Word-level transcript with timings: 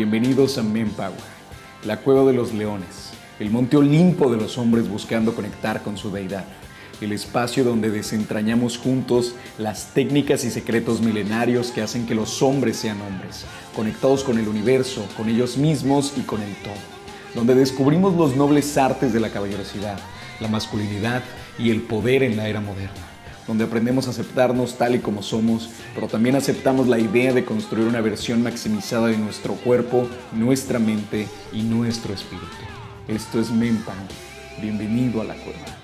Bienvenidos 0.00 0.56
a 0.56 0.62
Power, 0.62 1.12
la 1.84 1.98
cueva 1.98 2.24
de 2.24 2.32
los 2.32 2.54
leones, 2.54 3.10
el 3.38 3.50
monte 3.50 3.76
Olimpo 3.76 4.30
de 4.30 4.38
los 4.38 4.56
hombres 4.56 4.88
buscando 4.88 5.34
conectar 5.34 5.82
con 5.82 5.98
su 5.98 6.10
deidad, 6.10 6.46
el 7.02 7.12
espacio 7.12 7.64
donde 7.64 7.90
desentrañamos 7.90 8.78
juntos 8.78 9.34
las 9.58 9.92
técnicas 9.92 10.42
y 10.44 10.50
secretos 10.50 11.02
milenarios 11.02 11.70
que 11.70 11.82
hacen 11.82 12.06
que 12.06 12.14
los 12.14 12.40
hombres 12.40 12.78
sean 12.78 12.98
hombres, 13.02 13.44
conectados 13.76 14.24
con 14.24 14.38
el 14.38 14.48
universo, 14.48 15.04
con 15.18 15.28
ellos 15.28 15.58
mismos 15.58 16.14
y 16.16 16.22
con 16.22 16.40
el 16.40 16.54
todo, 16.62 16.72
donde 17.34 17.54
descubrimos 17.54 18.16
los 18.16 18.34
nobles 18.34 18.78
artes 18.78 19.12
de 19.12 19.20
la 19.20 19.28
caballerosidad, 19.28 19.98
la 20.40 20.48
masculinidad 20.48 21.22
y 21.58 21.68
el 21.68 21.82
poder 21.82 22.22
en 22.22 22.38
la 22.38 22.48
era 22.48 22.62
moderna 22.62 23.09
donde 23.46 23.64
aprendemos 23.64 24.06
a 24.06 24.10
aceptarnos 24.10 24.76
tal 24.76 24.94
y 24.94 25.00
como 25.00 25.22
somos, 25.22 25.70
pero 25.94 26.08
también 26.08 26.36
aceptamos 26.36 26.88
la 26.88 26.98
idea 26.98 27.32
de 27.32 27.44
construir 27.44 27.86
una 27.86 28.00
versión 28.00 28.42
maximizada 28.42 29.08
de 29.08 29.18
nuestro 29.18 29.54
cuerpo, 29.54 30.08
nuestra 30.32 30.78
mente 30.78 31.26
y 31.52 31.62
nuestro 31.62 32.14
espíritu. 32.14 32.46
Esto 33.08 33.40
es 33.40 33.50
Mempan. 33.50 33.96
Bienvenido 34.60 35.20
a 35.20 35.24
la 35.24 35.34
cueva. 35.34 35.79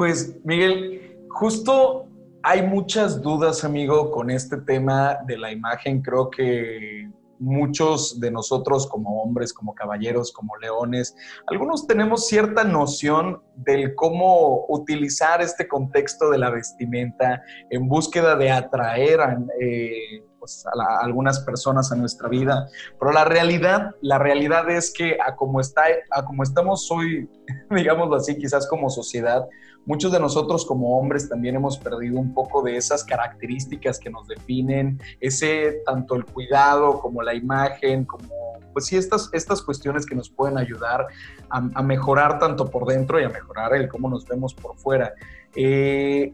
Pues 0.00 0.34
Miguel, 0.44 1.26
justo 1.28 2.08
hay 2.42 2.66
muchas 2.66 3.20
dudas, 3.20 3.64
amigo, 3.64 4.10
con 4.10 4.30
este 4.30 4.56
tema 4.56 5.18
de 5.26 5.36
la 5.36 5.52
imagen. 5.52 6.00
Creo 6.00 6.30
que 6.30 7.10
muchos 7.38 8.18
de 8.18 8.30
nosotros 8.30 8.86
como 8.86 9.22
hombres, 9.22 9.52
como 9.52 9.74
caballeros, 9.74 10.32
como 10.32 10.56
leones, 10.56 11.14
algunos 11.48 11.86
tenemos 11.86 12.28
cierta 12.28 12.64
noción 12.64 13.42
del 13.56 13.94
cómo 13.94 14.64
utilizar 14.70 15.42
este 15.42 15.68
contexto 15.68 16.30
de 16.30 16.38
la 16.38 16.48
vestimenta 16.48 17.42
en 17.68 17.86
búsqueda 17.86 18.36
de 18.36 18.50
atraer 18.52 19.20
a, 19.20 19.38
eh, 19.60 20.24
pues, 20.38 20.64
a, 20.66 21.04
algunas 21.04 21.40
personas 21.40 21.92
a 21.92 21.96
nuestra 21.96 22.30
vida. 22.30 22.68
Pero 22.98 23.12
la 23.12 23.26
realidad, 23.26 23.90
la 24.00 24.18
realidad 24.18 24.70
es 24.70 24.90
que 24.90 25.18
a 25.22 25.36
como, 25.36 25.60
está, 25.60 25.82
a 26.10 26.24
como 26.24 26.42
estamos 26.42 26.90
hoy, 26.90 27.28
digámoslo 27.70 28.16
así, 28.16 28.38
quizás 28.38 28.66
como 28.66 28.88
sociedad, 28.88 29.46
muchos 29.86 30.12
de 30.12 30.20
nosotros 30.20 30.64
como 30.64 30.98
hombres 30.98 31.28
también 31.28 31.56
hemos 31.56 31.78
perdido 31.78 32.18
un 32.18 32.34
poco 32.34 32.62
de 32.62 32.76
esas 32.76 33.04
características 33.04 33.98
que 33.98 34.10
nos 34.10 34.28
definen, 34.28 35.00
ese 35.20 35.82
tanto 35.84 36.14
el 36.14 36.24
cuidado 36.24 37.00
como 37.00 37.22
la 37.22 37.34
imagen, 37.34 38.04
como 38.04 38.50
pues 38.72 38.86
sí, 38.86 38.96
estas, 38.96 39.30
estas 39.32 39.62
cuestiones 39.62 40.06
que 40.06 40.14
nos 40.14 40.30
pueden 40.30 40.58
ayudar 40.58 41.06
a, 41.48 41.82
mejorar 41.82 42.38
tanto 42.38 42.70
por 42.70 42.86
dentro 42.86 43.20
y 43.20 43.24
a 43.24 43.28
mejorar 43.28 43.74
el 43.74 43.88
cómo 43.88 44.08
nos 44.08 44.24
vemos 44.26 44.54
por 44.54 44.76
fuera. 44.76 45.12
Eh, 45.56 46.32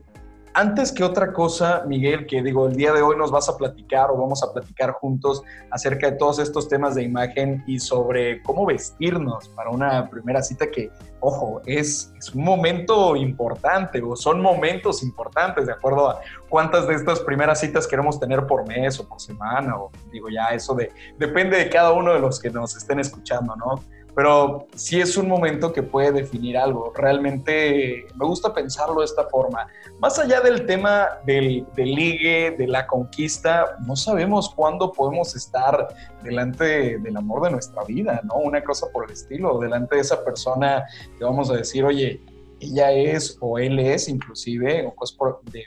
antes 0.57 0.91
que 0.91 1.05
otra 1.05 1.35
cosa, 1.35 1.85
Miguel, 1.87 2.27
que 2.27 2.43
digo, 2.43 2.67
el 2.67 2.77
día 2.77 2.91
de 2.95 3.03
hoy 3.03 3.15
nos 3.19 3.31
vas 3.31 3.47
a 3.51 3.59
platicar 3.59 4.11
o 4.11 4.17
vamos 4.17 4.43
a 4.43 4.55
platicar 4.55 4.93
juntos 4.93 5.43
acerca 5.71 6.11
de 6.11 6.17
todos 6.17 6.39
estos 6.39 6.67
temas 6.67 6.95
de 6.95 7.03
imagen 7.03 7.63
y 7.67 7.79
sobre 7.79 8.43
cómo 8.43 8.65
vestirnos 8.65 9.51
para 9.51 9.69
una 9.69 10.09
primera 10.09 10.41
cita 10.43 10.71
que, 10.71 10.91
ojo, 11.21 11.61
es, 11.67 12.11
un 12.35 12.43
momento 12.43 13.17
importante 13.17 14.01
o 14.01 14.17
son 14.17 14.41
momentos 14.41 15.03
importantes 15.03 15.67
de 15.67 15.73
acuerdo 15.73 16.09
a 16.09 16.21
cuántas 16.49 16.89
de 16.89 16.95
estas 16.95 17.21
primeras 17.21 17.61
citas 17.61 17.87
queremos 17.87 18.19
tener 18.19 18.47
por 18.47 18.67
mes 18.67 18.99
o 18.99 19.07
por 19.07 19.21
semana 19.21 19.77
o 19.77 19.91
digo 20.11 20.31
ya 20.31 20.55
eso 20.55 20.75
de, 20.75 20.91
depende 21.19 21.59
de 21.59 21.69
cada 21.69 21.93
uno 21.93 22.15
de 22.15 22.19
los 22.19 22.41
que 22.41 22.49
nos 22.49 22.75
estén 22.75 22.99
escuchando, 22.99 23.55
¿no? 23.57 23.75
Pero 24.17 24.67
sí 24.75 24.99
es 24.99 25.19
un 25.19 25.29
momento 25.29 25.75
que 25.75 25.83
puede 25.83 26.11
definir 26.11 26.57
algo. 26.57 26.91
Realmente 26.97 28.07
me 28.19 28.25
gusta 28.25 28.55
pensarlo 28.55 29.01
de 29.01 29.05
esta 29.05 29.25
forma. 29.25 29.69
Más 30.01 30.19
allá 30.19 30.41
del 30.41 30.65
tema 30.65 31.19
del, 31.27 31.67
ligue, 31.77 32.57
de 32.57 32.67
la 32.67 32.87
conquista, 32.87 33.77
no 33.87 33.95
sabemos 33.95 34.49
cuándo 34.49 34.91
podemos 34.91 35.37
estar 35.37 35.89
delante 36.23 36.97
del 36.99 37.15
amor 37.15 37.43
de 37.43 37.51
nuestra 37.51 37.85
vida, 37.85 38.23
¿no? 38.25 38.37
Una 38.37 38.65
cosa 38.65 38.87
por 38.91 39.05
el 39.05 39.11
estilo, 39.11 39.59
delante 39.59 39.97
de 39.97 40.01
esa 40.01 40.25
persona 40.25 40.87
que 41.19 41.23
vamos 41.23 41.51
a 41.51 41.55
decir, 41.57 41.85
oye, 41.85 42.19
ella 42.59 42.93
es 42.93 43.37
o 43.43 43.59
él 43.59 43.79
es 43.79 44.09
inclusive, 44.09 44.87
o 44.87 44.95
cosas 44.95 45.15
por, 45.15 45.43
de, 45.53 45.67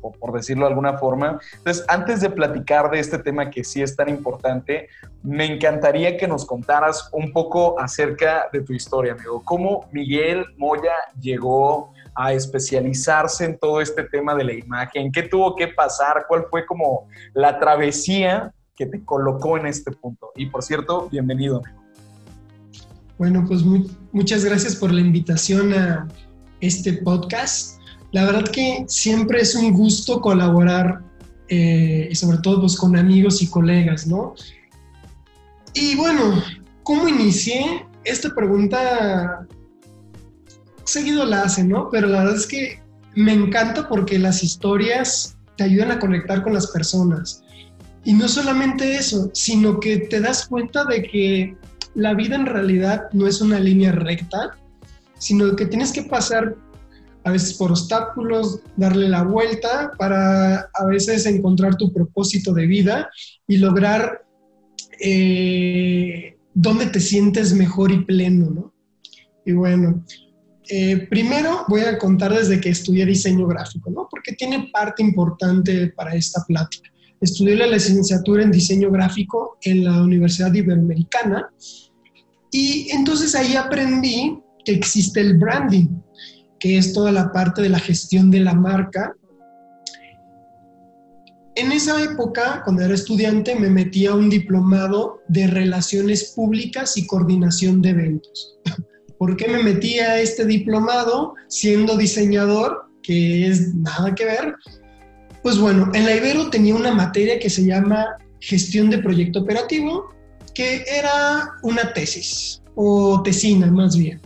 por 0.00 0.32
decirlo 0.32 0.64
de 0.64 0.70
alguna 0.70 0.98
forma. 0.98 1.38
Entonces, 1.56 1.84
antes 1.88 2.20
de 2.20 2.30
platicar 2.30 2.90
de 2.90 3.00
este 3.00 3.18
tema 3.18 3.50
que 3.50 3.64
sí 3.64 3.82
es 3.82 3.96
tan 3.96 4.08
importante, 4.08 4.88
me 5.22 5.44
encantaría 5.46 6.16
que 6.16 6.28
nos 6.28 6.44
contaras 6.44 7.10
un 7.12 7.32
poco 7.32 7.78
acerca 7.80 8.48
de 8.52 8.60
tu 8.62 8.72
historia, 8.72 9.12
amigo. 9.12 9.42
¿Cómo 9.44 9.88
Miguel 9.92 10.46
Moya 10.56 10.92
llegó 11.20 11.92
a 12.14 12.32
especializarse 12.32 13.44
en 13.44 13.58
todo 13.58 13.80
este 13.80 14.04
tema 14.04 14.34
de 14.34 14.44
la 14.44 14.52
imagen? 14.52 15.12
¿Qué 15.12 15.22
tuvo 15.22 15.54
que 15.56 15.68
pasar? 15.68 16.24
¿Cuál 16.28 16.46
fue 16.50 16.66
como 16.66 17.08
la 17.34 17.58
travesía 17.58 18.52
que 18.74 18.86
te 18.86 19.04
colocó 19.04 19.56
en 19.56 19.66
este 19.66 19.92
punto? 19.92 20.32
Y 20.36 20.46
por 20.46 20.62
cierto, 20.62 21.08
bienvenido, 21.10 21.58
amigo. 21.58 21.78
Bueno, 23.18 23.44
pues 23.48 23.62
muchas 24.12 24.44
gracias 24.44 24.76
por 24.76 24.92
la 24.92 25.00
invitación 25.00 25.74
a 25.74 26.06
este 26.60 26.92
podcast 26.92 27.77
la 28.12 28.24
verdad 28.24 28.48
que 28.50 28.84
siempre 28.88 29.40
es 29.40 29.54
un 29.54 29.72
gusto 29.72 30.20
colaborar 30.20 31.00
eh, 31.48 32.08
y 32.10 32.14
sobre 32.14 32.38
todo 32.38 32.60
pues, 32.60 32.76
con 32.76 32.96
amigos 32.96 33.42
y 33.42 33.48
colegas, 33.48 34.06
¿no? 34.06 34.34
Y 35.74 35.96
bueno, 35.96 36.42
¿cómo 36.82 37.08
inicié? 37.08 37.86
Esta 38.04 38.34
pregunta 38.34 39.46
seguido 40.84 41.24
la 41.26 41.42
hacen, 41.42 41.68
¿no? 41.68 41.90
Pero 41.90 42.08
la 42.08 42.20
verdad 42.20 42.36
es 42.36 42.46
que 42.46 42.80
me 43.14 43.32
encanta 43.32 43.88
porque 43.88 44.18
las 44.18 44.42
historias 44.42 45.36
te 45.56 45.64
ayudan 45.64 45.90
a 45.90 45.98
conectar 45.98 46.42
con 46.42 46.54
las 46.54 46.68
personas. 46.68 47.42
Y 48.04 48.14
no 48.14 48.28
solamente 48.28 48.96
eso, 48.96 49.30
sino 49.34 49.80
que 49.80 49.98
te 49.98 50.20
das 50.20 50.46
cuenta 50.46 50.84
de 50.84 51.02
que 51.02 51.56
la 51.94 52.14
vida 52.14 52.36
en 52.36 52.46
realidad 52.46 53.08
no 53.12 53.26
es 53.26 53.40
una 53.40 53.58
línea 53.58 53.92
recta, 53.92 54.56
sino 55.18 55.54
que 55.56 55.66
tienes 55.66 55.92
que 55.92 56.02
pasar 56.02 56.54
a 57.28 57.32
veces 57.32 57.54
por 57.54 57.70
obstáculos, 57.70 58.60
darle 58.76 59.08
la 59.08 59.22
vuelta 59.22 59.92
para 59.98 60.70
a 60.72 60.84
veces 60.86 61.26
encontrar 61.26 61.76
tu 61.76 61.92
propósito 61.92 62.54
de 62.54 62.66
vida 62.66 63.10
y 63.46 63.58
lograr 63.58 64.24
eh, 65.00 66.36
dónde 66.54 66.86
te 66.86 67.00
sientes 67.00 67.52
mejor 67.52 67.92
y 67.92 68.04
pleno, 68.04 68.50
¿no? 68.50 68.74
Y 69.44 69.52
bueno, 69.52 70.04
eh, 70.70 71.06
primero 71.08 71.64
voy 71.68 71.82
a 71.82 71.98
contar 71.98 72.34
desde 72.34 72.60
que 72.60 72.70
estudié 72.70 73.04
diseño 73.04 73.46
gráfico, 73.46 73.90
¿no? 73.90 74.08
Porque 74.10 74.32
tiene 74.32 74.70
parte 74.72 75.02
importante 75.02 75.88
para 75.88 76.14
esta 76.14 76.42
plática. 76.46 76.90
Estudié 77.20 77.56
la 77.56 77.66
licenciatura 77.66 78.42
en 78.42 78.50
diseño 78.50 78.90
gráfico 78.90 79.58
en 79.62 79.84
la 79.84 80.02
Universidad 80.02 80.52
Iberoamericana 80.54 81.50
y 82.50 82.90
entonces 82.90 83.34
ahí 83.34 83.54
aprendí 83.54 84.38
que 84.64 84.72
existe 84.72 85.20
el 85.20 85.36
branding 85.36 85.88
que 86.58 86.78
es 86.78 86.92
toda 86.92 87.12
la 87.12 87.32
parte 87.32 87.62
de 87.62 87.68
la 87.68 87.78
gestión 87.78 88.30
de 88.30 88.40
la 88.40 88.54
marca. 88.54 89.14
En 91.54 91.72
esa 91.72 92.02
época, 92.02 92.62
cuando 92.64 92.82
era 92.82 92.94
estudiante, 92.94 93.54
me 93.54 93.70
metí 93.70 94.06
a 94.06 94.14
un 94.14 94.30
diplomado 94.30 95.20
de 95.28 95.46
relaciones 95.46 96.32
públicas 96.34 96.96
y 96.96 97.06
coordinación 97.06 97.82
de 97.82 97.90
eventos. 97.90 98.58
¿Por 99.18 99.36
qué 99.36 99.48
me 99.48 99.62
metí 99.62 99.98
a 99.98 100.20
este 100.20 100.44
diplomado 100.44 101.34
siendo 101.48 101.96
diseñador? 101.96 102.86
Que 103.02 103.48
es 103.48 103.74
nada 103.74 104.14
que 104.14 104.24
ver. 104.24 104.54
Pues 105.42 105.58
bueno, 105.58 105.90
en 105.94 106.04
la 106.04 106.14
Ibero 106.14 106.50
tenía 106.50 106.74
una 106.74 106.92
materia 106.92 107.38
que 107.38 107.50
se 107.50 107.64
llama 107.64 108.06
gestión 108.40 108.90
de 108.90 108.98
proyecto 108.98 109.40
operativo, 109.40 110.10
que 110.54 110.84
era 110.86 111.52
una 111.62 111.92
tesis 111.92 112.62
o 112.74 113.20
tesina 113.22 113.70
más 113.70 113.96
bien. 113.96 114.20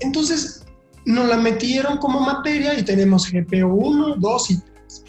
Entonces, 0.00 0.63
nos 1.04 1.28
la 1.28 1.36
metieron 1.36 1.98
como 1.98 2.20
materia 2.20 2.78
y 2.78 2.82
tenemos 2.82 3.30
GPO 3.30 3.66
1, 3.66 4.16
2 4.16 4.50
y 4.50 4.56
3. 4.58 5.04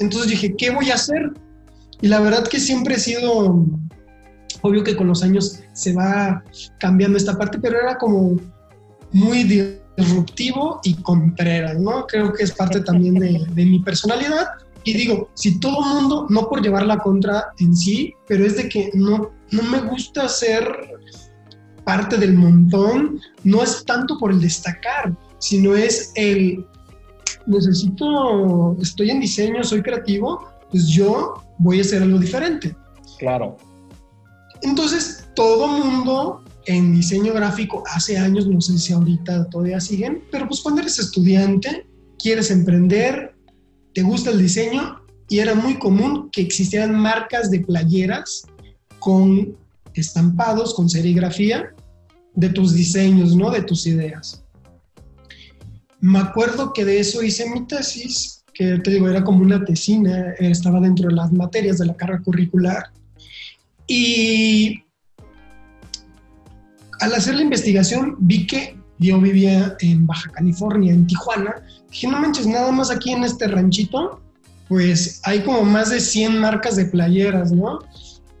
Entonces 0.00 0.30
dije, 0.30 0.54
¿qué 0.56 0.70
voy 0.70 0.90
a 0.90 0.94
hacer? 0.94 1.32
Y 2.00 2.08
la 2.08 2.20
verdad 2.20 2.46
que 2.46 2.60
siempre 2.60 2.94
he 2.94 2.98
sido, 2.98 3.64
obvio 4.62 4.84
que 4.84 4.96
con 4.96 5.06
los 5.06 5.22
años 5.22 5.60
se 5.72 5.92
va 5.92 6.42
cambiando 6.78 7.18
esta 7.18 7.36
parte, 7.36 7.58
pero 7.58 7.78
era 7.80 7.96
como 7.98 8.36
muy 9.12 9.44
disruptivo 9.96 10.80
y 10.84 10.94
contreras, 11.02 11.78
¿no? 11.78 12.06
Creo 12.06 12.32
que 12.32 12.44
es 12.44 12.52
parte 12.52 12.80
también 12.80 13.14
de, 13.14 13.46
de 13.52 13.64
mi 13.64 13.80
personalidad. 13.80 14.46
Y 14.84 14.94
digo, 14.94 15.30
si 15.34 15.60
todo 15.60 15.82
mundo, 15.82 16.26
no 16.30 16.48
por 16.48 16.62
llevar 16.62 16.86
la 16.86 16.98
contra 16.98 17.52
en 17.58 17.76
sí, 17.76 18.14
pero 18.26 18.46
es 18.46 18.56
de 18.56 18.68
que 18.68 18.90
no, 18.94 19.30
no 19.50 19.62
me 19.64 19.80
gusta 19.82 20.26
ser 20.28 20.64
parte 21.84 22.16
del 22.16 22.34
montón, 22.34 23.20
no 23.44 23.62
es 23.62 23.84
tanto 23.84 24.16
por 24.18 24.30
el 24.30 24.40
destacar, 24.40 25.14
sino 25.40 25.74
es 25.74 26.12
el 26.14 26.64
necesito, 27.46 28.76
estoy 28.80 29.10
en 29.10 29.20
diseño, 29.20 29.64
soy 29.64 29.82
creativo, 29.82 30.46
pues 30.70 30.86
yo 30.86 31.34
voy 31.58 31.78
a 31.78 31.82
hacer 31.82 32.02
algo 32.02 32.18
diferente. 32.18 32.76
Claro. 33.18 33.56
Entonces, 34.62 35.28
todo 35.34 35.66
mundo 35.66 36.44
en 36.66 36.94
diseño 36.94 37.32
gráfico 37.32 37.82
hace 37.92 38.18
años, 38.18 38.46
no 38.46 38.60
sé 38.60 38.78
si 38.78 38.92
ahorita 38.92 39.48
todavía 39.48 39.80
siguen, 39.80 40.22
pero 40.30 40.46
pues 40.46 40.60
cuando 40.60 40.82
eres 40.82 40.98
estudiante, 40.98 41.86
quieres 42.18 42.50
emprender, 42.50 43.34
te 43.94 44.02
gusta 44.02 44.30
el 44.30 44.38
diseño 44.38 45.00
y 45.28 45.38
era 45.38 45.54
muy 45.54 45.78
común 45.78 46.28
que 46.30 46.42
existieran 46.42 46.94
marcas 46.94 47.50
de 47.50 47.60
playeras 47.60 48.42
con 48.98 49.56
estampados, 49.94 50.74
con 50.74 50.88
serigrafía 50.88 51.74
de 52.34 52.50
tus 52.50 52.74
diseños, 52.74 53.34
¿no? 53.34 53.50
De 53.50 53.62
tus 53.62 53.86
ideas. 53.86 54.44
Me 56.00 56.18
acuerdo 56.18 56.72
que 56.72 56.84
de 56.84 57.00
eso 57.00 57.22
hice 57.22 57.48
mi 57.50 57.66
tesis, 57.66 58.44
que 58.54 58.78
te 58.78 58.90
digo, 58.90 59.08
era 59.08 59.22
como 59.22 59.40
una 59.40 59.64
tesina, 59.64 60.32
estaba 60.38 60.80
dentro 60.80 61.08
de 61.08 61.14
las 61.14 61.32
materias 61.32 61.78
de 61.78 61.86
la 61.86 61.96
carga 61.96 62.22
curricular. 62.22 62.84
Y 63.86 64.82
al 67.00 67.14
hacer 67.14 67.34
la 67.34 67.42
investigación 67.42 68.16
vi 68.18 68.46
que 68.46 68.76
yo 68.98 69.20
vivía 69.20 69.76
en 69.80 70.06
Baja 70.06 70.30
California, 70.30 70.92
en 70.92 71.06
Tijuana. 71.06 71.62
Dije, 71.90 72.06
no 72.06 72.20
manches, 72.20 72.46
nada 72.46 72.70
más 72.70 72.90
aquí 72.90 73.12
en 73.12 73.24
este 73.24 73.48
ranchito, 73.48 74.20
pues 74.68 75.20
hay 75.24 75.40
como 75.40 75.64
más 75.64 75.90
de 75.90 76.00
100 76.00 76.38
marcas 76.38 76.76
de 76.76 76.84
playeras, 76.84 77.50
¿no? 77.50 77.80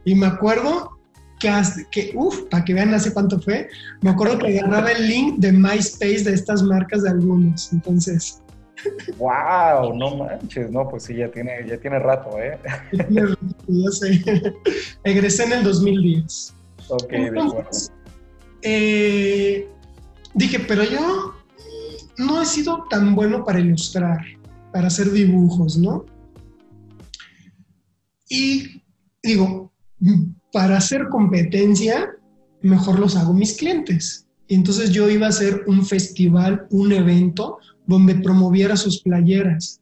Y 0.04 0.14
me 0.14 0.26
acuerdo 0.26 0.99
que, 1.40 1.50
que 1.90 2.12
uff, 2.14 2.42
para 2.50 2.64
que 2.64 2.74
vean 2.74 2.94
hace 2.94 3.12
cuánto 3.12 3.40
fue, 3.40 3.68
me 4.02 4.10
acuerdo 4.10 4.38
que 4.38 4.58
agarraba 4.58 4.92
el 4.92 5.08
link 5.08 5.38
de 5.38 5.52
MySpace 5.52 6.24
de 6.24 6.34
estas 6.34 6.62
marcas 6.62 7.02
de 7.02 7.10
algunos. 7.10 7.72
Entonces, 7.72 8.40
¡Wow! 9.18 9.94
No 9.94 10.16
manches, 10.16 10.70
no, 10.70 10.88
pues 10.88 11.04
sí, 11.04 11.16
ya 11.16 11.30
tiene, 11.30 11.66
ya 11.66 11.78
tiene 11.78 11.98
rato, 11.98 12.38
¿eh? 12.38 12.58
ya 13.08 13.90
sé. 13.90 14.22
Egresé 15.04 15.44
en 15.44 15.52
el 15.52 15.64
2010. 15.64 16.54
Ok, 16.88 17.10
de 17.10 17.28
acuerdo. 17.28 17.70
Eh, 18.62 19.68
dije, 20.34 20.60
pero 20.60 20.84
yo 20.84 21.34
no 22.18 22.42
he 22.42 22.46
sido 22.46 22.86
tan 22.88 23.14
bueno 23.14 23.44
para 23.44 23.60
ilustrar, 23.60 24.20
para 24.72 24.88
hacer 24.88 25.10
dibujos, 25.10 25.76
¿no? 25.76 26.04
Y 28.28 28.82
digo, 29.22 29.72
para 30.52 30.78
hacer 30.78 31.08
competencia, 31.08 32.10
mejor 32.62 32.98
los 32.98 33.16
hago 33.16 33.32
mis 33.32 33.56
clientes. 33.56 34.26
Y 34.48 34.54
entonces 34.54 34.90
yo 34.90 35.08
iba 35.08 35.26
a 35.26 35.30
hacer 35.30 35.62
un 35.66 35.84
festival, 35.86 36.66
un 36.70 36.92
evento 36.92 37.58
donde 37.86 38.16
promoviera 38.16 38.76
sus 38.76 39.00
playeras. 39.02 39.80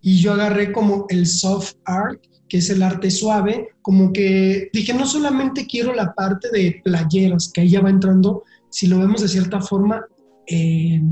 Y 0.00 0.18
yo 0.18 0.32
agarré 0.32 0.72
como 0.72 1.06
el 1.08 1.26
soft 1.26 1.74
art, 1.84 2.20
que 2.48 2.58
es 2.58 2.70
el 2.70 2.82
arte 2.82 3.10
suave, 3.10 3.70
como 3.82 4.12
que 4.12 4.70
dije, 4.72 4.94
no 4.94 5.06
solamente 5.06 5.66
quiero 5.66 5.92
la 5.92 6.14
parte 6.14 6.48
de 6.52 6.80
playeras, 6.84 7.50
que 7.52 7.62
ahí 7.62 7.70
ya 7.70 7.80
va 7.80 7.90
entrando, 7.90 8.44
si 8.70 8.86
lo 8.86 9.00
vemos 9.00 9.22
de 9.22 9.28
cierta 9.28 9.60
forma, 9.60 10.06
eh, 10.46 11.02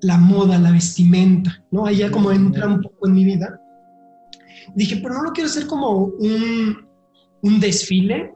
la 0.00 0.16
moda, 0.16 0.58
la 0.58 0.70
vestimenta, 0.70 1.64
¿no? 1.70 1.86
Ahí 1.86 1.96
ya 1.96 2.10
como 2.10 2.30
entra 2.30 2.66
un 2.66 2.80
poco 2.80 3.08
en 3.08 3.14
mi 3.14 3.24
vida. 3.24 3.60
Dije, 4.74 4.98
pero 5.02 5.14
no 5.14 5.22
lo 5.24 5.32
quiero 5.32 5.50
hacer 5.50 5.66
como 5.66 5.98
un, 5.98 6.85
un 7.42 7.60
desfile 7.60 8.34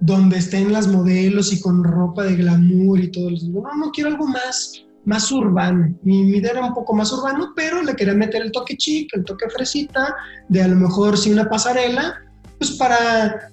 donde 0.00 0.38
estén 0.38 0.72
las 0.72 0.88
modelos 0.88 1.52
y 1.52 1.60
con 1.60 1.82
ropa 1.82 2.24
de 2.24 2.36
glamour 2.36 3.00
y 3.00 3.10
todo. 3.10 3.30
No, 3.30 3.74
no 3.76 3.90
quiero 3.92 4.10
algo 4.10 4.26
más 4.26 4.86
más 5.06 5.30
urbano. 5.30 5.96
Mi, 6.02 6.28
idea 6.36 6.50
era 6.50 6.66
un 6.66 6.74
poco 6.74 6.92
más 6.92 7.10
urbano, 7.12 7.52
pero 7.56 7.82
le 7.82 7.94
quería 7.94 8.14
meter 8.14 8.42
el 8.42 8.52
toque 8.52 8.76
chic, 8.76 9.08
el 9.14 9.24
toque 9.24 9.48
fresita, 9.48 10.14
de 10.48 10.62
a 10.62 10.68
lo 10.68 10.76
mejor 10.76 11.16
sí 11.16 11.32
una 11.32 11.48
pasarela, 11.48 12.22
pues 12.58 12.72
para, 12.72 13.50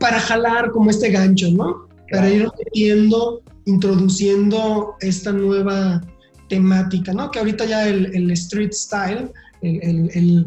para 0.00 0.20
jalar 0.20 0.72
como 0.72 0.90
este 0.90 1.10
gancho, 1.10 1.50
¿no? 1.52 1.88
Para 2.10 2.28
ir 2.28 2.48
metiendo, 2.58 3.42
introduciendo 3.64 4.96
esta 5.00 5.32
nueva 5.32 6.02
temática, 6.48 7.12
¿no? 7.12 7.30
Que 7.30 7.38
ahorita 7.38 7.64
ya 7.64 7.88
el, 7.88 8.30
street 8.32 8.72
style, 8.72 9.30
el, 9.62 10.46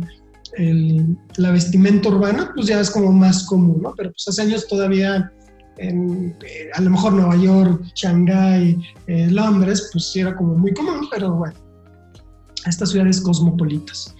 la 0.57 1.51
vestimenta 1.51 2.09
urbana, 2.09 2.51
pues 2.55 2.67
ya 2.67 2.79
es 2.79 2.89
como 2.89 3.11
más 3.11 3.45
común, 3.45 3.81
¿no? 3.81 3.93
Pero 3.95 4.11
pues 4.11 4.27
hace 4.27 4.41
años 4.41 4.67
todavía 4.67 5.31
en, 5.77 6.35
eh, 6.43 6.69
a 6.73 6.81
lo 6.81 6.89
mejor 6.89 7.13
Nueva 7.13 7.35
York, 7.35 7.83
Shanghái, 7.95 8.79
eh, 9.07 9.27
Londres, 9.29 9.89
pues 9.91 10.11
sí 10.11 10.19
era 10.19 10.35
como 10.35 10.55
muy 10.55 10.73
común, 10.73 11.07
pero 11.11 11.33
bueno, 11.33 11.55
estas 12.65 12.89
ciudades 12.89 13.21
cosmopolitas. 13.21 14.15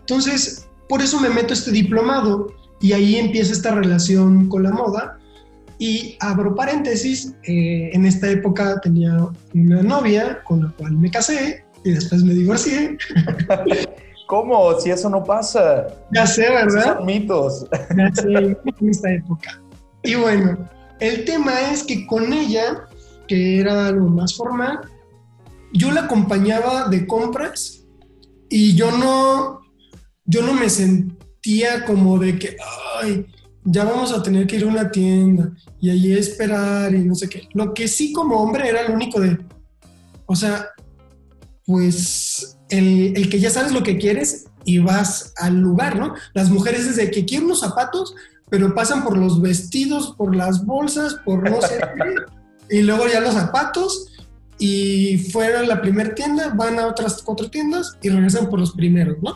Entonces, 0.00 0.68
por 0.88 1.00
eso 1.00 1.20
me 1.20 1.30
meto 1.30 1.54
este 1.54 1.70
diplomado 1.70 2.52
y 2.80 2.92
ahí 2.92 3.16
empieza 3.16 3.52
esta 3.52 3.74
relación 3.74 4.48
con 4.48 4.62
la 4.62 4.72
moda. 4.72 5.18
Y 5.78 6.16
abro 6.20 6.54
paréntesis, 6.54 7.34
eh, 7.44 7.90
en 7.94 8.04
esta 8.04 8.28
época 8.30 8.78
tenía 8.82 9.28
una 9.54 9.82
novia 9.82 10.42
con 10.44 10.62
la 10.62 10.70
cual 10.72 10.92
me 10.92 11.10
casé 11.10 11.64
y 11.84 11.92
después 11.92 12.22
me 12.22 12.34
divorcié. 12.34 12.98
¿Cómo? 14.30 14.78
Si 14.78 14.90
eso 14.90 15.10
no 15.10 15.24
pasa. 15.24 15.88
Ya 16.14 16.24
sé, 16.24 16.42
¿verdad? 16.42 16.98
son 16.98 17.04
mitos. 17.04 17.66
Ya 17.96 18.14
sé, 18.14 18.28
en 18.32 18.88
esta 18.88 19.12
época. 19.12 19.60
Y 20.04 20.14
bueno, 20.14 20.68
el 21.00 21.24
tema 21.24 21.72
es 21.72 21.82
que 21.82 22.06
con 22.06 22.32
ella, 22.32 22.86
que 23.26 23.58
era 23.58 23.88
algo 23.88 24.08
más 24.08 24.36
formal, 24.36 24.82
yo 25.72 25.90
la 25.90 26.02
acompañaba 26.02 26.88
de 26.88 27.08
compras 27.08 27.84
y 28.48 28.76
yo 28.76 28.92
no, 28.92 29.62
yo 30.26 30.42
no 30.42 30.52
me 30.54 30.70
sentía 30.70 31.84
como 31.84 32.16
de 32.16 32.38
que, 32.38 32.56
ay, 33.02 33.26
ya 33.64 33.82
vamos 33.82 34.12
a 34.12 34.22
tener 34.22 34.46
que 34.46 34.58
ir 34.58 34.62
a 34.62 34.68
una 34.68 34.92
tienda 34.92 35.50
y 35.80 35.90
allí 35.90 36.12
esperar 36.12 36.94
y 36.94 37.00
no 37.00 37.16
sé 37.16 37.28
qué. 37.28 37.48
Lo 37.52 37.74
que 37.74 37.88
sí 37.88 38.12
como 38.12 38.40
hombre 38.40 38.68
era 38.68 38.88
lo 38.88 38.94
único 38.94 39.18
de, 39.18 39.36
o 40.26 40.36
sea, 40.36 40.68
pues 41.66 42.59
el, 42.70 43.12
el, 43.16 43.28
que 43.28 43.40
ya 43.40 43.50
sabes 43.50 43.72
lo 43.72 43.82
que 43.82 43.98
quieres 43.98 44.46
y 44.64 44.78
vas 44.78 45.32
al 45.36 45.60
lugar, 45.60 45.96
¿no? 45.96 46.14
Las 46.34 46.50
mujeres 46.50 46.86
desde 46.86 47.10
que 47.10 47.24
quieren 47.24 47.46
unos 47.46 47.60
zapatos, 47.60 48.14
pero 48.48 48.74
pasan 48.74 49.04
por 49.04 49.16
los 49.16 49.40
vestidos, 49.40 50.14
por 50.16 50.34
las 50.34 50.64
bolsas, 50.64 51.16
por 51.24 51.48
no 51.48 51.60
sé 51.62 51.78
qué, 52.68 52.78
y 52.78 52.82
luego 52.82 53.06
ya 53.08 53.20
los 53.20 53.34
zapatos, 53.34 54.10
y 54.60 55.16
fueron 55.32 55.64
a 55.64 55.66
la 55.66 55.80
primera 55.80 56.14
tienda, 56.14 56.52
van 56.54 56.78
a 56.78 56.86
otras 56.86 57.22
cuatro 57.22 57.50
tiendas 57.50 57.96
y 58.02 58.10
regresan 58.10 58.50
por 58.50 58.60
los 58.60 58.72
primeros, 58.72 59.16
¿no? 59.22 59.34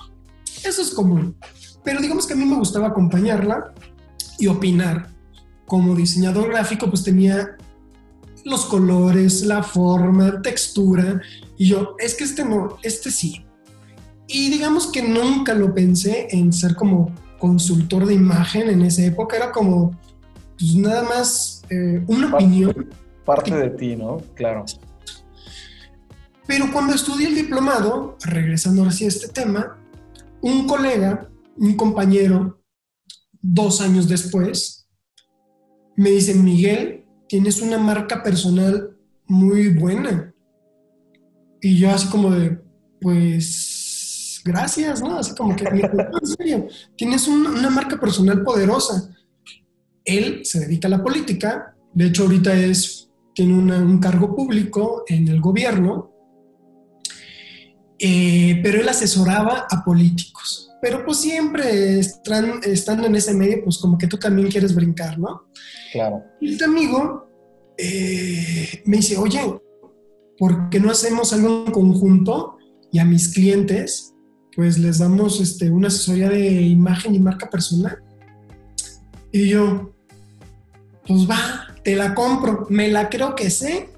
Eso 0.63 0.83
es 0.83 0.91
común. 0.91 1.35
Pero 1.83 2.01
digamos 2.01 2.27
que 2.27 2.35
a 2.35 2.37
mí 2.37 2.45
me 2.45 2.57
gustaba 2.57 2.89
acompañarla 2.89 3.73
y 4.39 4.47
opinar. 4.47 5.09
Como 5.67 5.95
diseñador 5.95 6.51
gráfico, 6.51 6.91
pues 6.91 7.03
tenía 7.03 7.57
los 8.45 8.67
colores, 8.67 9.47
la 9.47 9.63
forma, 9.63 10.43
textura, 10.43 11.23
y 11.57 11.69
yo, 11.69 11.97
es 11.99 12.15
que 12.15 12.25
este 12.25 12.45
no, 12.45 12.77
este 12.83 13.11
sí. 13.11 13.45
Y 14.27 14.51
digamos 14.51 14.87
que 14.87 15.03
nunca 15.03 15.55
lo 15.55 15.75
pensé 15.75 16.29
en 16.31 16.53
ser 16.53 16.75
como 16.75 17.15
consultor 17.39 18.07
de 18.07 18.15
imagen 18.15 18.71
en 18.71 18.83
esa 18.83 19.05
época, 19.05 19.37
era 19.37 19.53
como, 19.53 19.91
pues 20.59 20.75
nada 20.75 21.03
más 21.03 21.63
eh, 21.71 22.03
una 22.07 22.35
opinión. 22.35 22.91
Parte 23.25 23.55
de 23.55 23.71
ti, 23.71 23.97
¿no? 23.97 24.19
Claro. 24.35 24.65
Pero 26.47 26.71
cuando 26.73 26.95
estudié 26.95 27.29
el 27.29 27.35
diplomado, 27.35 28.17
regresando 28.25 28.83
ahora 28.83 28.93
sí 28.93 29.05
a 29.05 29.09
este 29.09 29.29
tema, 29.29 29.79
un 30.41 30.67
colega, 30.67 31.31
un 31.57 31.75
compañero, 31.75 32.61
dos 33.41 33.81
años 33.81 34.09
después, 34.09 34.87
me 35.97 36.11
dice, 36.11 36.35
Miguel, 36.35 37.07
tienes 37.29 37.63
una 37.63 37.79
marca 37.79 38.23
personal 38.23 38.97
muy 39.27 39.69
buena. 39.69 40.34
Y 41.65 41.79
yo 41.79 41.91
así 41.91 42.09
como 42.09 42.31
de, 42.31 42.59
pues 43.01 44.43
gracias, 44.45 45.01
¿no? 45.01 45.17
Así 45.17 45.35
como 45.35 45.57
que, 45.57 45.65
en 45.65 46.27
serio, 46.27 46.69
tienes 46.95 47.27
una 47.27 47.71
marca 47.71 47.99
personal 47.99 48.43
poderosa. 48.43 49.17
Él 50.05 50.43
se 50.45 50.61
dedica 50.61 50.89
a 50.89 50.91
la 50.91 51.03
política, 51.03 51.75
de 51.95 52.05
hecho 52.05 52.25
ahorita 52.25 52.53
es, 52.55 53.11
tiene 53.35 53.55
un 53.55 53.99
cargo 53.99 54.37
público 54.37 55.05
en 55.09 55.27
el 55.29 55.41
gobierno, 55.41 56.13
eh, 57.99 58.61
pero 58.63 58.83
él 58.83 58.89
asesoraba 58.91 59.67
a 59.71 59.83
políticos. 59.83 60.71
Pero 60.83 61.03
pues 61.03 61.17
siempre 61.17 61.99
están, 61.99 62.61
estando 62.63 63.07
en 63.07 63.17
ese 63.17 63.33
medio, 63.33 63.65
pues 63.65 63.79
como 63.79 63.97
que 63.97 64.07
tú 64.07 64.19
también 64.19 64.51
quieres 64.51 64.75
brincar, 64.75 65.19
¿no? 65.19 65.45
Claro. 65.93 66.23
Y 66.43 66.53
este 66.53 66.67
amigo 66.67 67.27
eh, 67.79 68.83
me 68.85 68.99
dice, 68.99 69.17
oye, 69.17 69.41
¿por 70.39 70.69
qué 70.71 70.81
no 70.81 70.91
hacemos 70.91 71.33
algo 71.33 71.65
en 71.67 71.73
conjunto? 71.73 72.59
Y 72.93 72.99
a 72.99 73.05
mis 73.05 73.29
clientes 73.29 74.15
pues 74.55 74.79
les 74.79 74.99
damos 74.99 75.41
este, 75.41 75.71
una 75.71 75.89
asesoría 75.89 76.29
de 76.29 76.63
imagen 76.63 77.15
y 77.15 77.19
marca 77.19 77.51
personal. 77.51 77.99
Y 79.33 79.49
yo, 79.49 79.93
pues 81.07 81.29
va, 81.29 81.75
te 81.83 81.97
la 81.97 82.15
compro, 82.15 82.67
me 82.71 82.89
la 82.89 83.09
creo 83.09 83.35
que 83.35 83.51
sé 83.51 83.89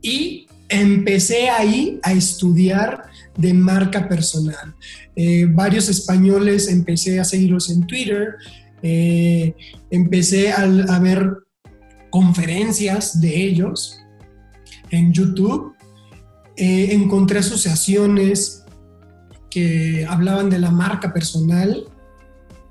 y 0.00 0.46
empecé 0.68 1.50
ahí 1.50 1.98
a 2.02 2.12
estudiar 2.12 3.02
de 3.36 3.52
marca 3.54 4.08
personal. 4.08 4.74
Eh, 5.16 5.46
varios 5.48 5.88
españoles 5.88 6.68
empecé 6.68 7.18
a 7.18 7.24
seguirlos 7.24 7.70
en 7.70 7.86
Twitter, 7.86 8.34
eh, 8.82 9.54
empecé 9.90 10.52
a, 10.52 10.62
a, 10.62 10.98
ver 10.98 11.38
conferencias 12.10 13.20
de 13.20 13.44
ellos 13.44 14.01
en 14.92 15.12
YouTube, 15.12 15.74
eh, 16.56 16.88
encontré 16.90 17.40
asociaciones 17.40 18.64
que 19.50 20.06
hablaban 20.08 20.48
de 20.48 20.58
la 20.58 20.70
marca 20.70 21.12
personal, 21.12 21.84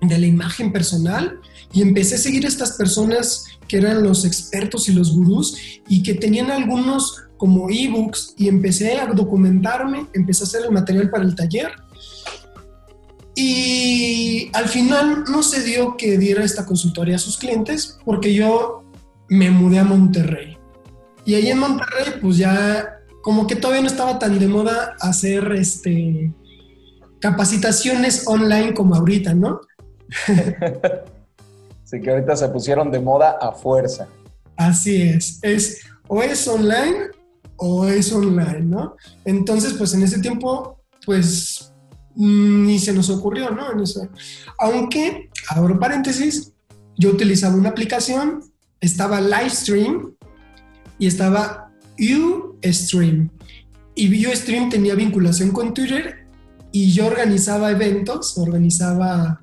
de 0.01 0.17
la 0.17 0.25
imagen 0.25 0.71
personal, 0.71 1.39
y 1.73 1.81
empecé 1.81 2.15
a 2.15 2.19
seguir 2.19 2.45
a 2.45 2.47
estas 2.47 2.73
personas 2.73 3.45
que 3.67 3.77
eran 3.77 4.03
los 4.03 4.25
expertos 4.25 4.87
y 4.87 4.93
los 4.93 5.13
gurús 5.13 5.57
y 5.87 6.03
que 6.03 6.13
tenían 6.13 6.51
algunos 6.51 7.23
como 7.37 7.69
ebooks 7.69 8.35
y 8.37 8.47
empecé 8.47 8.99
a 8.99 9.07
documentarme, 9.07 10.07
empecé 10.13 10.43
a 10.43 10.47
hacer 10.47 10.65
el 10.65 10.71
material 10.71 11.09
para 11.09 11.23
el 11.23 11.35
taller 11.35 11.71
y 13.35 14.49
al 14.53 14.67
final 14.67 15.23
no 15.29 15.41
se 15.41 15.63
dio 15.63 15.95
que 15.95 16.17
diera 16.17 16.43
esta 16.43 16.65
consultoría 16.65 17.15
a 17.15 17.19
sus 17.19 17.37
clientes 17.37 17.97
porque 18.03 18.33
yo 18.33 18.83
me 19.29 19.49
mudé 19.49 19.79
a 19.79 19.83
Monterrey. 19.83 20.57
Y 21.25 21.35
ahí 21.35 21.49
en 21.49 21.59
Monterrey 21.59 22.19
pues 22.21 22.37
ya 22.37 22.99
como 23.21 23.45
que 23.47 23.55
todavía 23.55 23.81
no 23.81 23.87
estaba 23.87 24.17
tan 24.17 24.39
de 24.39 24.47
moda 24.47 24.95
hacer 24.99 25.51
este 25.53 26.33
capacitaciones 27.19 28.27
online 28.27 28.73
como 28.73 28.95
ahorita, 28.95 29.33
¿no? 29.33 29.61
sí, 31.83 32.01
que 32.01 32.09
ahorita 32.09 32.35
se 32.35 32.49
pusieron 32.49 32.89
de 32.91 32.99
moda 32.99 33.37
a 33.39 33.51
fuerza. 33.51 34.07
Así 34.55 35.01
es, 35.03 35.39
es 35.43 35.81
o 36.07 36.21
es 36.23 36.47
online 36.47 37.09
o 37.57 37.85
es 37.85 38.11
online, 38.11 38.61
¿no? 38.61 38.95
Entonces, 39.23 39.73
pues 39.73 39.93
en 39.93 40.01
ese 40.01 40.19
tiempo, 40.19 40.79
pues 41.05 41.71
Mm, 42.15 42.65
ni 42.65 42.79
se 42.79 42.93
nos 42.93 43.09
ocurrió, 43.09 43.51
¿no? 43.51 43.63
Aunque, 44.59 45.29
abro 45.49 45.79
paréntesis, 45.79 46.51
yo 46.97 47.09
utilizaba 47.09 47.55
una 47.55 47.69
aplicación, 47.69 48.43
estaba 48.79 49.21
Livestream 49.21 50.13
y 51.01 51.07
estaba 51.07 51.73
Ustream. 52.63 53.29
Y 53.95 54.27
Ustream 54.27 54.69
tenía 54.69 54.93
vinculación 54.93 55.49
con 55.49 55.73
Twitter 55.73 56.27
y 56.71 56.91
yo 56.91 57.07
organizaba 57.07 57.71
eventos, 57.71 58.37
organizaba 58.37 59.41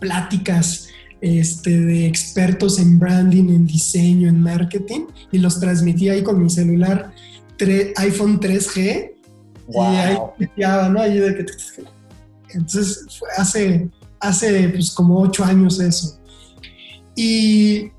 pláticas 0.00 0.88
este, 1.20 1.78
de 1.78 2.06
expertos 2.06 2.78
en 2.78 2.98
branding, 2.98 3.50
en 3.50 3.66
diseño, 3.66 4.30
en 4.30 4.40
marketing 4.40 5.02
y 5.30 5.38
los 5.38 5.60
transmitía 5.60 6.14
ahí 6.14 6.22
con 6.22 6.42
mi 6.42 6.48
celular 6.48 7.12
iPhone 7.98 8.40
3G 8.40 9.12
y 9.68 9.78
ahí 9.78 10.16
¿no? 10.90 11.04
Entonces, 12.48 13.06
fue 13.18 13.28
hace, 13.36 13.90
hace 14.20 14.70
pues, 14.70 14.90
como 14.92 15.20
ocho 15.20 15.44
años 15.44 15.80
eso. 15.80 16.18
Y, 17.14 17.90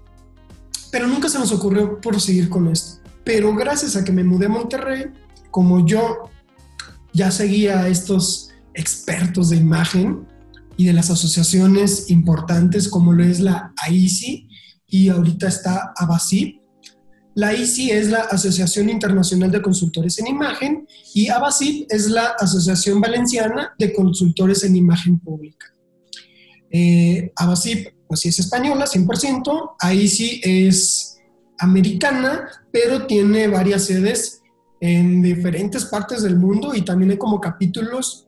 pero 0.98 1.10
nunca 1.10 1.30
se 1.30 1.38
nos 1.38 1.52
ocurrió 1.52 2.02
proseguir 2.02 2.50
con 2.50 2.68
esto. 2.70 3.04
Pero 3.24 3.54
gracias 3.56 3.96
a 3.96 4.04
que 4.04 4.12
me 4.12 4.24
mudé 4.24 4.48
a 4.48 4.50
Monterrey, 4.50 5.06
como 5.52 5.86
yo 5.86 6.32
ya 7.14 7.30
seguía 7.30 7.82
a 7.82 7.88
estos 7.88 8.50
expertos 8.74 9.52
de 9.52 9.58
imagen 9.58 10.26
y 10.76 10.88
de 10.88 10.94
las 10.94 11.12
asociaciones 11.12 12.10
importantes 12.10 12.88
como 12.88 13.14
lo 13.14 13.24
es 13.24 13.40
la 13.40 13.76
AICI 13.86 14.50
y 14.88 15.10
ahorita 15.10 15.48
está 15.48 15.94
ABASIP, 15.96 16.62
la 17.36 17.54
ICI 17.54 17.92
es 17.92 18.10
la 18.10 18.22
Asociación 18.22 18.90
Internacional 18.90 19.52
de 19.52 19.62
Consultores 19.62 20.18
en 20.18 20.26
Imagen 20.26 20.88
y 21.14 21.28
ABASIP 21.28 21.86
es 21.92 22.10
la 22.10 22.30
Asociación 22.40 23.00
Valenciana 23.00 23.76
de 23.78 23.94
Consultores 23.94 24.64
en 24.64 24.76
Imagen 24.76 25.20
Pública. 25.20 25.68
Eh, 26.72 27.32
ABASIP, 27.36 27.97
pues 28.08 28.22
sí 28.22 28.30
es 28.30 28.40
española, 28.40 28.86
100%, 28.86 29.76
AICI 29.80 30.42
es 30.44 31.18
americana, 31.60 32.50
pero 32.72 33.06
tiene 33.06 33.48
varias 33.48 33.86
sedes 33.86 34.42
en 34.80 35.22
diferentes 35.22 35.86
partes 35.86 36.22
del 36.24 36.38
mundo 36.38 36.74
y 36.76 36.84
también 36.84 37.12
hay 37.12 37.18
como 37.18 37.42
capítulos 37.42 38.28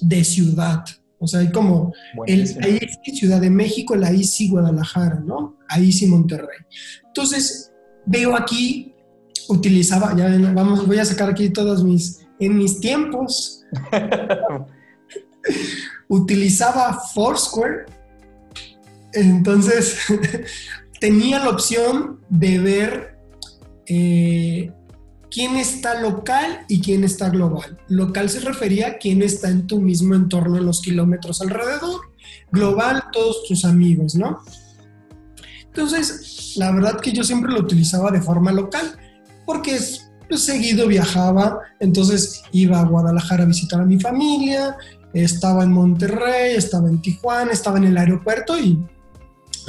de 0.00 0.24
ciudad. 0.24 0.84
O 1.18 1.26
sea, 1.28 1.40
hay 1.40 1.52
como 1.52 1.92
el 2.26 2.40
AICI 2.40 3.16
Ciudad 3.16 3.40
de 3.40 3.50
México, 3.50 3.94
el 3.94 4.02
AICI 4.02 4.48
Guadalajara, 4.48 5.20
¿no? 5.24 5.56
AICI 5.68 6.06
Monterrey. 6.08 6.58
Entonces, 7.06 7.72
veo 8.06 8.34
aquí, 8.34 8.94
utilizaba, 9.48 10.16
ya 10.16 10.28
vamos, 10.52 10.84
voy 10.86 10.98
a 10.98 11.04
sacar 11.04 11.30
aquí 11.30 11.50
todos 11.50 11.84
mis, 11.84 12.26
en 12.40 12.56
mis 12.56 12.80
tiempos, 12.80 13.62
utilizaba 16.08 17.00
Foursquare, 17.14 17.86
entonces 19.12 19.98
tenía 21.00 21.38
la 21.38 21.50
opción 21.50 22.20
de 22.28 22.58
ver 22.58 23.18
eh, 23.86 24.72
quién 25.30 25.56
está 25.56 26.00
local 26.00 26.64
y 26.68 26.80
quién 26.80 27.04
está 27.04 27.30
global. 27.30 27.78
Local 27.88 28.28
se 28.28 28.40
refería 28.40 28.88
a 28.88 28.98
quién 28.98 29.22
está 29.22 29.48
en 29.48 29.66
tu 29.66 29.80
mismo 29.80 30.14
entorno 30.14 30.58
en 30.58 30.66
los 30.66 30.82
kilómetros 30.82 31.40
alrededor. 31.40 32.00
Global, 32.50 33.04
todos 33.12 33.44
tus 33.48 33.64
amigos, 33.64 34.14
¿no? 34.14 34.40
Entonces, 35.64 36.52
la 36.56 36.70
verdad 36.70 37.00
que 37.00 37.12
yo 37.12 37.24
siempre 37.24 37.50
lo 37.50 37.60
utilizaba 37.60 38.10
de 38.10 38.20
forma 38.20 38.52
local, 38.52 38.96
porque 39.46 39.74
es, 39.74 40.10
pues, 40.28 40.42
seguido 40.42 40.86
viajaba, 40.86 41.60
entonces 41.80 42.42
iba 42.52 42.78
a 42.78 42.84
Guadalajara 42.84 43.44
a 43.44 43.46
visitar 43.46 43.80
a 43.80 43.86
mi 43.86 43.98
familia, 43.98 44.76
estaba 45.14 45.64
en 45.64 45.72
Monterrey, 45.72 46.56
estaba 46.56 46.88
en 46.88 47.00
Tijuana, 47.00 47.52
estaba 47.52 47.78
en 47.78 47.84
el 47.84 47.96
aeropuerto 47.96 48.58
y 48.58 48.78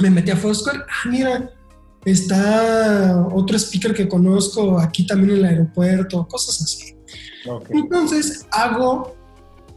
me 0.00 0.10
metí 0.10 0.30
a 0.30 0.36
Foursquare. 0.36 0.80
Ah, 0.88 1.08
mira, 1.08 1.50
está 2.04 3.26
otro 3.32 3.58
speaker 3.58 3.94
que 3.94 4.08
conozco 4.08 4.78
aquí 4.78 5.06
también 5.06 5.30
en 5.30 5.36
el 5.38 5.44
aeropuerto, 5.44 6.26
cosas 6.28 6.62
así. 6.62 6.94
Entonces 7.70 8.46
hago 8.50 9.16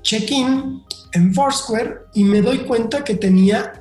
check-in 0.02 0.82
en 1.14 1.34
Foursquare 1.34 2.00
y 2.14 2.24
me 2.24 2.42
doy 2.42 2.60
cuenta 2.60 3.04
que 3.04 3.16
tenía 3.16 3.74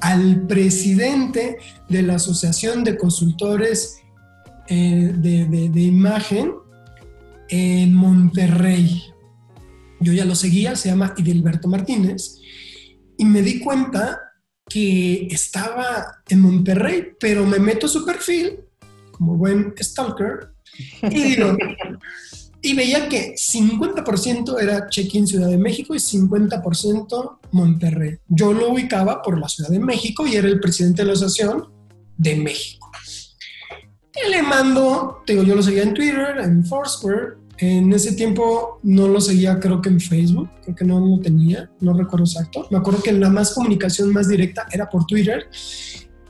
al 0.00 0.46
presidente 0.46 1.58
de 1.88 2.02
la 2.02 2.14
Asociación 2.14 2.84
de 2.84 2.96
Consultores 2.96 3.98
eh, 4.68 5.12
de, 5.16 5.80
Imagen 5.80 6.52
en 7.48 7.94
Monterrey. 7.94 9.02
Yo 10.00 10.12
ya 10.12 10.24
lo 10.24 10.34
seguía, 10.34 10.76
se 10.76 10.90
llama 10.90 11.14
Idilberto 11.16 11.68
Martínez, 11.68 12.38
y 13.16 13.24
me 13.24 13.42
di 13.42 13.58
cuenta 13.60 14.27
que 14.68 15.26
estaba 15.30 16.20
en 16.28 16.40
Monterrey, 16.40 17.12
pero 17.18 17.46
me 17.46 17.58
meto 17.58 17.88
su 17.88 18.04
perfil 18.04 18.60
como 19.12 19.36
buen 19.36 19.74
stalker 19.80 20.52
y 21.02 21.22
digo, 21.22 21.56
y 22.60 22.74
veía 22.74 23.08
que 23.08 23.34
50% 23.34 24.60
era 24.60 24.88
check-in 24.88 25.26
Ciudad 25.26 25.48
de 25.48 25.58
México 25.58 25.94
y 25.94 25.98
50% 25.98 27.38
Monterrey. 27.52 28.18
Yo 28.28 28.52
lo 28.52 28.70
ubicaba 28.72 29.22
por 29.22 29.38
la 29.38 29.48
Ciudad 29.48 29.70
de 29.70 29.80
México 29.80 30.26
y 30.26 30.36
era 30.36 30.48
el 30.48 30.60
presidente 30.60 31.02
de 31.02 31.06
la 31.06 31.12
asociación 31.14 31.68
de 32.16 32.36
México. 32.36 32.90
Y 34.14 34.30
le 34.30 34.42
mando, 34.42 35.22
digo, 35.26 35.44
yo 35.44 35.54
lo 35.54 35.62
seguía 35.62 35.84
en 35.84 35.94
Twitter, 35.94 36.38
en 36.38 36.64
Foursquare. 36.64 37.37
En 37.58 37.92
ese 37.92 38.12
tiempo 38.12 38.78
no 38.82 39.08
lo 39.08 39.20
seguía, 39.20 39.58
creo 39.58 39.82
que 39.82 39.88
en 39.88 40.00
Facebook, 40.00 40.48
creo 40.62 40.76
que 40.76 40.84
no 40.84 41.00
lo 41.00 41.20
tenía, 41.20 41.70
no 41.80 41.92
recuerdo 41.92 42.24
exacto. 42.24 42.66
Me 42.70 42.78
acuerdo 42.78 43.02
que 43.02 43.12
la 43.12 43.30
más 43.30 43.52
comunicación 43.52 44.12
más 44.12 44.28
directa 44.28 44.66
era 44.70 44.88
por 44.88 45.06
Twitter. 45.06 45.48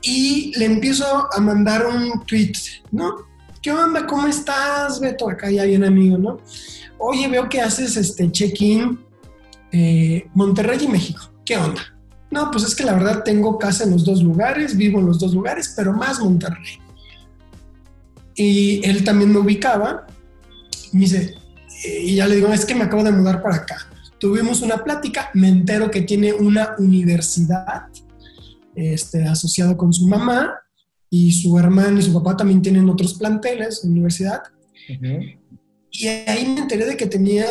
Y 0.01 0.57
le 0.57 0.65
empiezo 0.65 1.05
a 1.31 1.39
mandar 1.39 1.85
un 1.85 2.25
tweet, 2.25 2.53
¿no? 2.91 3.29
¿qué 3.61 3.71
onda? 3.71 4.05
¿Cómo 4.05 4.27
estás, 4.27 4.99
Beto? 4.99 5.29
Acá 5.29 5.49
ya 5.49 5.63
un 5.63 5.83
amigo, 5.83 6.17
¿no? 6.17 6.37
Oye, 6.97 7.27
veo 7.27 7.47
que 7.49 7.61
haces 7.61 7.95
este 7.97 8.31
check-in 8.31 8.99
eh, 9.71 10.27
Monterrey 10.33 10.79
y 10.83 10.87
México. 10.87 11.31
¿Qué 11.45 11.57
onda? 11.57 11.81
No, 12.31 12.51
pues 12.51 12.63
es 12.63 12.75
que 12.75 12.83
la 12.83 12.93
verdad 12.93 13.23
tengo 13.23 13.57
casa 13.57 13.83
en 13.83 13.91
los 13.91 14.05
dos 14.05 14.21
lugares, 14.21 14.77
vivo 14.77 14.99
en 14.99 15.07
los 15.07 15.19
dos 15.19 15.33
lugares, 15.33 15.73
pero 15.75 15.93
más 15.93 16.19
Monterrey. 16.19 16.79
Y 18.35 18.85
él 18.87 19.03
también 19.03 19.31
me 19.31 19.39
ubicaba. 19.39 20.07
Me 20.93 21.01
dice, 21.01 21.35
y 22.03 22.15
ya 22.15 22.27
le 22.27 22.35
digo, 22.35 22.51
es 22.51 22.65
que 22.65 22.75
me 22.75 22.83
acabo 22.83 23.03
de 23.03 23.11
mudar 23.11 23.41
para 23.41 23.55
acá. 23.55 23.77
Tuvimos 24.19 24.61
una 24.61 24.83
plática, 24.83 25.29
me 25.33 25.47
entero 25.47 25.89
que 25.89 26.01
tiene 26.01 26.33
una 26.33 26.75
universidad 26.77 27.87
este, 28.75 29.23
asociado 29.23 29.77
con 29.77 29.93
su 29.93 30.07
mamá 30.07 30.55
y 31.09 31.31
su 31.31 31.57
hermano 31.57 31.99
y 31.99 32.03
su 32.03 32.13
papá 32.13 32.37
también 32.37 32.61
tienen 32.61 32.89
otros 32.89 33.15
planteles 33.15 33.83
universidad. 33.83 34.41
Y 35.91 36.07
ahí 36.07 36.45
me 36.47 36.61
enteré 36.61 36.85
de 36.85 36.97
que 36.97 37.07
tenía 37.07 37.45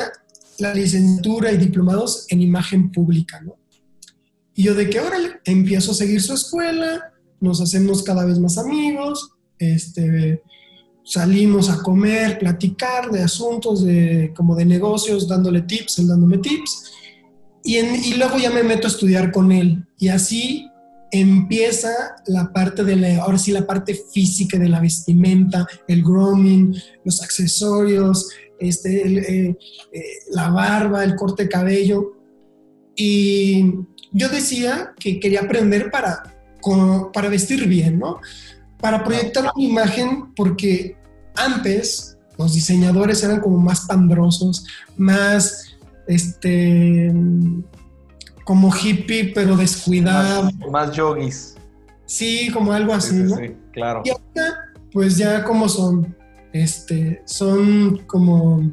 la 0.59 0.75
licenciatura 0.75 1.53
y 1.53 1.57
diplomados 1.57 2.27
en 2.29 2.43
imagen 2.43 2.91
pública, 2.91 3.41
¿no? 3.41 3.57
Y 4.55 4.65
yo 4.65 4.75
de 4.75 4.91
que 4.91 4.99
ahora 4.99 5.19
empiezo 5.45 5.93
a 5.93 5.95
seguir 5.95 6.21
su 6.21 6.35
escuela, 6.35 7.13
nos 7.41 7.61
hacemos 7.61 8.03
cada 8.03 8.25
vez 8.25 8.41
más 8.41 8.59
amigos, 8.59 9.31
este, 9.59 10.43
salimos 11.09 11.71
a 11.71 11.83
comer, 11.83 12.39
platicar 12.39 13.11
de 13.11 13.23
asuntos 13.23 13.85
de, 13.85 14.33
como 14.37 14.55
de 14.55 14.67
negocios, 14.67 15.27
dándole 15.27 15.63
tips, 15.63 16.01
él 16.01 16.09
dándome 16.09 16.39
tips, 16.39 16.93
y, 17.65 17.79
y 17.79 18.15
luego 18.15 18.37
ya 18.39 18.51
me 18.51 18.63
meto 18.63 18.87
a 18.87 18.91
estudiar 18.91 19.33
con 19.33 19.51
él. 19.53 19.87
Y 19.99 20.09
así 20.09 20.71
empieza 21.11 21.91
la 22.27 22.53
parte 22.53 22.85
de 22.85 22.97
la, 22.97 23.23
ahora 23.23 23.39
sí, 23.39 23.53
la 23.53 23.67
parte 23.67 23.95
física 23.95 24.59
de 24.59 24.69
la 24.69 24.81
vestimenta, 24.81 25.67
el 25.87 26.03
grooming, 26.03 26.77
los 27.05 27.23
accesorios, 27.23 28.29
este, 28.59 29.47
eh, 29.47 29.59
eh, 29.93 30.03
la 30.31 30.51
barba, 30.51 31.05
el 31.05 31.17
corte 31.17 31.45
de 31.45 31.49
cabello. 31.49 32.13
Y 32.95 33.65
yo 34.13 34.29
decía 34.29 34.93
que 34.99 35.19
quería 35.21 35.41
aprender 35.41 35.91
para, 35.91 36.35
para 37.13 37.29
vestir 37.29 37.67
bien, 37.67 37.99
¿no? 37.99 38.21
Para 38.79 39.03
proyectar 39.03 39.51
una 39.55 39.65
imagen, 39.65 40.35
porque 40.35 40.98
antes 41.39 42.17
los 42.37 42.55
diseñadores 42.55 43.23
eran 43.25 43.41
como 43.41 43.59
más 43.59 43.81
pandrosos, 43.83 44.65
más, 44.97 45.77
este, 46.07 47.13
como 48.45 48.73
hippie, 48.75 49.33
pero 49.35 49.57
descuidado. 49.57 50.45
Más, 50.45 50.71
más 50.71 50.97
yogis. 50.97 51.55
Sí, 52.07 52.51
como 52.53 52.73
algo 52.73 52.95
así, 52.95 53.17
¿no? 53.17 53.37
Sí, 53.37 53.57
claro. 53.73 54.03
Y 54.05 54.11
ahora, 54.11 54.73
pues 54.93 55.17
ya 55.17 55.45
como 55.45 55.69
son, 55.69 56.17
este, 56.53 57.23
son 57.27 57.99
como 58.07 58.73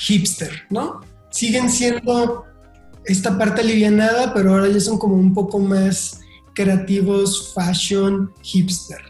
hipster, 0.00 0.50
¿no? 0.68 1.00
Siguen 1.30 1.70
siendo 1.70 2.44
esta 3.04 3.38
parte 3.38 3.60
alivianada, 3.60 4.34
pero 4.34 4.52
ahora 4.52 4.68
ya 4.68 4.80
son 4.80 4.98
como 4.98 5.14
un 5.14 5.32
poco 5.32 5.58
más 5.58 6.20
creativos, 6.54 7.52
fashion, 7.54 8.32
hipster. 8.42 9.00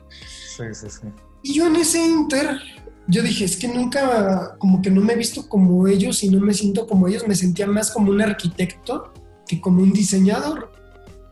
Sí, 0.57 0.65
sí, 0.73 0.87
sí. 0.91 1.09
Y 1.43 1.55
yo 1.55 1.67
en 1.67 1.77
ese 1.77 2.05
inter, 2.05 2.59
yo 3.07 3.23
dije, 3.23 3.45
es 3.45 3.57
que 3.57 3.69
nunca, 3.69 4.57
como 4.59 4.83
que 4.83 4.91
no 4.91 5.01
me 5.01 5.15
he 5.15 5.17
visto 5.17 5.49
como 5.49 5.87
ellos 5.89 6.23
y 6.23 6.29
no 6.29 6.41
me 6.41 6.55
siento 6.55 6.87
como 6.87 7.09
ellos, 7.09 7.27
me 7.27 7.35
sentía 7.35 7.67
más 7.67 7.91
como 7.91 8.11
un 8.11 8.21
arquitecto 8.21 9.13
que 9.47 9.61
como 9.61 9.83
un 9.83 9.93
diseñador. 9.93 10.71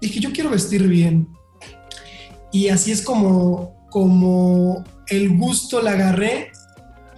Dije, 0.01 0.21
yo 0.21 0.33
quiero 0.33 0.51
vestir 0.51 0.87
bien. 0.87 1.29
Y 2.53 2.69
así 2.69 2.93
es 2.93 3.03
como, 3.03 3.87
como 3.91 4.85
el 5.09 5.37
gusto 5.37 5.83
la 5.83 5.93
agarré, 5.93 6.51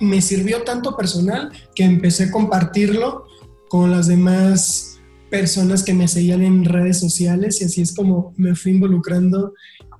me 0.00 0.20
sirvió 0.20 0.62
tanto 0.62 0.96
personal 0.96 1.52
que 1.74 1.84
empecé 1.84 2.24
a 2.24 2.30
compartirlo 2.30 3.26
con 3.68 3.90
las 3.90 4.06
demás 4.06 4.98
personas 5.30 5.84
que 5.84 5.94
me 5.94 6.08
seguían 6.08 6.42
en 6.42 6.64
redes 6.64 6.98
sociales 6.98 7.60
y 7.60 7.64
así 7.64 7.82
es 7.82 7.94
como 7.94 8.34
me 8.36 8.56
fui 8.56 8.72
involucrando 8.72 9.54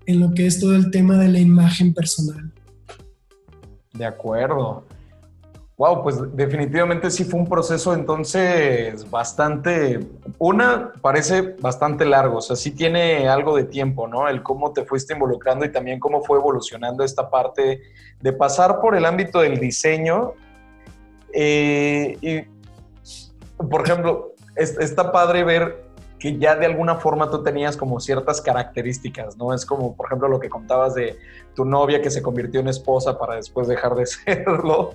en 0.07 0.19
lo 0.19 0.33
que 0.33 0.47
es 0.47 0.59
todo 0.59 0.75
el 0.75 0.91
tema 0.91 1.17
de 1.19 1.29
la 1.29 1.39
imagen 1.39 1.95
personal. 1.95 2.53
De 3.93 4.05
acuerdo. 4.05 4.85
Wow, 5.81 6.03
pues 6.03 6.17
definitivamente 6.37 7.11
sí 7.11 7.25
fue 7.25 7.41
un 7.41 7.49
proceso 7.49 7.95
entonces 7.95 9.11
bastante, 9.11 9.99
una 10.39 10.93
parece 11.01 11.57
bastante 11.59 12.05
largo, 12.05 12.37
o 12.37 12.41
sea, 12.43 12.55
sí 12.55 12.73
tiene 12.73 13.31
algo 13.31 13.57
de 13.57 13.65
tiempo, 13.65 14.07
¿no? 14.07 14.29
El 14.29 14.43
cómo 14.43 14.75
te 14.75 14.85
fuiste 14.85 15.15
involucrando 15.15 15.65
y 15.65 15.73
también 15.73 15.99
cómo 15.99 16.23
fue 16.23 16.37
evolucionando 16.37 17.03
esta 17.03 17.31
parte 17.31 17.81
de 18.21 18.33
pasar 18.35 18.79
por 18.83 18.95
el 18.95 19.07
ámbito 19.07 19.41
del 19.41 19.59
diseño. 19.59 20.35
Eh, 21.33 22.19
y, 22.21 22.43
por 23.65 23.83
ejemplo, 23.83 24.35
está 24.57 25.11
padre 25.11 25.45
ver 25.45 25.90
que 26.21 26.39
ya 26.39 26.55
de 26.55 26.67
alguna 26.67 26.97
forma 26.97 27.31
tú 27.31 27.43
tenías 27.43 27.77
como 27.77 27.99
ciertas 27.99 28.43
características, 28.43 29.39
¿no? 29.39 29.55
Es 29.55 29.65
como, 29.65 29.97
por 29.97 30.07
ejemplo, 30.07 30.29
lo 30.29 30.39
que 30.39 30.51
contabas 30.51 30.95
de 30.95 31.19
tu 31.55 31.65
novia 31.65 32.03
que 32.03 32.11
se 32.11 32.23
convirtió 32.23 32.61
en 32.61 32.69
esposa 32.69 33.19
para 33.19 33.37
después 33.37 33.67
dejar 33.67 33.95
de 33.95 34.07
serlo. 34.07 34.93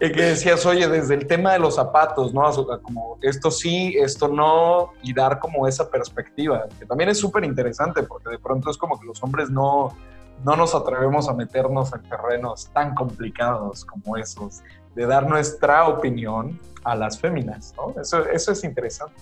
Y 0.00 0.10
que 0.10 0.22
decías, 0.22 0.66
oye, 0.66 0.88
desde 0.88 1.14
el 1.14 1.28
tema 1.28 1.52
de 1.52 1.60
los 1.60 1.76
zapatos, 1.76 2.34
¿no? 2.34 2.42
Como 2.82 3.16
esto 3.22 3.50
sí, 3.52 3.94
esto 3.96 4.26
no, 4.26 4.92
y 5.02 5.14
dar 5.14 5.38
como 5.38 5.68
esa 5.68 5.88
perspectiva, 5.88 6.66
que 6.78 6.84
también 6.84 7.10
es 7.10 7.18
súper 7.18 7.44
interesante, 7.44 8.02
porque 8.02 8.30
de 8.30 8.38
pronto 8.38 8.70
es 8.70 8.76
como 8.76 8.98
que 8.98 9.06
los 9.06 9.22
hombres 9.22 9.50
no, 9.50 9.96
no 10.44 10.56
nos 10.56 10.74
atrevemos 10.74 11.28
a 11.28 11.32
meternos 11.32 11.92
en 11.94 12.02
terrenos 12.02 12.68
tan 12.74 12.96
complicados 12.96 13.84
como 13.84 14.16
esos, 14.16 14.62
de 14.96 15.06
dar 15.06 15.28
nuestra 15.28 15.86
opinión 15.86 16.60
a 16.82 16.96
las 16.96 17.20
féminas, 17.20 17.72
¿no? 17.76 17.94
Eso, 18.00 18.28
eso 18.28 18.50
es 18.50 18.64
interesante. 18.64 19.14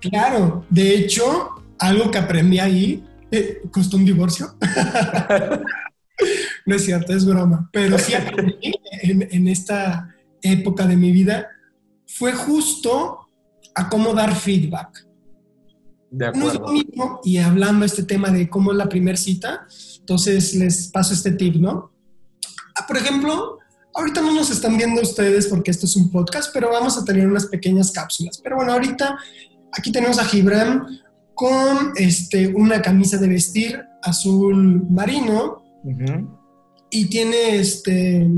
Claro, 0.00 0.66
de 0.68 0.94
hecho, 0.94 1.50
algo 1.78 2.10
que 2.10 2.18
aprendí 2.18 2.58
ahí, 2.58 3.04
eh, 3.30 3.62
costó 3.70 3.96
un 3.96 4.04
divorcio. 4.04 4.54
no 6.66 6.74
es 6.74 6.84
cierto, 6.84 7.12
es 7.12 7.24
broma, 7.24 7.68
pero 7.72 7.98
sí 7.98 8.14
aprendí 8.14 8.74
en, 9.02 9.48
esta 9.48 10.14
época 10.42 10.86
de 10.86 10.96
mi 10.96 11.12
vida, 11.12 11.48
fue 12.06 12.32
justo 12.32 13.28
a 13.74 13.88
cómo 13.88 14.12
dar 14.12 14.34
feedback. 14.34 15.06
De 16.10 16.26
acuerdo. 16.26 16.66
y 17.24 17.38
hablando 17.38 17.86
este 17.86 18.02
tema 18.02 18.30
de 18.30 18.50
cómo 18.50 18.72
es 18.72 18.76
la 18.76 18.88
primera 18.88 19.16
cita, 19.16 19.66
entonces 19.98 20.54
les 20.54 20.88
paso 20.88 21.14
este 21.14 21.32
tip, 21.32 21.56
¿no? 21.56 21.90
Ah, 22.74 22.86
por 22.86 22.98
ejemplo, 22.98 23.58
ahorita 23.94 24.20
no 24.20 24.34
nos 24.34 24.50
están 24.50 24.76
viendo 24.76 25.00
ustedes 25.00 25.46
porque 25.46 25.70
esto 25.70 25.86
es 25.86 25.96
un 25.96 26.10
podcast, 26.10 26.50
pero 26.52 26.70
vamos 26.70 26.98
a 26.98 27.04
tener 27.04 27.26
unas 27.26 27.46
pequeñas 27.46 27.92
cápsulas. 27.92 28.38
Pero 28.42 28.56
bueno, 28.56 28.72
ahorita 28.72 29.16
aquí 29.72 29.90
tenemos 29.90 30.18
a 30.18 30.24
Gibran 30.24 30.86
con 31.34 31.92
este, 31.96 32.48
una 32.48 32.80
camisa 32.82 33.16
de 33.18 33.28
vestir 33.28 33.82
azul 34.02 34.86
marino 34.88 35.62
y 36.90 37.08
tiene 37.08 37.56
este, 37.58 38.28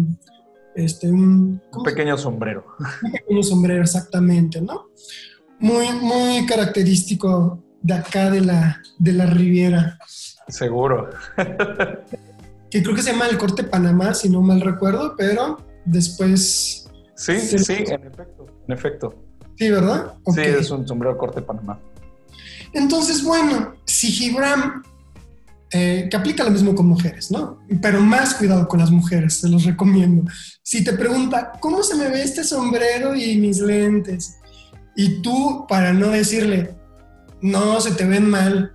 este 0.75 1.11
un, 1.11 1.61
pequeño 1.85 2.17
sombrero. 2.17 2.65
Un 3.03 3.13
pequeño 3.13 3.43
sombrero, 3.43 3.83
exactamente, 3.83 4.61
¿no? 4.61 4.87
Muy, 5.59 5.87
muy 6.01 6.47
característico 6.47 7.63
de 7.83 7.95
acá 7.95 8.31
de 8.31 8.41
la, 8.41 8.81
de 8.99 9.13
la 9.13 9.27
Riviera. 9.27 9.99
Seguro. 10.49 11.11
que 12.71 12.83
creo 12.83 12.95
que 12.95 13.03
se 13.03 13.13
llama 13.13 13.27
el 13.29 13.39
corte 13.39 13.65
Panamá, 13.65 14.15
si 14.15 14.29
no 14.29 14.41
mal 14.41 14.61
recuerdo, 14.61 15.15
pero 15.17 15.59
después... 15.85 16.89
Sí, 17.17 17.39
sí, 17.41 17.73
en 17.73 18.07
efecto, 18.07 18.47
en 18.67 18.75
efecto. 18.75 19.24
Sí, 19.57 19.71
¿verdad? 19.71 20.15
Sí, 20.35 20.41
es 20.41 20.71
un 20.71 20.87
sombrero 20.87 21.17
corte 21.17 21.43
Panamá. 21.43 21.79
Entonces, 22.73 23.23
bueno, 23.23 23.75
si 23.85 24.09
Gibram 24.09 24.83
eh, 25.77 26.07
que 26.09 26.17
aplica 26.17 26.45
lo 26.45 26.53
mismo 26.53 26.73
con 26.73 26.87
mujeres, 26.87 27.33
¿no? 27.33 27.59
Pero 27.83 28.01
más 28.01 28.35
cuidado 28.35 28.69
con 28.69 28.79
las 28.79 28.93
mujeres, 28.93 29.41
se 29.41 29.49
los 29.49 29.65
recomiendo. 29.65 30.31
Si 30.63 30.85
te 30.85 30.93
pregunta, 30.93 31.51
¿cómo 31.59 31.83
se 31.83 31.97
me 31.97 32.09
ve 32.09 32.23
este 32.23 32.45
sombrero 32.45 33.17
y 33.17 33.37
mis 33.39 33.59
lentes? 33.61 34.37
Y 34.95 35.21
tú, 35.21 35.67
para 35.69 35.93
no 35.93 36.11
decirle, 36.11 36.77
no, 37.43 37.81
se 37.81 37.91
te 37.91 38.05
ven 38.05 38.31
mal, 38.31 38.73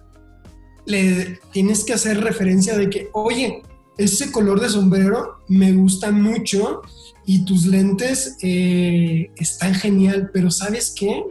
le 0.86 1.40
tienes 1.54 1.86
que 1.86 1.94
hacer 1.94 2.22
referencia 2.22 2.78
de 2.78 2.90
que, 2.90 3.10
oye, 3.14 3.64
ese 3.98 4.30
color 4.30 4.60
de 4.60 4.68
sombrero 4.68 5.38
me 5.48 5.72
gusta 5.72 6.12
mucho 6.12 6.82
y 7.30 7.46
tus 7.46 7.68
lentes 7.68 8.38
eh, 8.42 9.30
están 9.36 9.76
genial, 9.76 10.32
pero 10.34 10.50
¿sabes 10.50 10.92
qué? 10.98 11.26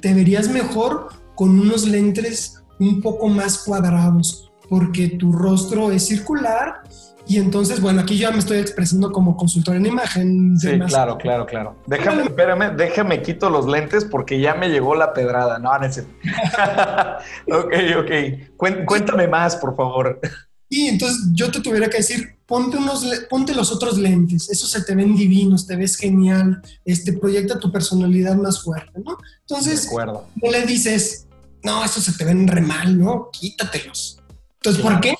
Te 0.00 0.14
verías 0.14 0.48
mejor 0.48 1.08
con 1.34 1.58
unos 1.58 1.88
lentes 1.88 2.62
un 2.78 3.02
poco 3.02 3.26
más 3.26 3.58
cuadrados 3.64 4.52
porque 4.68 5.08
tu 5.08 5.32
rostro 5.32 5.90
es 5.90 6.06
circular 6.06 6.82
y 7.26 7.38
entonces, 7.38 7.80
bueno, 7.80 8.02
aquí 8.02 8.16
ya 8.16 8.30
me 8.30 8.38
estoy 8.38 8.58
expresando 8.58 9.10
como 9.10 9.36
consultor 9.36 9.74
en 9.74 9.86
imagen. 9.86 10.56
Sí, 10.56 10.78
claro, 10.86 11.18
claro, 11.18 11.46
claro. 11.46 11.74
Déjame, 11.88 12.22
espérame, 12.22 12.76
déjame 12.76 13.20
quito 13.20 13.50
los 13.50 13.66
lentes 13.66 14.04
porque 14.04 14.38
ya 14.38 14.54
me 14.54 14.68
llegó 14.68 14.94
la 14.94 15.14
pedrada. 15.14 15.58
No, 15.58 15.72
no 15.76 15.86
ok, 17.58 17.74
ok. 17.98 18.86
Cuéntame 18.86 19.26
más, 19.26 19.56
por 19.56 19.74
favor. 19.74 20.20
Y 20.68 20.88
entonces 20.88 21.28
yo 21.32 21.50
te 21.50 21.60
tuviera 21.60 21.88
que 21.88 21.98
decir, 21.98 22.36
ponte, 22.46 22.76
unos, 22.76 23.06
ponte 23.30 23.54
los 23.54 23.72
otros 23.72 23.98
lentes, 23.98 24.50
esos 24.50 24.70
se 24.70 24.82
te 24.82 24.94
ven 24.94 25.16
divinos, 25.16 25.66
te 25.66 25.76
ves 25.76 25.96
genial, 25.96 26.62
este, 26.84 27.12
proyecta 27.12 27.58
tu 27.58 27.72
personalidad 27.72 28.36
más 28.36 28.62
fuerte, 28.62 29.00
¿no? 29.04 29.16
Entonces, 29.40 29.90
no 29.92 30.50
le 30.50 30.66
dices, 30.66 31.26
no, 31.62 31.84
esos 31.84 32.04
se 32.04 32.12
te 32.12 32.24
ven 32.24 32.46
re 32.46 32.60
mal, 32.60 32.98
¿no? 32.98 33.30
Quítatelos. 33.32 34.18
Entonces, 34.56 34.82
¿por 34.82 35.00
qué? 35.00 35.14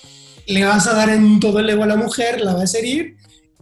Le 0.47 0.65
vas 0.65 0.87
a 0.87 0.95
dar 0.95 1.11
en 1.11 1.41
todo 1.41 1.61
el 1.61 1.71
ego 1.71 1.85
a 1.85 1.87
la 1.87 1.97
mujer, 1.97 2.41
la 2.41 2.55
vas 2.55 2.75
a 2.75 2.79
herir 2.79 3.17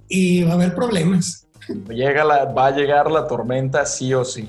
y 0.08 0.42
va 0.42 0.52
a 0.52 0.54
haber 0.54 0.74
problemas. 0.74 1.46
Llega 1.88 2.24
la, 2.24 2.44
va 2.44 2.66
a 2.66 2.70
llegar 2.70 3.10
la 3.10 3.26
tormenta 3.26 3.84
sí 3.86 4.14
o 4.14 4.24
sí. 4.24 4.48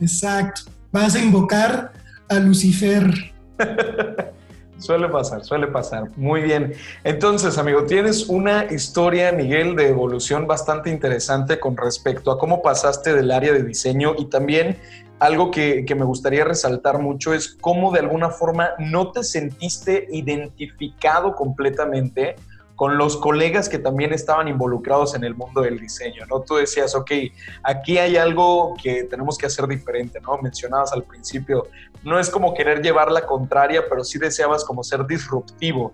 Exacto. 0.00 0.62
Vas 0.92 1.14
a 1.14 1.20
invocar 1.20 1.92
a 2.28 2.38
Lucifer. 2.38 3.32
suele 4.78 5.08
pasar, 5.08 5.44
suele 5.44 5.66
pasar. 5.66 6.10
Muy 6.16 6.42
bien. 6.42 6.74
Entonces, 7.04 7.58
amigo, 7.58 7.84
tienes 7.84 8.28
una 8.28 8.64
historia, 8.66 9.32
Miguel, 9.32 9.76
de 9.76 9.88
evolución 9.88 10.46
bastante 10.46 10.90
interesante 10.90 11.60
con 11.60 11.76
respecto 11.76 12.30
a 12.30 12.38
cómo 12.38 12.62
pasaste 12.62 13.14
del 13.14 13.30
área 13.30 13.52
de 13.52 13.62
diseño 13.62 14.14
y 14.18 14.26
también 14.26 14.78
algo 15.20 15.50
que, 15.50 15.86
me 15.96 16.04
gustaría 16.04 16.44
resaltar 16.44 16.98
mucho 16.98 17.32
es 17.34 17.56
cómo 17.60 17.92
de 17.92 18.00
alguna 18.00 18.30
forma 18.30 18.70
no 18.78 19.12
te 19.12 19.22
sentiste 19.22 20.06
identificado 20.10 21.34
completamente 21.34 22.36
con 22.76 22.98
los 22.98 23.16
colegas 23.16 23.68
que 23.68 23.78
también 23.78 24.12
estaban 24.12 24.48
involucrados 24.48 25.14
en 25.14 25.24
el 25.24 25.34
mundo 25.34 25.62
del 25.62 25.78
diseño, 25.78 26.26
¿no? 26.26 26.40
Tú 26.40 26.56
decías, 26.56 26.94
ok, 26.94 27.10
aquí 27.62 27.98
hay 27.98 28.16
algo 28.16 28.74
que 28.82 29.04
tenemos 29.04 29.38
que 29.38 29.46
hacer 29.46 29.66
diferente, 29.66 30.20
¿no? 30.20 30.38
Mencionabas 30.38 30.92
al 30.92 31.04
principio, 31.04 31.68
no 32.02 32.18
es 32.18 32.28
como 32.30 32.54
querer 32.54 32.82
llevar 32.82 33.10
la 33.12 33.26
contraria, 33.26 33.84
pero 33.88 34.02
sí 34.04 34.18
deseabas 34.18 34.64
como 34.64 34.82
ser 34.82 35.06
disruptivo 35.06 35.92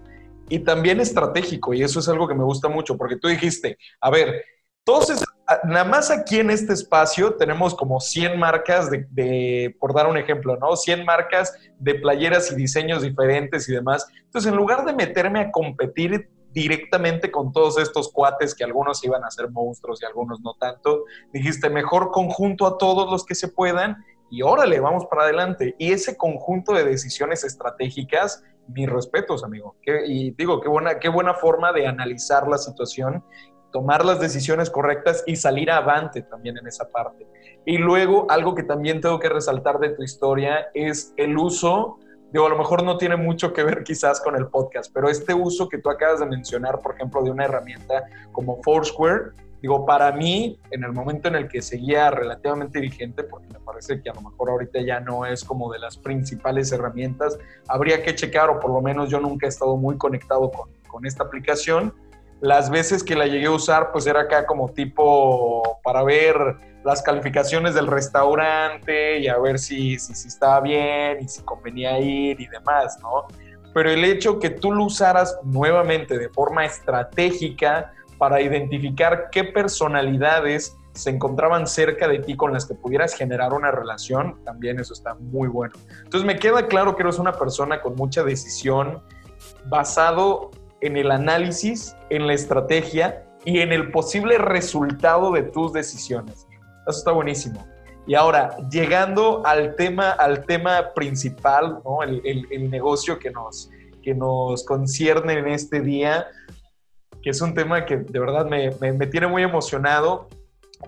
y 0.49 0.59
también 0.61 1.01
estratégico, 1.01 1.75
y 1.75 1.83
eso 1.83 2.01
es 2.01 2.09
algo 2.09 2.27
que 2.27 2.35
me 2.35 2.45
gusta 2.45 2.69
mucho, 2.69 2.97
porque 2.97 3.17
tú 3.17 3.29
dijiste, 3.29 3.79
a 4.01 4.11
ver, 4.11 4.45
todos 4.85 5.25
nada 5.65 5.85
más 5.85 6.11
aquí 6.11 6.39
en 6.39 6.51
este 6.51 6.73
espacio 6.73 7.35
tenemos 7.35 7.75
como 7.75 8.01
100 8.01 8.39
marcas 8.39 8.91
de, 8.91 9.77
por 9.79 9.95
dar 9.95 10.07
un 10.07 10.17
ejemplo, 10.17 10.57
¿no? 10.57 10.77
100 10.77 11.05
marcas 11.05 11.55
de 11.79 11.95
playeras 11.97 12.51
y 12.51 12.57
diseños 12.57 13.03
diferentes 13.03 13.69
y 13.69 13.73
demás. 13.73 14.07
Entonces, 14.25 14.51
en 14.51 14.57
lugar 14.57 14.85
de 14.85 14.93
meterme 14.93 15.41
a 15.41 15.51
competir 15.51 16.31
directamente 16.53 17.31
con 17.31 17.53
todos 17.53 17.79
estos 17.79 18.11
cuates 18.13 18.55
que 18.55 18.65
algunos 18.65 19.05
iban 19.05 19.25
a 19.25 19.31
ser 19.31 19.51
monstruos 19.51 20.03
y 20.03 20.07
algunos 20.07 20.41
no 20.41 20.55
tanto, 20.55 21.05
dijiste, 21.33 21.71
mejor 21.71 22.11
conjunto 22.11 22.67
a 22.67 22.79
todos 22.79 23.11
los 23.11 23.25
que 23.25 23.35
se 23.35 23.49
puedan 23.49 24.05
y 24.31 24.43
órale, 24.43 24.79
vamos 24.81 25.07
para 25.07 25.23
adelante. 25.23 25.75
Y 25.79 25.93
ese 25.93 26.17
conjunto 26.17 26.73
de 26.73 26.85
decisiones 26.85 27.43
estratégicas, 27.45 28.45
mis 28.69 28.89
respetos, 28.89 29.43
amigo. 29.43 29.77
y 30.07 30.31
digo, 30.33 30.61
qué 30.61 30.69
buena, 30.69 30.99
qué 31.01 31.09
buena 31.09 31.35
forma 31.35 31.73
de 31.73 31.87
analizar 31.87 32.47
la 32.47 32.59
situación 32.59 33.25
tomar 33.71 34.05
las 34.05 34.21
decisiones 34.21 34.71
correctas 34.71 35.23
y 35.27 35.37
salir 35.37 35.71
avante 35.71 36.23
también 36.23 36.59
en 36.59 36.67
esa 36.67 36.89
parte. 36.91 37.27
Y 37.65 37.79
luego, 37.79 38.27
algo 38.31 38.55
que 38.55 38.63
también 38.63 39.01
tengo 39.01 39.19
que 39.19 39.29
resaltar 39.29 39.79
de 39.79 39.91
tu 39.91 40.03
historia 40.03 40.69
es 40.75 41.15
el 41.17 41.37
uso, 41.37 41.99
digo, 42.33 42.47
a 42.47 42.49
lo 42.49 42.57
mejor 42.59 42.83
no 42.83 42.97
tiene 42.97 43.17
mucho 43.17 43.53
que 43.53 43.63
ver 43.63 43.83
quizás 43.85 44.21
con 44.21 44.37
el 44.37 44.49
podcast, 44.49 44.93
pero 44.93 45.09
este 45.09 45.35
uso 45.35 45.69
que 45.69 45.79
tú 45.79 45.91
acabas 45.91 46.21
de 46.21 46.27
mencionar, 46.27 46.81
por 46.81 46.95
ejemplo, 46.95 47.23
de 47.23 47.31
una 47.31 47.45
herramienta 47.45 48.05
como 48.33 48.63
Foursquare, 48.63 49.33
digo, 49.61 49.85
para 49.85 50.11
mí, 50.13 50.59
en 50.71 50.85
el 50.85 50.93
momento 50.93 51.29
en 51.29 51.35
el 51.35 51.49
que 51.49 51.61
seguía 51.61 52.11
relativamente 52.11 52.81
vigente, 52.81 53.25
porque 53.25 53.49
me 53.53 53.61
parece 53.61 54.01
que 54.01 54.11
a 54.11 54.15
lo 54.15 54.23
mejor 54.23 54.51
ahorita 54.51 54.81
ya 54.81 55.01
no 55.01 55.27
es 55.27 55.45
como 55.45 55.73
de 55.73 55.79
las 55.79 55.97
principales 55.99 56.73
herramientas, 56.73 57.39
habría 57.69 58.03
que 58.03 58.15
checar, 58.15 58.49
o 58.49 58.59
por 58.61 58.71
lo 58.71 58.81
menos 58.81 59.11
yo 59.11 59.21
nunca 59.21 59.47
he 59.47 59.49
estado 59.49 59.77
muy 59.77 59.99
conectado 59.99 60.51
con, 60.51 60.71
con 60.89 61.07
esta 61.07 61.25
aplicación, 61.25 61.93
las 62.41 62.71
veces 62.71 63.05
que 63.05 63.15
la 63.15 63.27
llegué 63.27 63.47
a 63.47 63.53
usar, 63.53 63.93
pues 63.93 64.07
era 64.07 64.23
acá 64.23 64.47
como 64.47 64.71
tipo 64.71 65.79
para 65.83 66.03
ver 66.03 66.37
las 66.85 67.03
calificaciones 67.03 67.75
del 67.75 67.87
restaurante 67.87 69.19
y 69.19 69.29
a 69.29 69.39
ver 69.39 69.59
si, 69.59 69.99
si, 69.99 70.15
si 70.15 70.29
estaba 70.29 70.61
bien 70.61 71.19
y 71.21 71.29
si 71.29 71.43
convenía 71.43 71.99
ir 71.99 72.41
y 72.41 72.47
demás, 72.47 72.99
¿no? 73.03 73.27
Pero 73.75 73.91
el 73.91 74.05
hecho 74.05 74.39
que 74.39 74.51
tú 74.51 74.73
lo 74.73 74.85
usaras 74.85 75.39
nuevamente 75.45 76.19
de 76.19 76.29
forma 76.31 76.65
estratégica 76.65 77.93
para 78.19 78.41
identificar 78.41 79.29
qué 79.31 79.45
personalidades 79.45 80.77
se 80.93 81.11
encontraban 81.11 81.67
cerca 81.67 82.09
de 82.09 82.19
ti 82.19 82.37
con 82.37 82.53
las 82.53 82.67
que 82.67 82.75
pudieras 82.75 83.15
generar 83.15 83.53
una 83.53 83.71
relación, 83.71 84.43
también 84.45 84.81
eso 84.81 84.93
está 84.93 85.15
muy 85.15 85.49
bueno. 85.49 85.75
Entonces 86.05 86.27
me 86.27 86.39
queda 86.39 86.67
claro 86.67 86.97
que 86.97 87.03
eres 87.03 87.19
una 87.19 87.33
persona 87.33 87.81
con 87.81 87.95
mucha 87.95 88.25
decisión 88.25 89.03
basado 89.67 90.51
en 90.81 90.97
el 90.97 91.11
análisis, 91.11 91.97
en 92.11 92.27
la 92.27 92.35
estrategia 92.35 93.25
y 93.45 93.61
en 93.61 93.73
el 93.73 93.91
posible 93.91 94.39
resultado 94.39 95.33
de 95.33 95.43
tus 95.43 95.73
decisiones. 95.73 96.47
Eso 96.87 96.99
está 96.99 97.13
buenísimo. 97.13 97.67
Y 98.07 98.15
ahora, 98.15 98.57
llegando 98.71 99.43
al 99.45 99.77
tema, 99.77 100.11
al 100.11 100.45
tema 100.47 100.93
principal, 100.95 101.81
el, 102.25 102.71
negocio 102.71 103.19
que 103.19 103.31
nos, 103.31 103.71
que 104.03 104.15
nos 104.15 104.65
concierne 104.65 105.35
en 105.35 105.49
este 105.49 105.81
día, 105.81 106.27
que 107.23 107.31
es 107.31 107.41
un 107.41 107.55
tema 107.55 107.85
que 107.85 107.99
de 107.99 108.19
verdad 108.19 108.47
me, 108.47 108.71
me 108.93 109.07
tiene 109.07 109.27
muy 109.27 109.43
emocionado. 109.43 110.29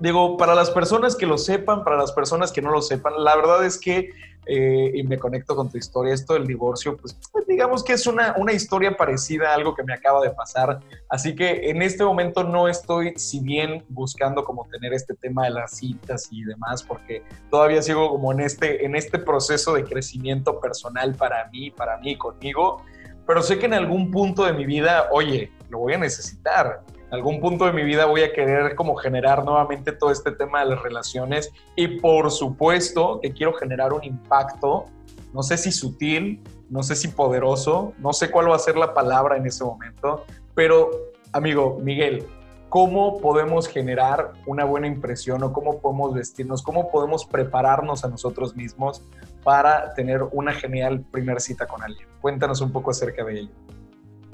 Digo, 0.01 0.37
para 0.39 0.55
las 0.55 0.71
personas 0.71 1.15
que 1.15 1.27
lo 1.27 1.37
sepan, 1.37 1.85
para 1.85 1.97
las 1.97 2.13
personas 2.13 2.51
que 2.51 2.63
no 2.63 2.71
lo 2.71 2.81
sepan, 2.81 3.13
la 3.19 3.37
verdad 3.37 3.65
es 3.65 3.79
que 3.79 4.11
eh, 4.47 4.91
y 4.95 5.03
me 5.05 5.19
conecto 5.19 5.55
con 5.55 5.71
tu 5.71 5.79
historia, 5.79 6.13
esto 6.13 6.35
del 6.35 6.47
divorcio, 6.47 6.97
pues, 6.97 7.17
pues 7.31 7.47
digamos 7.47 7.85
que 7.85 7.93
es 7.93 8.07
una, 8.07 8.35
una 8.37 8.53
historia 8.53 8.97
parecida 8.97 9.51
a 9.51 9.55
algo 9.55 9.75
que 9.75 9.85
me 9.85 9.95
acaba 9.95 10.21
de 10.21 10.31
pasar. 10.31 10.81
Así 11.09 11.35
que 11.35 11.71
en 11.71 11.81
este 11.83 12.05
momento 12.05 12.43
no 12.43 12.69
estoy, 12.69 13.15
si 13.17 13.41
bien 13.41 13.85
buscando 13.89 14.45
como 14.45 14.67
tener 14.71 14.93
este 14.93 15.15
tema 15.15 15.45
de 15.45 15.51
las 15.51 15.77
citas 15.77 16.29
y 16.31 16.45
demás, 16.45 16.83
porque 16.83 17.23
todavía 17.51 17.83
sigo 17.83 18.11
como 18.11 18.33
en 18.33 18.41
este, 18.41 18.85
en 18.85 18.97
este 18.97 19.19
proceso 19.19 19.75
de 19.75 19.85
crecimiento 19.85 20.59
personal 20.61 21.15
para 21.15 21.49
mí, 21.51 21.71
para 21.71 21.99
mí, 21.99 22.17
conmigo, 22.17 22.83
pero 23.27 23.43
sé 23.43 23.59
que 23.59 23.67
en 23.67 23.75
algún 23.75 24.11
punto 24.11 24.45
de 24.45 24.53
mi 24.53 24.67
vida, 24.67 25.09
oye, 25.13 25.53
lo 25.71 25.79
voy 25.79 25.95
a 25.95 25.99
necesitar 25.99 26.83
algún 27.13 27.41
punto 27.41 27.67
de 27.67 27.73
mi 27.73 27.85
vida 27.85 28.07
voy 28.07 28.23
a 28.23 28.33
querer 28.33 28.75
como 28.75 28.97
generar 28.97 29.45
nuevamente 29.45 29.93
todo 29.93 30.11
este 30.11 30.33
tema 30.33 30.61
de 30.61 30.71
las 30.71 30.83
relaciones 30.83 31.53
y 31.77 32.01
por 32.01 32.31
supuesto 32.31 33.21
que 33.21 33.33
quiero 33.33 33.53
generar 33.53 33.93
un 33.93 34.03
impacto, 34.03 34.87
no 35.35 35.43
sé 35.43 35.59
si 35.59 35.73
sutil, 35.73 36.43
no 36.71 36.83
sé 36.83 36.97
si 36.97 37.09
poderoso, 37.09 37.93
no 37.99 38.15
sé 38.15 38.31
cuál 38.31 38.51
va 38.51 38.57
a 38.57 38.59
ser 38.59 38.79
la 38.79 38.95
palabra 38.95 39.37
en 39.37 39.47
ese 39.47 39.63
momento, 39.63 40.25
pero 40.55 40.91
amigo 41.33 41.79
Miguel, 41.83 42.27
¿cómo 42.71 43.21
podemos 43.21 43.69
generar 43.69 44.33
una 44.47 44.65
buena 44.65 44.87
impresión 44.87 45.43
o 45.43 45.53
cómo 45.53 45.81
podemos 45.83 46.15
vestirnos, 46.15 46.63
cómo 46.63 46.91
podemos 46.91 47.27
prepararnos 47.27 48.07
a 48.07 48.09
nosotros 48.09 48.57
mismos 48.57 49.03
para 49.45 49.93
tener 49.93 50.23
una 50.33 50.55
genial 50.55 51.05
primera 51.11 51.41
cita 51.41 51.67
con 51.67 51.83
alguien? 51.83 52.09
Cuéntanos 52.23 52.63
un 52.63 52.73
poco 52.73 52.91
acerca 52.91 53.23
de 53.23 53.41
ello. 53.41 53.82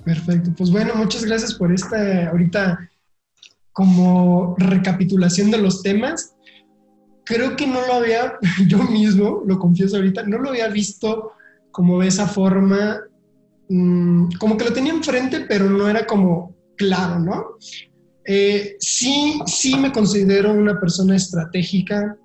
Perfecto. 0.08 0.50
Pues 0.56 0.70
bueno, 0.70 0.94
muchas 0.94 1.22
gracias 1.22 1.52
por 1.52 1.70
esta 1.70 2.30
ahorita 2.30 2.90
como 3.72 4.54
recapitulación 4.56 5.50
de 5.50 5.58
los 5.58 5.82
temas. 5.82 6.34
Creo 7.26 7.56
que 7.56 7.66
no 7.66 7.86
lo 7.86 7.92
había, 7.92 8.38
yo 8.66 8.78
mismo, 8.84 9.42
lo 9.46 9.58
confieso 9.58 9.96
ahorita, 9.96 10.22
no 10.22 10.38
lo 10.38 10.48
había 10.48 10.68
visto 10.68 11.32
como 11.70 12.00
de 12.00 12.08
esa 12.08 12.26
forma, 12.26 13.02
mm, 13.68 14.30
como 14.40 14.56
que 14.56 14.64
lo 14.64 14.72
tenía 14.72 14.94
enfrente, 14.94 15.40
pero 15.40 15.68
no 15.68 15.86
era 15.86 16.06
como 16.06 16.56
claro, 16.78 17.18
¿no? 17.18 17.44
Eh, 18.24 18.76
sí, 18.80 19.42
sí 19.44 19.76
me 19.76 19.92
considero 19.92 20.54
una 20.54 20.80
persona 20.80 21.16
estratégica, 21.16 22.16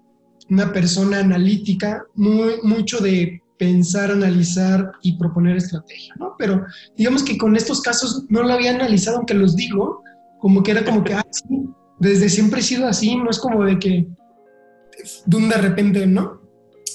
una 0.50 0.72
persona 0.72 1.20
analítica, 1.20 2.06
muy, 2.16 2.62
mucho 2.64 3.02
de 3.02 3.43
pensar, 3.64 4.12
analizar 4.12 4.92
y 5.02 5.18
proponer 5.18 5.56
estrategia, 5.56 6.14
¿no? 6.20 6.36
Pero 6.38 6.66
digamos 6.98 7.24
que 7.24 7.38
con 7.38 7.56
estos 7.56 7.80
casos 7.80 8.26
no 8.28 8.44
lo 8.44 8.52
había 8.52 8.72
analizado, 8.72 9.18
aunque 9.18 9.34
los 9.34 9.56
digo, 9.56 10.04
como 10.40 10.62
que 10.62 10.72
era 10.72 10.84
como 10.84 11.02
que, 11.02 11.14
ah, 11.14 11.26
sí, 11.32 11.64
desde 11.98 12.28
siempre 12.28 12.60
he 12.60 12.64
sido 12.64 12.86
así, 12.86 13.16
no 13.16 13.30
es 13.30 13.40
como 13.40 13.64
de 13.64 13.80
que 13.80 14.06
de 15.26 15.38
un 15.38 15.48
de 15.48 15.56
repente, 15.56 16.06
¿no? 16.06 16.42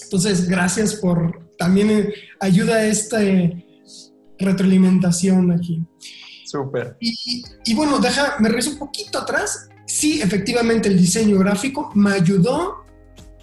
Entonces, 0.04 0.46
gracias 0.46 0.96
por 0.96 1.48
también 1.56 1.90
eh, 1.90 2.12
ayuda 2.38 2.76
a 2.76 2.84
esta 2.84 3.24
eh, 3.24 3.66
retroalimentación 4.38 5.50
aquí. 5.50 5.82
Súper. 6.44 6.98
Y, 7.00 7.42
y, 7.64 7.74
bueno, 7.74 7.98
deja, 7.98 8.36
me 8.40 8.48
regreso 8.48 8.72
un 8.72 8.78
poquito 8.78 9.18
atrás. 9.18 9.70
Sí, 9.86 10.20
efectivamente, 10.20 10.90
el 10.90 10.98
diseño 10.98 11.38
gráfico 11.38 11.90
me 11.94 12.12
ayudó 12.12 12.84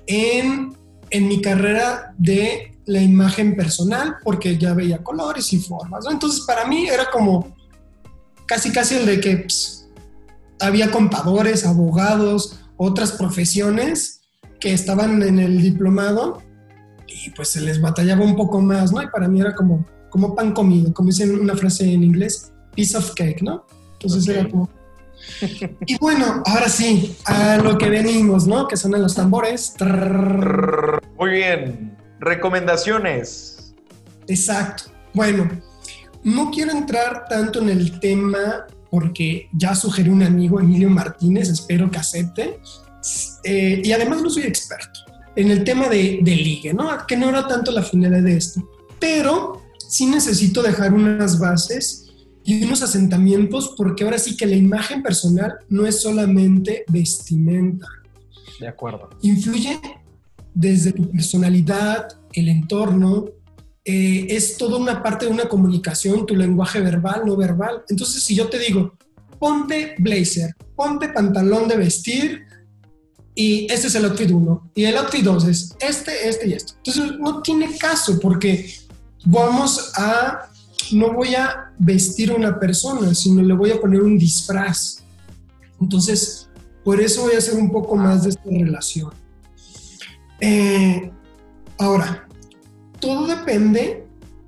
en, 0.06 0.78
en 1.10 1.28
mi 1.28 1.42
carrera 1.42 2.14
de 2.20 2.75
la 2.86 3.02
imagen 3.02 3.56
personal 3.56 4.18
porque 4.24 4.58
ya 4.58 4.74
veía 4.74 5.04
colores 5.04 5.52
y 5.54 5.60
formas. 5.60 6.06
Entonces, 6.10 6.42
para 6.46 6.66
mí 6.66 6.88
era 6.88 7.10
como 7.12 7.56
casi, 8.46 8.72
casi 8.72 8.96
el 8.96 9.06
de 9.06 9.20
que 9.20 9.38
pues, 9.38 9.90
había 10.60 10.92
contadores, 10.92 11.66
abogados, 11.66 12.60
otras 12.78 13.14
profesiones 13.14 14.22
que 14.60 14.74
estaban 14.74 15.22
en 15.24 15.40
el 15.40 15.62
diplomado 15.62 16.42
y 17.08 17.30
pues 17.32 17.50
se 17.50 17.62
les 17.62 17.82
batallaba 17.82 18.24
un 18.24 18.36
poco 18.36 18.62
más, 18.62 18.92
¿no? 18.92 19.02
Y 19.02 19.08
para 19.08 19.28
mí 19.28 19.42
era 19.42 19.54
como, 19.56 19.86
como 20.10 20.36
pan 20.36 20.54
comido, 20.54 20.94
como 20.94 21.10
dicen 21.10 21.38
una 21.40 21.56
frase 21.56 21.92
en 21.92 22.04
inglés, 22.04 22.52
piece 22.76 22.98
of 22.98 23.14
cake, 23.14 23.42
¿no? 23.42 23.66
Entonces 23.94 24.28
era 24.28 24.48
como... 24.50 24.70
Y 25.86 25.98
bueno, 25.98 26.44
ahora 26.46 26.70
sí, 26.70 27.16
a 27.26 27.58
lo 27.58 27.78
que 27.78 27.90
venimos, 27.90 28.46
¿no? 28.46 28.68
Que 28.68 28.78
son 28.78 28.92
los 28.92 29.16
tambores. 29.16 29.74
Muy 31.18 31.30
bien. 31.30 31.98
Recomendaciones. 32.26 33.76
Exacto. 34.28 34.86
Bueno, 35.14 35.48
no 36.24 36.50
quiero 36.50 36.72
entrar 36.72 37.26
tanto 37.30 37.62
en 37.62 37.70
el 37.70 38.00
tema 38.00 38.66
porque 38.90 39.48
ya 39.54 39.76
sugirió 39.76 40.12
un 40.12 40.24
amigo, 40.24 40.60
Emilio 40.60 40.90
Martínez, 40.90 41.50
espero 41.50 41.92
que 41.92 42.00
acepte. 42.00 42.60
Eh, 43.44 43.80
y 43.84 43.92
además 43.92 44.24
no 44.24 44.32
soy 44.32 44.44
experto 44.44 45.02
en 45.36 45.52
el 45.52 45.64
tema 45.64 45.88
de, 45.88 46.20
de 46.24 46.36
ligue, 46.36 46.74
¿no? 46.74 46.90
Que 47.08 47.16
no 47.16 47.30
era 47.30 47.48
tanto 47.48 47.72
la 47.72 47.84
finalidad 47.84 48.24
de 48.24 48.38
esto. 48.38 48.68
Pero 49.00 49.62
sí 49.88 50.08
necesito 50.08 50.64
dejar 50.64 50.96
unas 50.96 51.38
bases 51.38 52.12
y 52.44 52.64
unos 52.64 52.82
asentamientos 52.82 53.76
porque 53.78 54.04
ahora 54.04 54.18
sí 54.18 54.36
que 54.36 54.48
la 54.48 54.56
imagen 54.56 55.04
personal 55.04 55.60
no 55.70 55.86
es 55.86 56.02
solamente 56.02 56.86
vestimenta. 56.88 57.86
De 58.60 58.68
acuerdo. 58.68 59.12
Influye 59.22 59.80
desde 60.56 60.94
tu 60.94 61.12
personalidad, 61.12 62.08
el 62.34 62.48
entorno, 62.48 63.26
eh, 63.84 64.26
es 64.30 64.58
toda 64.58 64.78
una 64.78 65.04
parte 65.04 65.26
de 65.26 65.32
una 65.32 65.48
comunicación, 65.48 66.26
tu 66.26 66.36
lenguaje 66.36 66.80
verbal, 66.80 67.24
no 67.26 67.36
verbal. 67.36 67.84
Entonces, 67.90 68.24
si 68.24 68.34
yo 68.34 68.50
te 68.50 68.58
digo, 68.58 68.98
ponte 69.38 69.96
blazer, 70.00 70.56
ponte 70.76 71.10
pantalón 71.10 71.68
de 71.68 71.78
vestir 71.78 72.46
y 73.36 73.72
este 73.72 73.88
es 73.88 73.96
el 73.96 74.06
outfit 74.06 74.32
1 74.32 74.72
y 74.76 74.86
el 74.86 74.96
outfit 74.96 75.24
2 75.24 75.48
es 75.50 75.76
este, 75.80 76.30
este 76.30 76.48
y 76.48 76.54
esto. 76.54 76.74
Entonces, 76.78 77.20
no 77.20 77.42
tiene 77.42 77.78
caso 77.78 78.18
porque 78.20 78.74
vamos 79.26 79.92
a, 79.98 80.50
no 80.94 81.14
voy 81.14 81.36
a 81.36 81.72
vestir 81.78 82.32
a 82.32 82.36
una 82.36 82.58
persona, 82.58 83.14
sino 83.14 83.44
le 83.44 83.54
voy 83.54 83.72
a 83.72 83.80
poner 83.80 84.02
un 84.02 84.18
disfraz. 84.18 85.04
Entonces, 85.82 86.50
por 86.84 87.02
eso 87.02 87.24
voy 87.24 87.36
a 87.36 87.40
hacer 87.40 87.56
un 87.56 87.72
poco 87.72 87.96
más 87.96 88.24
de 88.24 88.30
esta 88.30 88.50
relación. 88.50 89.25
Eh, 90.40 91.12
ahora, 91.78 92.28
todo 93.00 93.28
depende 93.28 94.06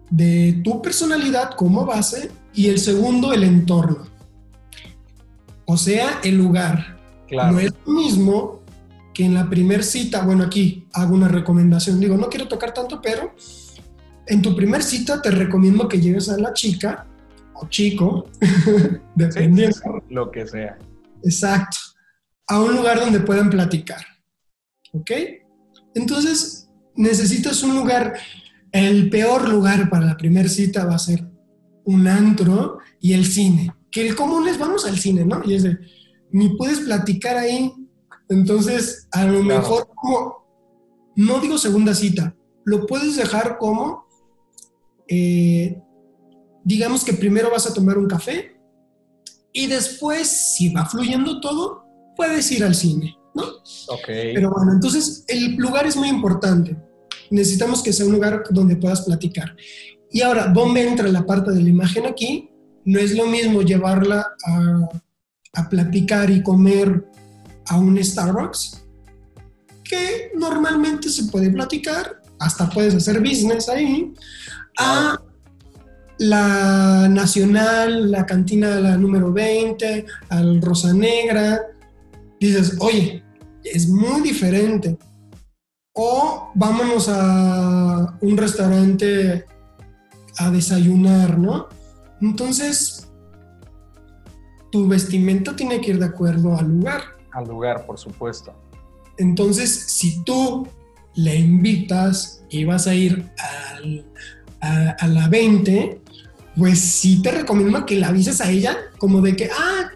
de 0.09 0.61
tu 0.63 0.81
personalidad 0.81 1.51
como 1.55 1.85
base 1.85 2.31
y 2.53 2.67
el 2.67 2.79
segundo, 2.79 3.33
el 3.33 3.43
entorno. 3.43 4.07
O 5.65 5.77
sea, 5.77 6.19
el 6.23 6.37
lugar. 6.37 6.97
No 7.29 7.59
es 7.59 7.73
lo 7.85 7.93
mismo 7.93 8.61
que 9.13 9.25
en 9.25 9.33
la 9.33 9.49
primer 9.49 9.83
cita, 9.83 10.23
bueno, 10.23 10.45
aquí 10.45 10.87
hago 10.93 11.13
una 11.13 11.27
recomendación, 11.27 11.99
digo, 11.99 12.15
no 12.17 12.29
quiero 12.29 12.47
tocar 12.47 12.73
tanto, 12.73 13.01
pero 13.01 13.33
en 14.27 14.41
tu 14.41 14.55
primer 14.55 14.83
cita 14.83 15.21
te 15.21 15.31
recomiendo 15.31 15.87
que 15.87 15.99
lleves 15.99 16.29
a 16.29 16.37
la 16.37 16.53
chica 16.53 17.05
o 17.53 17.67
chico, 17.67 18.29
dependiendo. 19.15 20.03
lo 20.09 20.31
que 20.31 20.47
sea. 20.47 20.77
Exacto. 21.23 21.77
A 22.47 22.61
un 22.61 22.75
lugar 22.75 22.99
donde 22.99 23.19
puedan 23.19 23.49
platicar. 23.49 24.05
¿Ok? 24.93 25.11
Entonces, 25.97 26.69
necesitas 26.95 27.61
un 27.63 27.75
lugar 27.75 28.15
el 28.71 29.09
peor 29.09 29.49
lugar 29.49 29.89
para 29.89 30.05
la 30.05 30.17
primera 30.17 30.47
cita 30.49 30.85
va 30.85 30.95
a 30.95 30.99
ser 30.99 31.27
un 31.85 32.07
antro 32.07 32.79
y 32.99 33.13
el 33.13 33.25
cine. 33.25 33.73
Que 33.89 34.07
el 34.07 34.15
común 34.15 34.47
es 34.47 34.59
vamos 34.59 34.85
al 34.85 34.99
cine, 34.99 35.25
¿no? 35.25 35.41
Y 35.45 35.55
es 35.55 35.63
de, 35.63 35.77
ni 36.31 36.49
puedes 36.49 36.81
platicar 36.81 37.37
ahí. 37.37 37.73
Entonces, 38.29 39.07
a 39.11 39.25
lo 39.25 39.41
mejor 39.41 39.89
como, 39.95 40.45
no 41.15 41.39
digo 41.39 41.57
segunda 41.57 41.93
cita, 41.93 42.35
lo 42.65 42.85
puedes 42.85 43.15
dejar 43.15 43.57
como, 43.57 44.05
eh, 45.07 45.81
digamos 46.63 47.05
que 47.05 47.13
primero 47.13 47.49
vas 47.49 47.65
a 47.65 47.73
tomar 47.73 47.97
un 47.97 48.07
café 48.07 48.59
y 49.53 49.67
después, 49.67 50.55
si 50.55 50.73
va 50.73 50.85
fluyendo 50.85 51.39
todo, 51.39 51.85
puedes 52.17 52.51
ir 52.51 52.65
al 52.65 52.75
cine, 52.75 53.16
¿no? 53.37 53.43
Ok. 53.93 54.07
Pero 54.07 54.51
bueno, 54.51 54.73
entonces 54.73 55.23
el 55.27 55.55
lugar 55.55 55.87
es 55.87 55.95
muy 55.95 56.09
importante 56.09 56.75
necesitamos 57.29 57.83
que 57.83 57.93
sea 57.93 58.05
un 58.05 58.13
lugar 58.13 58.43
donde 58.49 58.75
puedas 58.75 59.01
platicar. 59.01 59.55
Y 60.11 60.21
ahora, 60.21 60.47
¿dónde 60.47 60.87
entra 60.87 61.07
la 61.09 61.25
parte 61.25 61.51
de 61.51 61.61
la 61.61 61.69
imagen 61.69 62.05
aquí? 62.05 62.49
No 62.85 62.99
es 62.99 63.15
lo 63.15 63.25
mismo 63.27 63.61
llevarla 63.61 64.25
a, 64.45 64.89
a 65.53 65.69
platicar 65.69 66.29
y 66.29 66.41
comer 66.41 67.05
a 67.65 67.77
un 67.77 68.01
Starbucks, 68.01 68.85
que 69.83 70.31
normalmente 70.35 71.09
se 71.09 71.25
puede 71.25 71.49
platicar, 71.49 72.21
hasta 72.39 72.69
puedes 72.69 72.95
hacer 72.95 73.19
business 73.19 73.67
ahí, 73.67 74.13
a 74.77 75.19
la 76.19 77.07
Nacional, 77.09 78.09
la 78.09 78.25
cantina 78.25 78.79
la 78.79 78.97
número 78.97 79.33
20, 79.33 80.05
al 80.29 80.61
Rosa 80.61 80.93
Negra. 80.93 81.61
Dices, 82.39 82.77
oye, 82.79 83.23
es 83.73 83.87
muy 83.87 84.21
diferente 84.21 84.97
o 85.93 86.51
vámonos 86.53 87.09
a 87.09 88.17
un 88.21 88.37
restaurante 88.37 89.45
a 90.37 90.51
desayunar, 90.51 91.39
¿no? 91.39 91.67
Entonces, 92.21 93.07
tu 94.71 94.87
vestimenta 94.87 95.55
tiene 95.55 95.81
que 95.81 95.91
ir 95.91 95.99
de 95.99 96.05
acuerdo 96.05 96.55
al 96.55 96.69
lugar. 96.69 97.01
Al 97.31 97.47
lugar, 97.47 97.85
por 97.87 97.97
supuesto. 97.97 98.53
Entonces, 99.17 99.71
si 99.87 100.23
tú 100.23 100.67
le 101.15 101.35
invitas 101.35 102.43
y 102.49 102.63
vas 102.63 102.85
a 102.85 102.93
ir 102.93 103.27
a, 104.61 105.07
la 105.07 105.27
20, 105.29 106.01
pues 106.55 106.79
sí 106.79 107.23
te 107.23 107.31
recomiendo 107.31 107.85
que 107.87 107.95
la 107.95 108.09
avises 108.09 108.39
a 108.39 108.51
ella 108.51 108.77
como 108.99 109.21
de 109.21 109.35
que, 109.35 109.49
ah, 109.51 109.91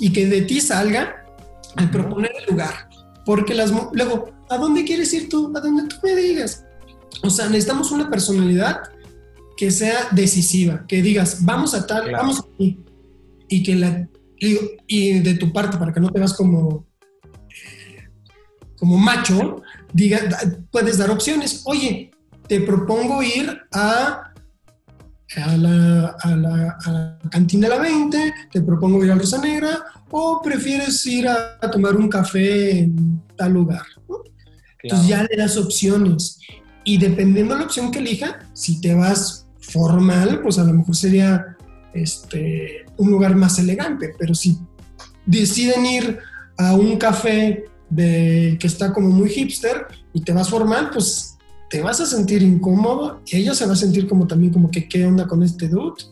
y 0.00 0.12
que 0.12 0.26
de 0.26 0.42
ti 0.42 0.60
salga 0.60 1.21
al 1.76 1.90
proponer 1.90 2.32
el 2.38 2.52
lugar. 2.52 2.88
Porque 3.24 3.54
las, 3.54 3.72
luego, 3.92 4.30
¿a 4.50 4.56
dónde 4.56 4.84
quieres 4.84 5.12
ir 5.12 5.28
tú? 5.28 5.52
A 5.56 5.60
donde 5.60 5.88
tú 5.88 5.96
me 6.02 6.14
digas. 6.14 6.64
O 7.22 7.30
sea, 7.30 7.46
necesitamos 7.46 7.92
una 7.92 8.10
personalidad 8.10 8.82
que 9.56 9.70
sea 9.70 10.08
decisiva, 10.12 10.84
que 10.86 11.02
digas, 11.02 11.44
vamos 11.44 11.74
a 11.74 11.86
tal, 11.86 12.10
vamos 12.10 12.40
aquí. 12.40 12.80
Y 13.48 13.62
que 13.62 13.74
la, 13.76 14.08
y, 14.38 15.20
de 15.20 15.34
tu 15.34 15.52
parte, 15.52 15.76
para 15.76 15.92
que 15.92 16.00
no 16.00 16.10
te 16.10 16.18
veas 16.18 16.34
como, 16.34 16.86
como 18.76 18.96
macho, 18.96 19.62
diga, 19.92 20.20
puedes 20.70 20.98
dar 20.98 21.10
opciones. 21.10 21.62
Oye, 21.64 22.10
te 22.48 22.60
propongo 22.60 23.22
ir 23.22 23.60
a, 23.72 24.31
a, 25.36 25.56
la, 25.56 26.16
a, 26.20 26.36
la, 26.36 26.78
a 26.84 26.90
la 26.90 27.18
cantina 27.30 27.68
de 27.68 27.74
la 27.76 27.80
20, 27.80 28.34
te 28.50 28.60
propongo 28.60 29.04
ir 29.04 29.10
a 29.10 29.14
Rosa 29.14 29.38
Negra, 29.38 29.84
o 30.10 30.40
prefieres 30.42 31.04
ir 31.06 31.28
a, 31.28 31.58
tomar 31.70 31.96
un 31.96 32.08
café 32.08 32.80
en 32.80 33.22
tal 33.36 33.52
lugar. 33.52 33.82
Entonces 34.82 35.08
ya 35.08 35.22
le 35.22 35.36
das 35.36 35.56
opciones. 35.56 36.38
Y 36.84 36.98
dependiendo 36.98 37.54
de 37.54 37.60
la 37.60 37.66
opción 37.66 37.90
que 37.90 38.00
elija, 38.00 38.40
si 38.52 38.80
te 38.80 38.94
vas 38.94 39.46
formal, 39.60 40.40
pues 40.42 40.58
a 40.58 40.64
lo 40.64 40.74
mejor 40.74 40.94
sería 40.96 41.56
este, 41.94 42.84
un 42.96 43.10
lugar 43.10 43.34
más 43.36 43.58
elegante. 43.58 44.14
Pero 44.18 44.34
si 44.34 44.58
deciden 45.24 45.86
ir 45.86 46.18
a 46.58 46.74
un 46.74 46.96
café 46.98 47.64
de, 47.88 48.56
que 48.60 48.66
está 48.66 48.92
como 48.92 49.08
muy 49.08 49.30
hipster 49.30 49.86
y 50.12 50.22
te 50.22 50.32
vas 50.32 50.50
formal, 50.50 50.90
pues 50.92 51.31
te 51.72 51.80
vas 51.80 51.98
a 52.02 52.06
sentir 52.06 52.42
incómodo 52.42 53.22
y 53.24 53.38
ella 53.38 53.54
se 53.54 53.64
va 53.64 53.72
a 53.72 53.76
sentir 53.76 54.06
como 54.06 54.26
también 54.26 54.52
como 54.52 54.70
que 54.70 54.86
qué 54.86 55.06
onda 55.06 55.26
con 55.26 55.42
este 55.42 55.68
dude. 55.68 56.02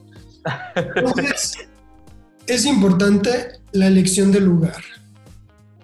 Entonces, 0.75 1.69
es 2.47 2.65
importante 2.65 3.61
la 3.73 3.87
elección 3.87 4.33
del 4.33 4.47
lugar. 4.47 4.83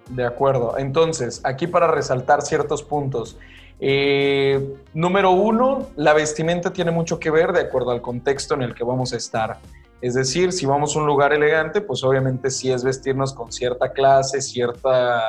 De 0.09 0.25
acuerdo. 0.25 0.79
Entonces, 0.79 1.43
aquí 1.45 1.67
para 1.67 1.89
resaltar 1.89 2.41
ciertos 2.41 2.83
puntos. 2.83 3.37
Eh, 3.79 4.77
número 4.95 5.33
uno, 5.33 5.91
la 5.97 6.15
vestimenta 6.15 6.73
tiene 6.73 6.91
mucho 6.91 7.21
que 7.21 7.31
ver 7.31 7.53
de 7.53 7.61
acuerdo 7.61 7.91
al 7.91 8.01
contexto 8.01 8.55
en 8.55 8.63
el 8.63 8.75
que 8.75 8.83
vamos 8.83 9.13
a 9.13 9.19
estar. 9.19 9.59
Es 10.01 10.15
decir, 10.15 10.53
si 10.55 10.65
vamos 10.65 10.97
a 10.97 11.01
un 11.01 11.07
lugar 11.07 11.35
elegante, 11.35 11.83
pues 11.83 12.03
obviamente 12.03 12.51
sí 12.51 12.73
es 12.73 12.83
vestirnos 12.83 13.35
con 13.35 13.53
cierta 13.53 13.93
clase, 13.93 14.41
cierta... 14.41 15.23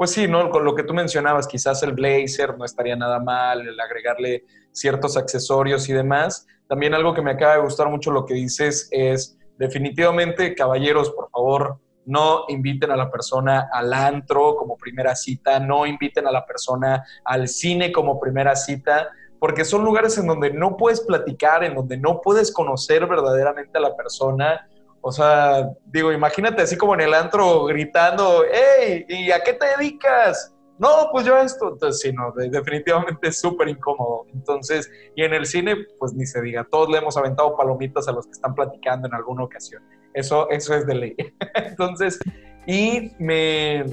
Pues 0.00 0.12
sí, 0.12 0.26
¿no? 0.26 0.48
Con 0.48 0.64
lo 0.64 0.74
que 0.74 0.82
tú 0.82 0.94
mencionabas, 0.94 1.46
quizás 1.46 1.82
el 1.82 1.92
blazer 1.92 2.56
no 2.56 2.64
estaría 2.64 2.96
nada 2.96 3.18
mal, 3.20 3.68
el 3.68 3.78
agregarle 3.78 4.46
ciertos 4.72 5.14
accesorios 5.18 5.90
y 5.90 5.92
demás. 5.92 6.46
También 6.66 6.94
algo 6.94 7.12
que 7.12 7.20
me 7.20 7.32
acaba 7.32 7.56
de 7.56 7.60
gustar 7.60 7.90
mucho 7.90 8.10
lo 8.10 8.24
que 8.24 8.32
dices 8.32 8.88
es 8.92 9.36
definitivamente, 9.58 10.54
caballeros, 10.54 11.10
por 11.10 11.28
favor, 11.28 11.80
no 12.06 12.46
inviten 12.48 12.90
a 12.90 12.96
la 12.96 13.10
persona 13.10 13.68
al 13.70 13.92
antro 13.92 14.56
como 14.56 14.78
primera 14.78 15.14
cita, 15.14 15.60
no 15.60 15.84
inviten 15.84 16.26
a 16.26 16.30
la 16.30 16.46
persona 16.46 17.04
al 17.22 17.46
cine 17.46 17.92
como 17.92 18.18
primera 18.18 18.56
cita, 18.56 19.10
porque 19.38 19.66
son 19.66 19.84
lugares 19.84 20.16
en 20.16 20.28
donde 20.28 20.50
no 20.50 20.78
puedes 20.78 21.02
platicar, 21.02 21.62
en 21.62 21.74
donde 21.74 21.98
no 21.98 22.22
puedes 22.22 22.54
conocer 22.54 23.06
verdaderamente 23.06 23.76
a 23.76 23.82
la 23.82 23.94
persona. 23.94 24.66
O 25.02 25.12
sea, 25.12 25.70
digo, 25.86 26.12
imagínate 26.12 26.62
así 26.62 26.76
como 26.76 26.94
en 26.94 27.00
el 27.00 27.14
antro 27.14 27.64
gritando, 27.64 28.44
hey, 28.50 29.06
¿y 29.08 29.30
a 29.30 29.42
qué 29.42 29.54
te 29.54 29.66
dedicas? 29.78 30.54
no, 30.80 31.10
pues 31.12 31.26
yo 31.26 31.36
esto, 31.36 31.74
entonces 31.74 32.00
sí, 32.00 32.10
no, 32.10 32.32
definitivamente 32.32 33.28
es 33.28 33.38
súper 33.38 33.68
incómodo. 33.68 34.24
Entonces, 34.32 34.90
y 35.14 35.22
en 35.22 35.34
el 35.34 35.44
cine, 35.44 35.76
pues 35.98 36.14
ni 36.14 36.24
se 36.24 36.40
diga, 36.40 36.66
todos 36.70 36.88
le 36.88 36.96
hemos 36.96 37.18
aventado 37.18 37.54
palomitas 37.54 38.08
a 38.08 38.12
los 38.12 38.24
que 38.24 38.32
están 38.32 38.54
platicando 38.54 39.06
en 39.06 39.12
alguna 39.12 39.44
ocasión. 39.44 39.82
Eso, 40.14 40.48
eso 40.48 40.74
es 40.74 40.86
de 40.86 40.94
ley. 40.94 41.16
entonces, 41.54 42.18
y 42.66 43.12
me, 43.18 43.84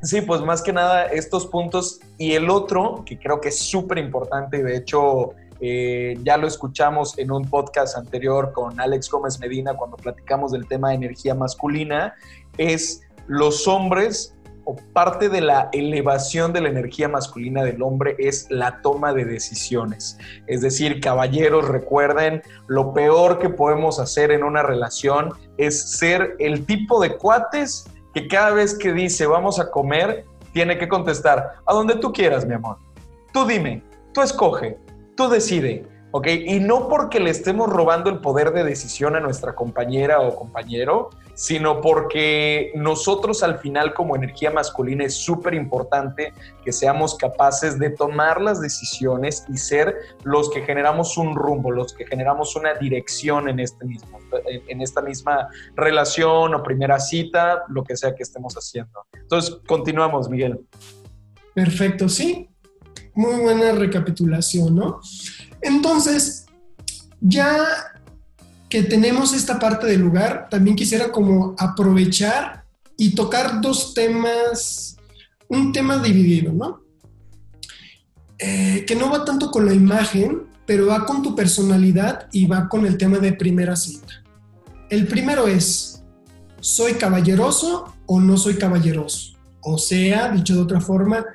sí, 0.00 0.20
pues 0.20 0.40
más 0.42 0.62
que 0.62 0.72
nada 0.72 1.06
estos 1.06 1.44
puntos 1.44 1.98
y 2.18 2.34
el 2.34 2.50
otro, 2.50 3.02
que 3.04 3.18
creo 3.18 3.40
que 3.40 3.48
es 3.48 3.58
súper 3.58 3.98
importante 3.98 4.58
y 4.58 4.62
de 4.62 4.76
hecho... 4.76 5.34
Eh, 5.60 6.16
ya 6.22 6.36
lo 6.36 6.46
escuchamos 6.46 7.18
en 7.18 7.30
un 7.30 7.42
podcast 7.48 7.96
anterior 7.96 8.52
con 8.52 8.78
Alex 8.80 9.10
Gómez 9.10 9.40
Medina 9.40 9.74
cuando 9.74 9.96
platicamos 9.96 10.52
del 10.52 10.66
tema 10.66 10.90
de 10.90 10.96
energía 10.96 11.34
masculina, 11.34 12.14
es 12.56 13.02
los 13.26 13.66
hombres 13.68 14.34
o 14.70 14.76
parte 14.92 15.30
de 15.30 15.40
la 15.40 15.70
elevación 15.72 16.52
de 16.52 16.60
la 16.60 16.68
energía 16.68 17.08
masculina 17.08 17.64
del 17.64 17.82
hombre 17.82 18.14
es 18.18 18.50
la 18.50 18.82
toma 18.82 19.14
de 19.14 19.24
decisiones. 19.24 20.18
Es 20.46 20.60
decir, 20.60 21.00
caballeros, 21.00 21.66
recuerden, 21.66 22.42
lo 22.66 22.92
peor 22.92 23.38
que 23.38 23.48
podemos 23.48 23.98
hacer 23.98 24.30
en 24.30 24.44
una 24.44 24.62
relación 24.62 25.32
es 25.56 25.92
ser 25.92 26.36
el 26.38 26.66
tipo 26.66 27.00
de 27.00 27.16
cuates 27.16 27.86
que 28.12 28.28
cada 28.28 28.50
vez 28.50 28.76
que 28.76 28.92
dice 28.92 29.26
vamos 29.26 29.58
a 29.58 29.70
comer, 29.70 30.26
tiene 30.52 30.76
que 30.76 30.86
contestar, 30.86 31.54
a 31.64 31.72
donde 31.72 31.96
tú 31.96 32.12
quieras, 32.12 32.44
mi 32.44 32.52
amor. 32.52 32.76
Tú 33.32 33.46
dime, 33.46 33.82
tú 34.12 34.20
escoge, 34.20 34.76
tú 35.18 35.28
decide, 35.28 35.84
¿ok? 36.12 36.28
Y 36.28 36.60
no 36.60 36.88
porque 36.88 37.18
le 37.18 37.30
estemos 37.30 37.68
robando 37.68 38.08
el 38.08 38.20
poder 38.20 38.52
de 38.52 38.62
decisión 38.62 39.16
a 39.16 39.20
nuestra 39.20 39.56
compañera 39.56 40.20
o 40.20 40.36
compañero, 40.36 41.10
sino 41.34 41.80
porque 41.80 42.70
nosotros 42.76 43.42
al 43.42 43.58
final 43.58 43.94
como 43.94 44.14
energía 44.14 44.52
masculina 44.52 45.04
es 45.04 45.14
súper 45.14 45.54
importante 45.54 46.32
que 46.64 46.70
seamos 46.70 47.16
capaces 47.16 47.80
de 47.80 47.90
tomar 47.90 48.40
las 48.40 48.60
decisiones 48.60 49.44
y 49.52 49.56
ser 49.56 49.96
los 50.22 50.50
que 50.50 50.62
generamos 50.62 51.18
un 51.18 51.34
rumbo, 51.34 51.72
los 51.72 51.92
que 51.92 52.06
generamos 52.06 52.54
una 52.54 52.74
dirección 52.74 53.48
en, 53.48 53.58
este 53.58 53.84
mismo, 53.86 54.20
en 54.46 54.80
esta 54.82 55.02
misma 55.02 55.48
relación 55.74 56.54
o 56.54 56.62
primera 56.62 57.00
cita, 57.00 57.64
lo 57.68 57.82
que 57.82 57.96
sea 57.96 58.14
que 58.14 58.22
estemos 58.22 58.54
haciendo. 58.54 59.04
Entonces, 59.14 59.58
continuamos, 59.66 60.28
Miguel. 60.28 60.60
Perfecto, 61.54 62.08
sí. 62.08 62.48
Muy 63.18 63.40
buena 63.40 63.72
recapitulación, 63.72 64.76
¿no? 64.76 65.00
Entonces, 65.60 66.46
ya 67.20 67.66
que 68.68 68.84
tenemos 68.84 69.32
esta 69.32 69.58
parte 69.58 69.88
del 69.88 70.02
lugar, 70.02 70.46
también 70.48 70.76
quisiera 70.76 71.10
como 71.10 71.56
aprovechar 71.58 72.64
y 72.96 73.16
tocar 73.16 73.60
dos 73.60 73.92
temas, 73.92 74.98
un 75.48 75.72
tema 75.72 75.98
dividido, 75.98 76.52
¿no? 76.52 76.80
Eh, 78.38 78.84
que 78.86 78.94
no 78.94 79.10
va 79.10 79.24
tanto 79.24 79.50
con 79.50 79.66
la 79.66 79.74
imagen, 79.74 80.44
pero 80.64 80.86
va 80.86 81.04
con 81.04 81.20
tu 81.20 81.34
personalidad 81.34 82.28
y 82.30 82.46
va 82.46 82.68
con 82.68 82.86
el 82.86 82.96
tema 82.96 83.18
de 83.18 83.32
primera 83.32 83.74
cita. 83.74 84.22
El 84.90 85.08
primero 85.08 85.48
es, 85.48 86.04
¿soy 86.60 86.92
caballeroso 86.92 87.96
o 88.06 88.20
no 88.20 88.36
soy 88.36 88.54
caballeroso? 88.54 89.32
O 89.60 89.76
sea, 89.76 90.30
dicho 90.30 90.54
de 90.54 90.60
otra 90.60 90.80
forma, 90.80 91.26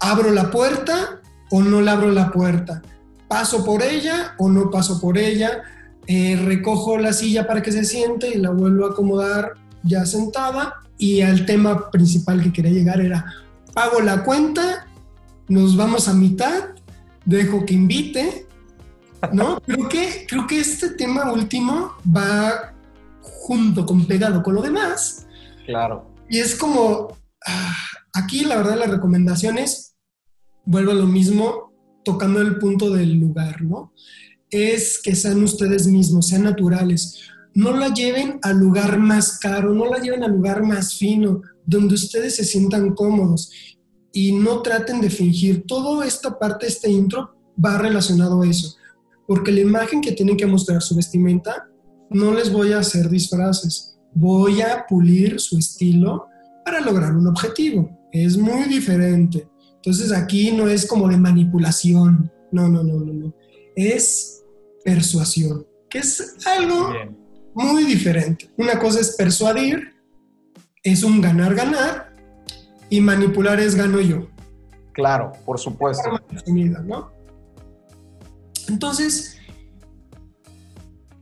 ¿abro 0.00 0.30
la 0.30 0.50
puerta 0.50 1.20
o 1.50 1.62
no 1.62 1.80
la 1.80 1.92
abro 1.92 2.10
la 2.10 2.30
puerta? 2.32 2.82
¿Paso 3.28 3.64
por 3.64 3.82
ella 3.82 4.34
o 4.38 4.48
no 4.48 4.70
paso 4.70 5.00
por 5.00 5.16
ella? 5.16 5.62
Eh, 6.06 6.40
recojo 6.44 6.98
la 6.98 7.12
silla 7.12 7.46
para 7.46 7.62
que 7.62 7.70
se 7.70 7.84
siente 7.84 8.28
y 8.28 8.38
la 8.38 8.50
vuelvo 8.50 8.86
a 8.86 8.90
acomodar 8.90 9.52
ya 9.84 10.04
sentada. 10.06 10.80
Y 10.98 11.20
al 11.20 11.46
tema 11.46 11.90
principal 11.90 12.42
que 12.42 12.52
quería 12.52 12.72
llegar 12.72 13.00
era, 13.00 13.24
pago 13.72 14.00
la 14.00 14.24
cuenta, 14.24 14.86
nos 15.48 15.76
vamos 15.76 16.08
a 16.08 16.14
mitad, 16.14 16.70
dejo 17.24 17.64
que 17.64 17.74
invite, 17.74 18.46
¿no? 19.32 19.60
creo, 19.66 19.88
que, 19.88 20.26
creo 20.28 20.46
que 20.46 20.60
este 20.60 20.90
tema 20.90 21.30
último 21.32 21.94
va 22.04 22.74
junto 23.20 23.86
con 23.86 24.06
pegado 24.06 24.42
con 24.42 24.54
lo 24.54 24.62
demás. 24.62 25.26
Claro. 25.64 26.10
Y 26.28 26.38
es 26.38 26.54
como, 26.54 27.16
ah, 27.46 27.76
aquí 28.12 28.44
la 28.44 28.56
verdad 28.56 28.78
la 28.78 28.86
recomendación 28.86 29.58
es, 29.58 29.89
vuelvo 30.70 30.92
a 30.92 30.94
lo 30.94 31.06
mismo, 31.06 31.72
tocando 32.04 32.40
el 32.40 32.58
punto 32.58 32.90
del 32.90 33.14
lugar, 33.14 33.60
¿no? 33.62 33.92
es 34.50 35.00
que 35.02 35.14
sean 35.14 35.42
ustedes 35.42 35.86
mismos, 35.86 36.28
sean 36.28 36.44
naturales. 36.44 37.20
No 37.54 37.76
la 37.76 37.92
lleven 37.92 38.38
al 38.42 38.58
lugar 38.58 38.98
más 38.98 39.38
caro, 39.38 39.72
no 39.74 39.86
la 39.86 39.98
lleven 39.98 40.22
al 40.22 40.32
lugar 40.32 40.62
más 40.62 40.94
fino, 40.94 41.42
donde 41.64 41.94
ustedes 41.94 42.36
se 42.36 42.44
sientan 42.44 42.94
cómodos 42.94 43.50
y 44.12 44.32
no 44.32 44.62
traten 44.62 45.00
de 45.00 45.10
fingir. 45.10 45.64
Toda 45.66 46.06
esta 46.06 46.38
parte, 46.38 46.66
este 46.66 46.90
intro, 46.90 47.34
va 47.62 47.78
relacionado 47.78 48.42
a 48.42 48.46
eso, 48.46 48.76
porque 49.26 49.52
la 49.52 49.60
imagen 49.60 50.00
que 50.00 50.12
tienen 50.12 50.36
que 50.36 50.46
mostrar 50.46 50.82
su 50.82 50.96
vestimenta, 50.96 51.68
no 52.10 52.32
les 52.34 52.52
voy 52.52 52.72
a 52.72 52.78
hacer 52.78 53.08
disfraces, 53.08 53.98
voy 54.14 54.62
a 54.62 54.84
pulir 54.88 55.38
su 55.38 55.58
estilo 55.58 56.26
para 56.64 56.80
lograr 56.80 57.14
un 57.14 57.26
objetivo. 57.26 57.98
Es 58.12 58.36
muy 58.36 58.64
diferente. 58.64 59.48
Entonces 59.82 60.12
aquí 60.12 60.52
no 60.52 60.68
es 60.68 60.86
como 60.86 61.08
de 61.08 61.16
manipulación, 61.16 62.30
no, 62.52 62.68
no, 62.68 62.82
no, 62.82 63.00
no, 63.00 63.12
no. 63.12 63.34
Es 63.74 64.44
persuasión, 64.84 65.66
que 65.88 65.98
es 65.98 66.36
algo 66.46 66.92
muy 67.54 67.84
diferente. 67.84 68.50
Una 68.56 68.78
cosa 68.78 69.00
es 69.00 69.16
persuadir, 69.16 69.94
es 70.82 71.02
un 71.02 71.20
ganar-ganar, 71.20 72.10
y 72.90 73.00
manipular 73.00 73.60
es 73.60 73.74
gano 73.74 74.00
yo. 74.00 74.28
Claro, 74.92 75.32
por 75.46 75.58
supuesto. 75.58 76.20
Entonces, 78.68 79.38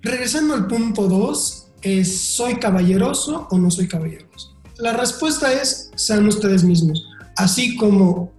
regresando 0.01 0.55
al 0.55 0.66
punto 0.66 1.07
2, 1.07 1.73
es 1.83 2.21
¿soy 2.21 2.57
caballeroso 2.57 3.47
o 3.51 3.59
no 3.59 3.71
soy 3.71 3.87
caballeroso? 3.87 4.57
La 4.79 4.94
respuesta 4.94 5.53
es, 5.53 5.90
sean 5.94 6.27
ustedes 6.27 6.64
mismos. 6.64 7.07
Así 7.37 7.77
como, 7.77 8.33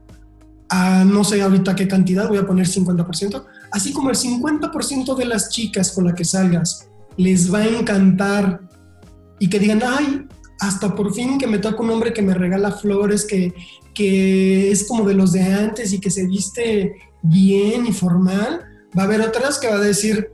a, 0.70 1.04
no 1.04 1.24
sé 1.24 1.42
ahorita 1.42 1.76
qué 1.76 1.88
cantidad, 1.88 2.28
voy 2.28 2.38
a 2.38 2.46
poner 2.46 2.68
50%, 2.68 3.44
así 3.72 3.92
como 3.92 4.10
el 4.10 4.16
50% 4.16 5.16
de 5.16 5.26
las 5.26 5.50
chicas 5.50 5.92
con 5.92 6.06
las 6.06 6.14
que 6.14 6.26
salgas 6.26 6.90
les 7.18 7.54
va 7.54 7.60
a 7.60 7.68
encantar 7.68 8.62
y 9.40 9.50
que 9.50 9.60
digan, 9.60 9.82
ay, 9.86 10.28
hasta 10.60 10.96
por 10.96 11.14
fin 11.14 11.38
que 11.38 11.48
me 11.48 11.58
toca 11.58 11.82
un 11.82 11.90
hombre 11.90 12.14
que 12.14 12.22
me 12.22 12.34
regala 12.34 12.72
flores, 12.72 13.26
que, 13.26 13.54
que 13.94 14.72
es 14.72 14.88
como 14.88 15.08
de 15.08 15.14
los 15.14 15.32
de 15.32 15.44
antes 15.44 15.92
y 15.94 16.00
que 16.00 16.12
se 16.12 16.28
viste 16.28 16.96
bien 17.22 17.86
y 17.86 17.92
formal, 17.92 18.62
va 18.98 19.04
a 19.04 19.06
haber 19.06 19.22
otras 19.22 19.60
que 19.60 19.68
va 19.68 19.76
a 19.76 19.80
decir 19.80 20.32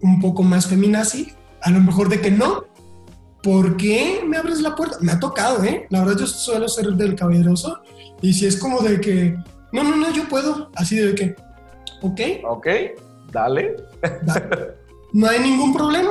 un 0.00 0.20
poco 0.20 0.42
más 0.42 0.66
feminazi, 0.66 1.32
a 1.62 1.70
lo 1.70 1.80
mejor 1.80 2.08
de 2.08 2.20
que 2.20 2.30
no. 2.30 2.64
¿Por 3.42 3.76
qué 3.76 4.22
me 4.26 4.36
abres 4.36 4.60
la 4.60 4.76
puerta? 4.76 4.98
Me 5.00 5.12
ha 5.12 5.18
tocado, 5.18 5.64
¿eh? 5.64 5.86
La 5.90 6.04
verdad 6.04 6.20
yo 6.20 6.26
suelo 6.26 6.68
ser 6.68 6.86
del 6.92 7.16
caballeroso 7.16 7.80
y 8.22 8.32
si 8.32 8.46
es 8.46 8.56
como 8.56 8.80
de 8.80 9.00
que, 9.00 9.36
no, 9.72 9.82
no, 9.82 9.96
no, 9.96 10.12
yo 10.12 10.28
puedo, 10.28 10.70
así 10.74 10.96
de 10.96 11.14
que, 11.14 11.36
¿Ok? 12.02 12.20
Ok, 12.44 12.66
dale. 13.32 13.76
No 15.14 15.28
hay 15.28 15.40
ningún 15.40 15.74
problema, 15.74 16.10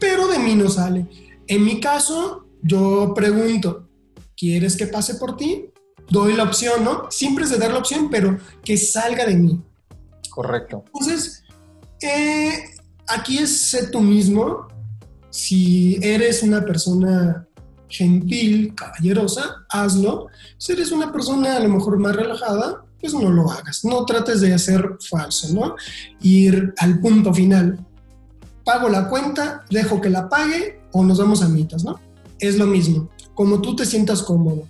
pero 0.00 0.26
de 0.26 0.40
mí 0.40 0.56
no 0.56 0.68
sale. 0.68 1.06
En 1.46 1.64
mi 1.64 1.78
caso, 1.78 2.46
yo 2.62 3.12
pregunto, 3.14 3.88
¿quieres 4.36 4.76
que 4.76 4.88
pase 4.88 5.14
por 5.14 5.36
ti? 5.36 5.66
Doy 6.10 6.34
la 6.34 6.42
opción, 6.42 6.82
¿no? 6.82 7.10
Siempre 7.10 7.44
es 7.44 7.50
de 7.50 7.58
dar 7.58 7.72
la 7.72 7.78
opción, 7.78 8.10
pero 8.10 8.38
que 8.64 8.76
salga 8.76 9.24
de 9.24 9.36
mí. 9.36 9.62
Correcto. 10.30 10.82
Entonces, 10.86 11.44
eh, 12.02 12.64
aquí 13.06 13.38
es 13.38 13.56
ser 13.56 13.92
tú 13.92 14.00
mismo. 14.00 14.66
Si 15.30 15.98
eres 16.02 16.42
una 16.42 16.64
persona 16.64 17.46
gentil, 17.94 18.74
caballerosa, 18.74 19.64
hazlo. 19.68 20.26
Si 20.58 20.72
eres 20.72 20.90
una 20.90 21.12
persona 21.12 21.56
a 21.56 21.60
lo 21.60 21.68
mejor 21.68 21.98
más 21.98 22.16
relajada, 22.16 22.84
pues 23.00 23.14
no 23.14 23.30
lo 23.30 23.50
hagas. 23.50 23.84
No 23.84 24.04
trates 24.04 24.40
de 24.40 24.52
hacer 24.52 24.96
falso, 25.08 25.54
¿no? 25.54 25.76
Ir 26.20 26.74
al 26.78 27.00
punto 27.00 27.32
final. 27.32 27.86
Pago 28.64 28.88
la 28.88 29.08
cuenta, 29.08 29.64
dejo 29.70 30.00
que 30.00 30.10
la 30.10 30.28
pague 30.28 30.80
o 30.92 31.04
nos 31.04 31.18
damos 31.18 31.42
a 31.42 31.48
mitas, 31.48 31.84
¿no? 31.84 32.00
Es 32.38 32.58
lo 32.58 32.66
mismo, 32.66 33.10
como 33.34 33.60
tú 33.60 33.76
te 33.76 33.86
sientas 33.86 34.22
cómodo. 34.22 34.66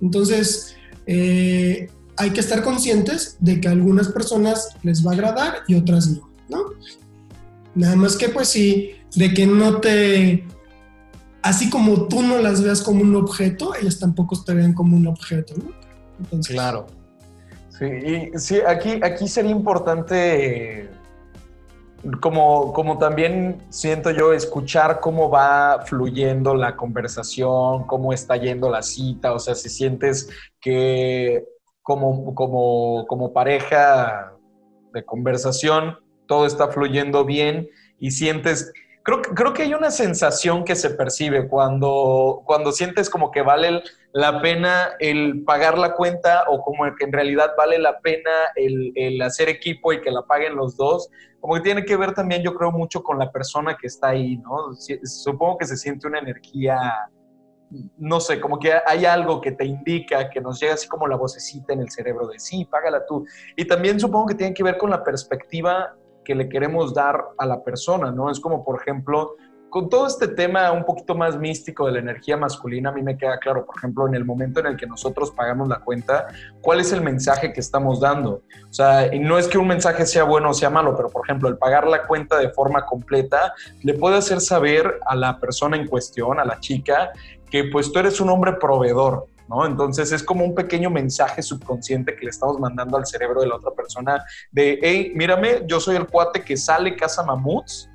Entonces, 0.00 0.76
eh, 1.06 1.90
hay 2.16 2.30
que 2.30 2.40
estar 2.40 2.62
conscientes 2.62 3.36
de 3.40 3.60
que 3.60 3.68
a 3.68 3.72
algunas 3.72 4.08
personas 4.08 4.68
les 4.82 5.04
va 5.04 5.12
a 5.12 5.14
agradar 5.14 5.54
y 5.66 5.74
otras 5.74 6.08
no, 6.08 6.30
¿no? 6.48 6.64
Nada 7.74 7.96
más 7.96 8.16
que 8.16 8.28
pues 8.28 8.48
sí, 8.48 8.90
de 9.14 9.32
que 9.34 9.46
no 9.46 9.80
te... 9.80 10.46
Así 11.42 11.70
como 11.70 12.08
tú 12.08 12.22
no 12.22 12.38
las 12.38 12.62
veas 12.62 12.82
como 12.82 13.02
un 13.02 13.14
objeto, 13.14 13.74
ellas 13.74 13.98
tampoco 13.98 14.42
te 14.42 14.54
vean 14.54 14.72
como 14.72 14.96
un 14.96 15.06
objeto, 15.06 15.54
¿no? 15.56 15.70
Entonces, 16.18 16.54
claro. 16.54 16.86
Sí, 17.70 17.84
y 17.84 18.38
sí, 18.38 18.60
aquí, 18.66 19.00
aquí 19.02 19.28
sería 19.28 19.52
importante, 19.52 20.90
como, 22.20 22.72
como 22.72 22.98
también 22.98 23.62
siento 23.68 24.10
yo, 24.10 24.32
escuchar 24.32 24.98
cómo 25.00 25.30
va 25.30 25.84
fluyendo 25.86 26.54
la 26.54 26.74
conversación, 26.74 27.84
cómo 27.84 28.12
está 28.12 28.36
yendo 28.36 28.68
la 28.68 28.82
cita, 28.82 29.32
o 29.32 29.38
sea, 29.38 29.54
si 29.54 29.68
sientes 29.68 30.28
que 30.60 31.44
como, 31.82 32.34
como, 32.34 33.06
como 33.06 33.32
pareja 33.32 34.32
de 34.92 35.04
conversación 35.04 35.96
todo 36.28 36.46
está 36.46 36.68
fluyendo 36.68 37.24
bien 37.24 37.68
y 37.98 38.12
sientes 38.12 38.72
Creo, 39.08 39.22
creo, 39.22 39.54
que 39.54 39.62
hay 39.62 39.72
una 39.72 39.90
sensación 39.90 40.64
que 40.64 40.76
se 40.76 40.90
percibe 40.90 41.48
cuando, 41.48 42.42
cuando 42.44 42.72
sientes 42.72 43.08
como 43.08 43.30
que 43.30 43.40
vale 43.40 43.82
la 44.12 44.42
pena 44.42 44.90
el 44.98 45.44
pagar 45.44 45.78
la 45.78 45.94
cuenta 45.94 46.44
o 46.46 46.60
como 46.60 46.84
que 46.94 47.06
en 47.06 47.12
realidad 47.12 47.52
vale 47.56 47.78
la 47.78 48.00
pena 48.00 48.30
el, 48.54 48.92
el, 48.96 49.22
hacer 49.22 49.48
equipo 49.48 49.94
y 49.94 50.02
que 50.02 50.10
la 50.10 50.26
paguen 50.26 50.56
los 50.56 50.76
dos, 50.76 51.08
como 51.40 51.54
que 51.54 51.62
tiene 51.62 51.86
que 51.86 51.96
ver 51.96 52.12
también 52.12 52.42
yo 52.42 52.54
creo 52.54 52.70
mucho 52.70 53.02
con 53.02 53.18
la 53.18 53.32
persona 53.32 53.78
que 53.80 53.86
está 53.86 54.08
ahí, 54.08 54.36
¿no? 54.36 54.74
Supongo 55.04 55.56
que 55.56 55.64
se 55.64 55.78
siente 55.78 56.06
una 56.06 56.18
energía, 56.18 56.78
no 57.96 58.20
sé, 58.20 58.38
como 58.38 58.58
que 58.58 58.74
hay 58.84 59.06
algo 59.06 59.40
que 59.40 59.52
te 59.52 59.64
indica, 59.64 60.28
que 60.28 60.42
nos 60.42 60.60
llega 60.60 60.74
así 60.74 60.86
como 60.86 61.06
la 61.06 61.16
vocecita 61.16 61.72
en 61.72 61.80
el 61.80 61.90
cerebro 61.90 62.26
de 62.26 62.38
sí, 62.38 62.66
págala 62.66 63.06
tú. 63.06 63.24
Y 63.56 63.64
también 63.64 63.98
supongo 63.98 64.26
que 64.26 64.34
tiene 64.34 64.52
que 64.52 64.62
ver 64.62 64.76
con 64.76 64.90
la 64.90 65.02
perspectiva 65.02 65.96
que 66.28 66.34
le 66.34 66.50
queremos 66.50 66.92
dar 66.92 67.24
a 67.38 67.46
la 67.46 67.64
persona, 67.64 68.10
¿no? 68.10 68.30
Es 68.30 68.38
como, 68.38 68.62
por 68.62 68.78
ejemplo, 68.78 69.36
con 69.70 69.88
todo 69.88 70.06
este 70.06 70.28
tema 70.28 70.70
un 70.72 70.84
poquito 70.84 71.14
más 71.14 71.38
místico 71.38 71.86
de 71.86 71.92
la 71.92 72.00
energía 72.00 72.36
masculina, 72.36 72.90
a 72.90 72.92
mí 72.92 73.00
me 73.00 73.16
queda 73.16 73.38
claro, 73.38 73.64
por 73.64 73.78
ejemplo, 73.78 74.06
en 74.06 74.14
el 74.14 74.26
momento 74.26 74.60
en 74.60 74.66
el 74.66 74.76
que 74.76 74.86
nosotros 74.86 75.30
pagamos 75.30 75.68
la 75.68 75.80
cuenta, 75.80 76.26
cuál 76.60 76.80
es 76.80 76.92
el 76.92 77.00
mensaje 77.00 77.54
que 77.54 77.60
estamos 77.60 78.00
dando. 78.00 78.42
O 78.68 78.72
sea, 78.74 79.14
y 79.14 79.18
no 79.18 79.38
es 79.38 79.48
que 79.48 79.56
un 79.56 79.68
mensaje 79.68 80.04
sea 80.04 80.24
bueno 80.24 80.50
o 80.50 80.54
sea 80.54 80.68
malo, 80.68 80.94
pero 80.94 81.08
por 81.08 81.24
ejemplo, 81.24 81.48
el 81.48 81.56
pagar 81.56 81.86
la 81.86 82.06
cuenta 82.06 82.36
de 82.36 82.50
forma 82.50 82.84
completa 82.84 83.54
le 83.82 83.94
puede 83.94 84.18
hacer 84.18 84.42
saber 84.42 85.00
a 85.06 85.16
la 85.16 85.40
persona 85.40 85.78
en 85.78 85.86
cuestión, 85.86 86.38
a 86.38 86.44
la 86.44 86.60
chica, 86.60 87.10
que 87.50 87.64
pues 87.72 87.90
tú 87.90 88.00
eres 88.00 88.20
un 88.20 88.28
hombre 88.28 88.52
proveedor, 88.60 89.28
¿no? 89.48 89.66
Entonces 89.66 90.12
es 90.12 90.22
como 90.22 90.44
un 90.44 90.54
pequeño 90.54 90.90
mensaje 90.90 91.42
subconsciente 91.42 92.14
que 92.14 92.24
le 92.24 92.30
estamos 92.30 92.58
mandando 92.58 92.96
al 92.96 93.06
cerebro 93.06 93.40
de 93.40 93.48
la 93.48 93.56
otra 93.56 93.70
persona 93.72 94.24
de, 94.50 94.78
hey, 94.82 95.12
mírame, 95.14 95.62
yo 95.66 95.80
soy 95.80 95.96
el 95.96 96.06
cuate 96.06 96.42
que 96.42 96.56
sale 96.56 96.96
casa 96.96 97.24
mamuts 97.24 97.88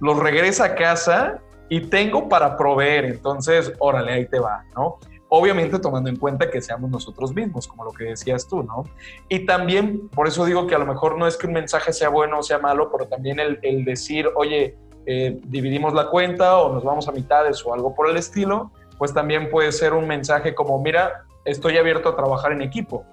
los 0.00 0.18
regresa 0.18 0.66
a 0.66 0.74
casa 0.74 1.40
y 1.68 1.80
tengo 1.80 2.28
para 2.28 2.56
proveer. 2.56 3.06
Entonces, 3.06 3.72
órale, 3.78 4.12
ahí 4.12 4.26
te 4.26 4.38
va, 4.38 4.64
¿no? 4.74 4.98
Obviamente 5.28 5.78
tomando 5.80 6.08
en 6.08 6.16
cuenta 6.16 6.50
que 6.50 6.60
seamos 6.60 6.88
nosotros 6.90 7.34
mismos, 7.34 7.66
como 7.66 7.84
lo 7.84 7.90
que 7.90 8.04
decías 8.04 8.46
tú, 8.46 8.62
¿no? 8.62 8.84
Y 9.28 9.44
también, 9.44 10.08
por 10.08 10.28
eso 10.28 10.44
digo 10.44 10.66
que 10.66 10.76
a 10.76 10.78
lo 10.78 10.86
mejor 10.86 11.18
no 11.18 11.26
es 11.26 11.36
que 11.36 11.48
un 11.48 11.52
mensaje 11.52 11.92
sea 11.92 12.08
bueno 12.10 12.38
o 12.38 12.42
sea 12.42 12.58
malo, 12.58 12.90
pero 12.92 13.08
también 13.08 13.40
el, 13.40 13.84
decir, 13.84 14.28
oye, 14.36 14.78
eh, 15.06 15.40
dividimos 15.44 15.94
la 15.94 16.10
cuenta 16.10 16.58
o 16.58 16.72
nos 16.72 16.84
vamos 16.84 17.08
a 17.08 17.12
mitades 17.12 17.64
o 17.66 17.74
algo 17.74 17.94
por 17.94 18.08
el 18.08 18.16
estilo, 18.16 18.70
pues 18.98 19.12
también 19.12 19.50
puede 19.50 19.72
ser 19.72 19.92
un 19.92 20.06
mensaje 20.06 20.54
como, 20.54 20.80
mira, 20.80 21.24
estoy 21.44 21.76
abierto 21.76 22.10
a 22.10 22.16
trabajar 22.16 22.52
en 22.52 22.62
equipo, 22.62 23.04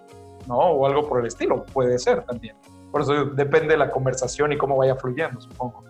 ¿no? 0.47 0.57
O 0.57 0.85
algo 0.85 1.07
por 1.07 1.19
el 1.19 1.27
estilo, 1.27 1.65
puede 1.65 1.99
ser 1.99 2.23
también. 2.23 2.55
Por 2.91 3.01
eso 3.01 3.25
depende 3.25 3.69
de 3.69 3.77
la 3.77 3.91
conversación 3.91 4.51
y 4.51 4.57
cómo 4.57 4.77
vaya 4.77 4.95
fluyendo, 4.95 5.41
supongo. 5.41 5.83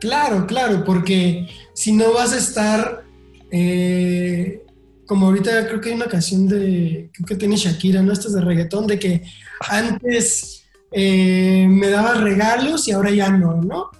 Claro, 0.00 0.46
claro, 0.46 0.84
porque 0.84 1.48
si 1.72 1.92
no 1.92 2.12
vas 2.12 2.32
a 2.32 2.38
estar, 2.38 3.04
eh, 3.50 4.62
como 5.06 5.26
ahorita 5.26 5.66
creo 5.66 5.80
que 5.80 5.88
hay 5.90 5.94
una 5.94 6.06
canción 6.06 6.46
de, 6.46 7.10
creo 7.12 7.26
que 7.26 7.36
tiene 7.36 7.56
Shakira, 7.56 8.02
¿no? 8.02 8.12
Estas 8.12 8.34
de 8.34 8.42
reggaetón, 8.42 8.86
de 8.86 8.98
que 8.98 9.22
antes 9.68 10.66
eh, 10.92 11.66
me 11.68 11.88
daba 11.88 12.14
regalos 12.14 12.86
y 12.88 12.92
ahora 12.92 13.10
ya 13.10 13.30
no, 13.30 13.62
¿no? 13.62 13.90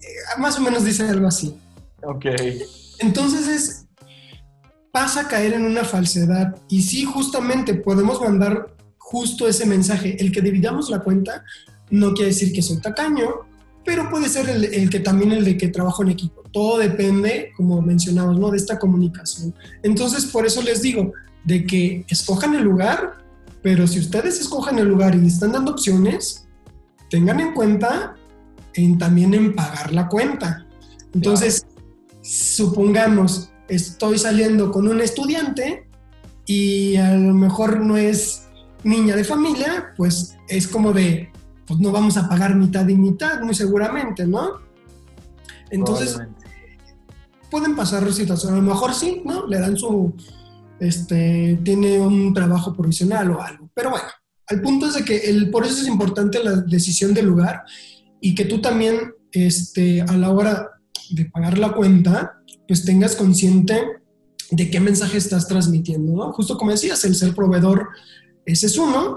Eh, 0.00 0.38
más 0.38 0.58
o 0.58 0.60
menos 0.60 0.84
dice 0.84 1.04
algo 1.04 1.26
así. 1.26 1.58
Ok. 2.02 2.26
Entonces 2.98 3.48
es, 3.48 3.81
pasa 4.92 5.22
a 5.22 5.28
caer 5.28 5.54
en 5.54 5.64
una 5.64 5.84
falsedad 5.84 6.54
y 6.68 6.82
sí, 6.82 7.04
justamente 7.04 7.74
podemos 7.74 8.20
mandar 8.20 8.76
justo 8.98 9.48
ese 9.48 9.66
mensaje, 9.66 10.16
el 10.22 10.30
que 10.30 10.40
dividamos 10.40 10.88
la 10.90 11.00
cuenta 11.00 11.44
no 11.90 12.14
quiere 12.14 12.30
decir 12.30 12.52
que 12.52 12.62
soy 12.62 12.78
tacaño, 12.78 13.28
pero 13.84 14.08
puede 14.08 14.28
ser 14.28 14.48
el, 14.48 14.88
que 14.88 15.00
también 15.00 15.32
el 15.32 15.44
de 15.44 15.56
que 15.58 15.68
trabajo 15.68 16.02
en 16.02 16.10
equipo. 16.10 16.42
Todo 16.52 16.78
depende, 16.78 17.50
como 17.56 17.82
mencionamos, 17.82 18.38
¿no? 18.38 18.50
De 18.50 18.56
esta 18.56 18.78
comunicación. 18.78 19.54
Entonces, 19.82 20.26
por 20.26 20.46
eso 20.46 20.62
les 20.62 20.80
digo, 20.80 21.12
de 21.44 21.66
que 21.66 22.04
escojan 22.08 22.54
el 22.54 22.62
lugar, 22.62 23.18
pero 23.60 23.86
si 23.86 23.98
ustedes 23.98 24.40
escojan 24.40 24.78
el 24.78 24.88
lugar 24.88 25.14
y 25.14 25.26
están 25.26 25.52
dando 25.52 25.72
opciones, 25.72 26.46
tengan 27.10 27.40
en 27.40 27.52
cuenta 27.52 28.14
en, 28.74 28.96
también 28.96 29.34
en 29.34 29.54
pagar 29.54 29.92
la 29.92 30.08
cuenta. 30.08 30.66
Entonces, 31.12 31.66
supongamos, 32.22 33.51
estoy 33.74 34.18
saliendo 34.18 34.70
con 34.70 34.86
un 34.86 35.00
estudiante 35.00 35.88
y 36.46 36.96
a 36.96 37.14
lo 37.14 37.34
mejor 37.34 37.80
no 37.80 37.96
es 37.96 38.48
niña 38.84 39.16
de 39.16 39.24
familia, 39.24 39.92
pues 39.96 40.36
es 40.48 40.68
como 40.68 40.92
de, 40.92 41.30
pues 41.66 41.80
no 41.80 41.90
vamos 41.90 42.16
a 42.16 42.28
pagar 42.28 42.54
mitad 42.54 42.86
y 42.88 42.96
mitad, 42.96 43.40
muy 43.40 43.54
seguramente, 43.54 44.26
¿no? 44.26 44.60
Entonces, 45.70 46.18
pueden 47.50 47.74
pasar 47.74 48.12
situaciones, 48.12 48.58
a 48.58 48.62
lo 48.62 48.68
mejor 48.68 48.92
sí, 48.94 49.22
¿no? 49.24 49.46
Le 49.46 49.58
dan 49.58 49.76
su, 49.76 50.14
este, 50.78 51.58
tiene 51.64 51.98
un 51.98 52.34
trabajo 52.34 52.74
provisional 52.74 53.30
o 53.30 53.42
algo, 53.42 53.70
pero 53.72 53.90
bueno, 53.90 54.06
al 54.48 54.60
punto 54.60 54.86
es 54.88 54.94
de 54.94 55.04
que 55.04 55.16
el, 55.30 55.50
por 55.50 55.64
eso 55.64 55.80
es 55.80 55.88
importante 55.88 56.44
la 56.44 56.56
decisión 56.56 57.14
del 57.14 57.26
lugar 57.26 57.62
y 58.20 58.34
que 58.34 58.44
tú 58.44 58.60
también, 58.60 59.14
este, 59.30 60.02
a 60.02 60.12
la 60.12 60.30
hora 60.30 60.72
de 61.10 61.24
pagar 61.26 61.56
la 61.56 61.72
cuenta, 61.72 62.41
pues 62.72 62.86
tengas 62.86 63.16
consciente 63.16 64.00
de 64.50 64.70
qué 64.70 64.80
mensaje 64.80 65.18
estás 65.18 65.46
transmitiendo, 65.46 66.14
¿no? 66.14 66.32
Justo 66.32 66.56
como 66.56 66.70
decías, 66.70 67.04
el 67.04 67.14
ser 67.14 67.34
proveedor, 67.34 67.90
ese 68.46 68.64
es 68.64 68.78
uno, 68.78 69.16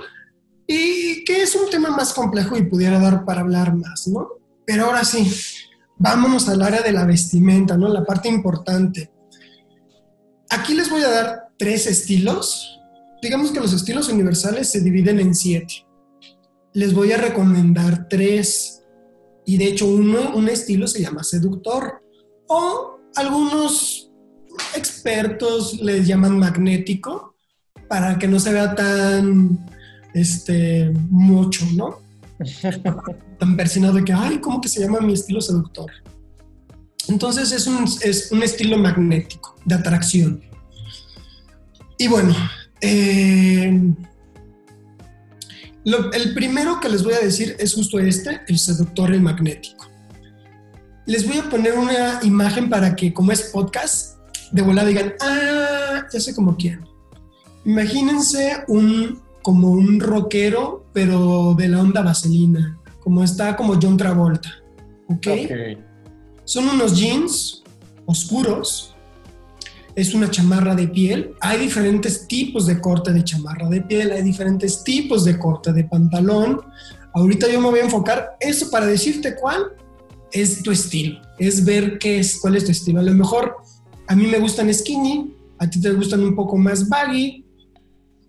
y 0.68 1.24
que 1.24 1.41
es 1.41 1.56
un 1.56 1.70
tema 1.70 1.89
más 1.89 2.12
complejo 2.12 2.58
y 2.58 2.66
pudiera 2.66 2.99
dar 2.99 3.24
para 3.24 3.39
hablar 3.39 3.74
más, 3.74 4.10
¿no? 4.10 4.28
Pero 4.66 4.88
ahora 4.88 5.06
sí, 5.06 5.26
vámonos 5.97 6.49
al 6.49 6.64
área 6.64 6.82
de 6.82 6.91
la 6.91 7.06
vestimenta, 7.06 7.78
¿no? 7.78 7.88
La 7.88 8.03
parte 8.03 8.28
importante. 8.28 9.10
Aquí 10.49 10.74
les 10.74 10.89
voy 10.89 11.03
a 11.03 11.10
dar 11.10 11.47
tres 11.58 11.88
estilos. 11.88 12.78
Digamos 13.22 13.51
que 13.51 13.62
los 13.62 13.72
estilos 13.72 14.10
universales 14.10 14.70
se 14.70 14.82
dividen 14.82 15.22
en 15.22 15.34
siete. 15.34 15.88
Les 16.74 16.93
voy 16.93 17.14
a 17.14 17.18
recomendar 17.18 18.10
tres. 18.10 18.84
Y 19.45 19.58
de 19.58 19.68
hecho, 19.68 19.88
uno, 19.88 20.36
un 20.36 20.49
estilo 20.49 20.88
se 20.88 21.01
llama 21.01 21.24
seductor. 21.24 22.01
O 22.47 22.95
algunos 23.16 24.11
expertos 24.76 25.80
les 25.82 26.07
llaman 26.07 26.39
magnético 26.39 27.36
para 27.88 28.18
que 28.18 28.28
no 28.28 28.39
se 28.39 28.51
vea 28.51 28.76
tan 28.76 29.66
este, 30.13 30.91
mucho, 31.09 31.66
¿no? 31.74 31.99
Tan 33.39 33.55
persinado 33.55 33.93
de 33.93 34.03
que, 34.03 34.13
ay, 34.13 34.39
¿cómo 34.39 34.59
que 34.59 34.70
se 34.70 34.82
llama 34.82 34.99
mi 34.99 35.13
estilo 35.13 35.41
seductor? 35.41 35.91
Entonces 37.07 37.51
es 37.51 37.68
un, 37.68 37.86
es 38.01 38.32
un 38.32 38.43
estilo 38.43 38.78
magnético, 38.78 39.55
de 39.66 39.76
atracción. 39.76 40.41
Y 41.97 42.07
bueno, 42.07 42.36
eh, 42.82 43.93
el 45.86 46.34
primero 46.34 46.80
que 46.80 46.89
les 46.89 47.03
voy 47.03 47.13
a 47.13 47.20
decir 47.20 47.55
es 47.59 47.74
justo 47.74 47.99
este, 47.99 48.41
el 48.47 48.57
seductor, 48.57 49.13
el 49.13 49.22
magnético. 49.22 49.88
Les 51.06 51.28
voy 51.28 51.38
a 51.38 51.49
poner 51.49 51.78
una 51.78 52.20
imagen 52.24 52.68
para 52.68 52.95
que, 52.95 53.14
como 53.14 53.32
es 53.32 53.43
podcast, 53.53 54.18
de 54.51 54.62
volada 54.64 54.88
digan, 54.88 55.14
ah, 55.22 56.03
ya 56.12 56.20
sé 56.20 56.34
cómo 56.34 56.56
quién. 56.58 56.84
Imagínense 57.64 58.64
un 58.68 59.22
como 59.43 59.70
un 59.70 59.99
rockero, 59.99 60.88
pero 60.93 61.53
de 61.56 61.68
la 61.68 61.80
onda 61.80 62.01
vaselina, 62.01 62.80
como 63.01 63.24
está 63.24 63.56
como 63.56 63.80
John 63.80 63.97
Travolta. 63.97 64.51
¿Ok? 65.08 65.28
Son 66.43 66.68
unos 66.68 66.97
jeans 66.97 67.62
oscuros, 68.08 68.95
es 69.93 70.16
una 70.16 70.32
chamarra 70.32 70.74
de 70.74 70.88
piel. 70.88 71.36
Hay 71.41 71.60
diferentes 71.60 72.28
tipos 72.28 72.66
de 72.66 72.82
corte 72.82 73.14
de 73.14 73.24
chamarra 73.24 73.70
de 73.70 73.82
piel, 73.82 74.12
hay 74.12 74.24
diferentes 74.24 74.84
tipos 74.84 75.24
de 75.24 75.38
corte 75.38 75.72
de 75.72 75.84
pantalón. 75.84 76.62
Ahorita 77.14 77.47
yo 77.47 77.62
me 77.62 77.70
voy 77.70 77.80
a 77.80 77.84
enfocar 77.84 78.36
eso 78.39 78.72
para 78.72 78.88
decirte 78.88 79.36
cuál 79.36 79.72
es 80.32 80.63
tu 80.63 80.71
estilo, 80.71 81.21
es 81.39 81.63
ver 81.63 81.97
qué 81.97 82.19
es, 82.19 82.39
cuál 82.39 82.55
es 82.55 82.65
tu 82.65 82.71
estilo. 82.71 82.99
A 82.99 83.03
lo 83.03 83.13
mejor 83.13 83.55
a 84.07 84.15
mí 84.15 84.28
me 84.28 84.39
gustan 84.39 84.73
skinny, 84.73 85.34
a 85.57 85.69
ti 85.69 85.80
te 85.80 85.91
gustan 85.91 86.23
un 86.23 86.36
poco 86.36 86.57
más 86.57 86.88
baggy, 86.89 87.45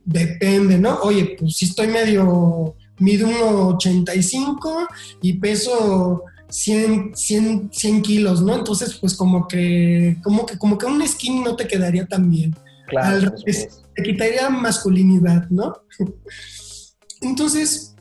depende, 0.05 0.78
¿no? 0.78 1.01
Oye, 1.01 1.36
pues 1.38 1.57
si 1.57 1.66
estoy 1.66 1.88
medio, 1.88 2.76
mido 2.99 3.28
1,85 3.28 4.86
y 5.22 5.34
peso 5.34 6.22
100, 6.49 7.16
100, 7.16 7.70
100 7.72 8.03
kilos, 8.03 8.42
¿no? 8.42 8.55
Entonces, 8.57 8.94
pues 8.94 9.14
como 9.14 9.49
que, 9.49 10.16
como 10.22 10.47
que, 10.47 10.57
como 10.59 10.78
que 10.78 10.86
un 10.86 11.07
skin 11.07 11.42
no 11.42 11.57
te 11.57 11.66
quedaría 11.66 12.07
tan 12.07 12.30
bien. 12.30 12.57
Claro. 12.88 13.34
te 13.44 14.03
quitaría 14.03 14.49
masculinidad, 14.49 15.49
¿no? 15.51 15.74
Entonces, 17.20 17.97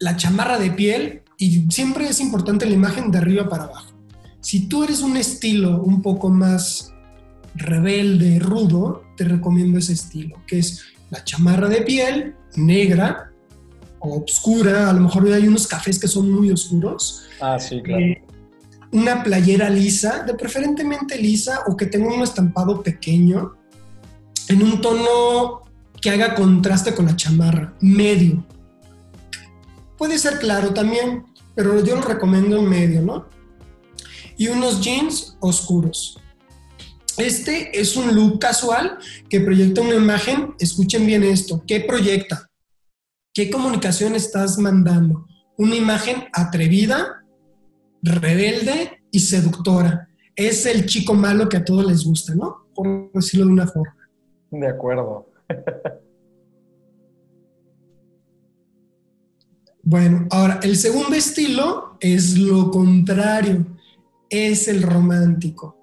la 0.00 0.16
chamarra 0.16 0.58
de 0.58 0.70
piel, 0.72 1.22
y 1.38 1.66
siempre 1.70 2.08
es 2.08 2.20
importante 2.20 2.66
la 2.66 2.74
imagen 2.74 3.10
de 3.10 3.18
arriba 3.18 3.48
para 3.48 3.64
abajo. 3.64 3.92
Si 4.40 4.68
tú 4.68 4.84
eres 4.84 5.00
un 5.00 5.16
estilo 5.16 5.80
un 5.82 6.02
poco 6.02 6.28
más 6.28 6.92
rebelde, 7.54 8.38
rudo, 8.38 9.04
te 9.16 9.24
recomiendo 9.24 9.78
ese 9.78 9.92
estilo, 9.92 10.36
que 10.46 10.58
es 10.58 10.82
la 11.10 11.22
chamarra 11.24 11.68
de 11.68 11.82
piel 11.82 12.34
negra 12.56 13.32
o 14.00 14.22
oscura, 14.22 14.90
a 14.90 14.92
lo 14.92 15.00
mejor 15.00 15.32
hay 15.32 15.46
unos 15.46 15.66
cafés 15.66 15.98
que 15.98 16.08
son 16.08 16.30
muy 16.30 16.50
oscuros. 16.50 17.22
Ah, 17.40 17.58
sí, 17.58 17.80
claro. 17.82 18.04
Eh, 18.04 18.22
una 18.92 19.22
playera 19.22 19.68
lisa, 19.70 20.22
de 20.24 20.34
preferentemente 20.34 21.20
lisa 21.20 21.60
o 21.66 21.76
que 21.76 21.86
tenga 21.86 22.12
un 22.12 22.22
estampado 22.22 22.82
pequeño, 22.82 23.52
en 24.48 24.62
un 24.62 24.80
tono 24.80 25.62
que 26.00 26.10
haga 26.10 26.34
contraste 26.34 26.94
con 26.94 27.06
la 27.06 27.16
chamarra, 27.16 27.74
medio. 27.80 28.44
Puede 29.98 30.16
ser 30.18 30.38
claro 30.38 30.72
también, 30.72 31.26
pero 31.56 31.84
yo 31.84 31.96
lo 31.96 32.02
recomiendo 32.02 32.56
en 32.56 32.68
medio, 32.68 33.02
¿no? 33.02 33.28
Y 34.36 34.46
unos 34.46 34.80
jeans 34.80 35.36
oscuros. 35.40 36.20
Este 37.18 37.78
es 37.78 37.96
un 37.96 38.14
look 38.14 38.38
casual 38.38 38.98
que 39.28 39.40
proyecta 39.40 39.80
una 39.80 39.96
imagen. 39.96 40.54
Escuchen 40.60 41.04
bien 41.04 41.24
esto. 41.24 41.64
¿Qué 41.66 41.80
proyecta? 41.80 42.48
¿Qué 43.34 43.50
comunicación 43.50 44.14
estás 44.14 44.56
mandando? 44.56 45.26
Una 45.56 45.74
imagen 45.74 46.28
atrevida, 46.32 47.24
rebelde 48.00 49.02
y 49.10 49.18
seductora. 49.18 50.08
Es 50.36 50.64
el 50.64 50.86
chico 50.86 51.14
malo 51.14 51.48
que 51.48 51.56
a 51.56 51.64
todos 51.64 51.84
les 51.84 52.04
gusta, 52.04 52.36
¿no? 52.36 52.68
Por 52.72 53.10
decirlo 53.12 53.46
de 53.46 53.52
una 53.52 53.66
forma. 53.66 53.96
De 54.52 54.68
acuerdo. 54.68 55.32
Bueno, 59.90 60.26
ahora, 60.32 60.60
el 60.62 60.76
segundo 60.76 61.16
estilo 61.16 61.96
es 61.98 62.36
lo 62.36 62.70
contrario, 62.70 63.64
es 64.28 64.68
el 64.68 64.82
romántico. 64.82 65.78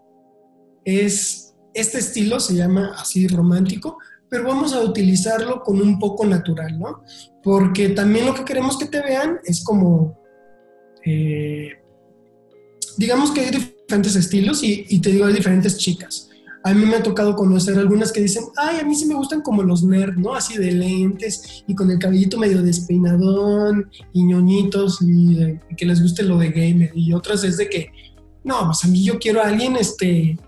Es, 0.85 1.55
este 1.73 1.97
estilo 1.97 2.39
se 2.39 2.53
llama 2.53 2.93
así 2.99 3.27
romántico, 3.27 3.97
pero 4.29 4.43
vamos 4.43 4.73
a 4.73 4.81
utilizarlo 4.81 5.63
con 5.63 5.81
un 5.81 5.97
poco 5.97 6.23
natural, 6.23 6.77
¿no? 6.77 7.01
Porque 7.41 7.89
también 7.89 8.27
lo 8.27 8.35
que 8.35 8.45
queremos 8.45 8.77
que 8.77 8.85
te 8.85 9.01
vean 9.01 9.39
es 9.43 9.63
como, 9.63 10.15
eh, 11.03 11.71
digamos 12.97 13.31
que 13.31 13.41
hay 13.41 13.49
diferentes 13.49 14.15
estilos 14.15 14.61
y, 14.61 14.85
y 14.87 15.01
te 15.01 15.09
digo, 15.09 15.25
hay 15.25 15.33
diferentes 15.33 15.79
chicas 15.79 16.29
a 16.65 16.73
mí 16.73 16.83
me 16.83 16.95
ha 16.95 17.03
tocado 17.03 17.35
conocer 17.35 17.77
algunas 17.77 18.11
que 18.11 18.21
dicen, 18.21 18.45
ay, 18.57 18.79
a 18.79 18.83
mí 18.83 18.95
sí 18.95 19.05
me 19.05 19.13
gustan 19.13 19.41
como 19.41 19.61
los 19.61 19.83
nerds, 19.83 20.17
¿no? 20.17 20.33
Así 20.33 20.57
de 20.57 20.71
lentes 20.71 21.63
y 21.67 21.75
con 21.75 21.91
el 21.91 21.99
cabellito 21.99 22.39
medio 22.39 22.63
despeinadón 22.63 23.87
y 24.13 24.23
ñoñitos 24.23 24.99
y, 25.03 25.59
que 25.77 25.85
les 25.85 26.01
guste 26.01 26.23
lo 26.23 26.39
de 26.39 26.49
gamer. 26.49 26.91
Y 26.95 27.13
otras 27.13 27.43
es 27.43 27.57
de 27.57 27.69
que, 27.69 27.91
no, 28.43 28.65
pues 28.65 28.83
a 28.83 28.87
mí 28.87 29.03
yo 29.03 29.19
quiero 29.19 29.43
a 29.43 29.47
alguien, 29.47 29.75
este, 29.75 30.39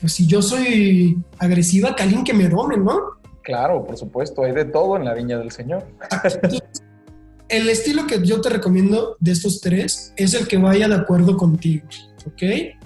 pues 0.00 0.14
si 0.14 0.26
yo 0.26 0.40
soy 0.40 1.18
agresiva, 1.38 1.94
que 1.94 2.02
alguien 2.02 2.24
que 2.24 2.32
me 2.32 2.48
dome, 2.48 2.78
¿no? 2.78 3.00
Claro, 3.42 3.84
por 3.84 3.98
supuesto, 3.98 4.44
hay 4.44 4.52
de 4.52 4.64
todo 4.64 4.96
en 4.96 5.04
la 5.04 5.12
viña 5.12 5.36
del 5.36 5.50
Señor. 5.50 5.86
el 7.50 7.68
estilo 7.68 8.06
que 8.06 8.24
yo 8.24 8.40
te 8.40 8.48
recomiendo 8.48 9.18
de 9.20 9.32
estos 9.32 9.60
tres 9.60 10.14
es 10.16 10.32
el 10.32 10.48
que 10.48 10.56
vaya 10.56 10.88
de 10.88 10.94
acuerdo 10.94 11.36
contigo, 11.36 11.86
¿ok? 12.26 12.77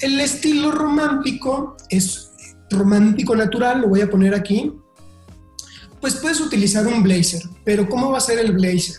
El 0.00 0.20
estilo 0.20 0.70
romántico 0.72 1.76
es 1.88 2.30
romántico 2.70 3.34
natural, 3.34 3.80
lo 3.80 3.88
voy 3.88 4.02
a 4.02 4.10
poner 4.10 4.34
aquí. 4.34 4.72
Pues 6.00 6.16
puedes 6.16 6.40
utilizar 6.40 6.86
un 6.86 7.02
blazer, 7.02 7.42
pero 7.64 7.88
¿cómo 7.88 8.10
va 8.10 8.18
a 8.18 8.20
ser 8.20 8.38
el 8.38 8.52
blazer? 8.52 8.96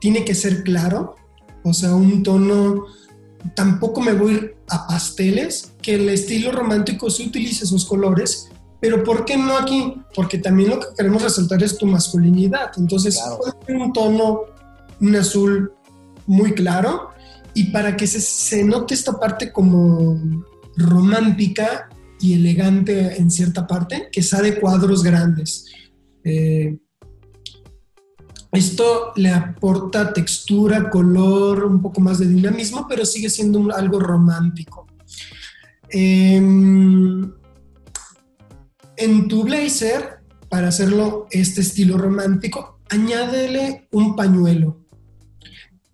Tiene 0.00 0.24
que 0.24 0.34
ser 0.34 0.64
claro, 0.64 1.14
o 1.62 1.72
sea, 1.72 1.94
un 1.94 2.22
tono, 2.22 2.86
tampoco 3.54 4.00
me 4.00 4.12
voy 4.12 4.50
a 4.68 4.86
pasteles, 4.88 5.72
que 5.80 5.94
el 5.94 6.08
estilo 6.08 6.50
romántico 6.50 7.08
se 7.08 7.22
utilice 7.22 7.64
esos 7.64 7.84
colores, 7.84 8.50
pero 8.80 9.04
¿por 9.04 9.24
qué 9.24 9.36
no 9.36 9.56
aquí? 9.56 9.94
Porque 10.12 10.38
también 10.38 10.70
lo 10.70 10.80
que 10.80 10.86
queremos 10.96 11.22
resaltar 11.22 11.62
es 11.62 11.78
tu 11.78 11.86
masculinidad. 11.86 12.72
Entonces, 12.76 13.20
puede 13.38 13.52
ser 13.64 13.76
un 13.76 13.92
tono, 13.92 14.40
un 15.00 15.14
azul 15.14 15.72
muy 16.26 16.52
claro, 16.52 17.11
y 17.54 17.64
para 17.64 17.96
que 17.96 18.06
se, 18.06 18.64
note 18.64 18.94
esta 18.94 19.18
parte 19.18 19.52
como 19.52 20.20
romántica 20.76 21.88
y 22.20 22.34
elegante 22.34 23.18
en 23.18 23.30
cierta 23.30 23.66
parte, 23.66 24.08
que 24.10 24.22
sea 24.22 24.40
de 24.40 24.58
cuadros 24.58 25.02
grandes. 25.02 25.66
Eh, 26.24 26.78
esto 28.52 29.12
le 29.16 29.30
aporta 29.30 30.12
textura, 30.12 30.90
color, 30.90 31.64
un 31.64 31.80
poco 31.80 32.00
más 32.00 32.18
de 32.18 32.26
dinamismo, 32.26 32.86
pero 32.88 33.04
sigue 33.04 33.30
siendo 33.30 33.74
algo 33.74 33.98
romántico. 33.98 34.86
Em, 35.88 37.32
en 38.96 39.28
tu 39.28 39.44
blazer, 39.44 40.20
para 40.48 40.68
hacerlo 40.68 41.26
este 41.30 41.62
estilo 41.62 41.96
romántico, 41.96 42.80
añádele 42.90 43.88
un 43.90 44.14
pañuelo. 44.14 44.81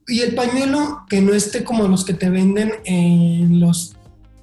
Y 0.08 0.20
el 0.20 0.34
pañuelo 0.34 1.04
que 1.08 1.20
no 1.20 1.34
esté 1.34 1.62
como 1.62 1.86
los 1.86 2.04
que 2.04 2.14
te 2.14 2.30
venden 2.30 2.72
en, 2.84 3.60
los, 3.60 3.94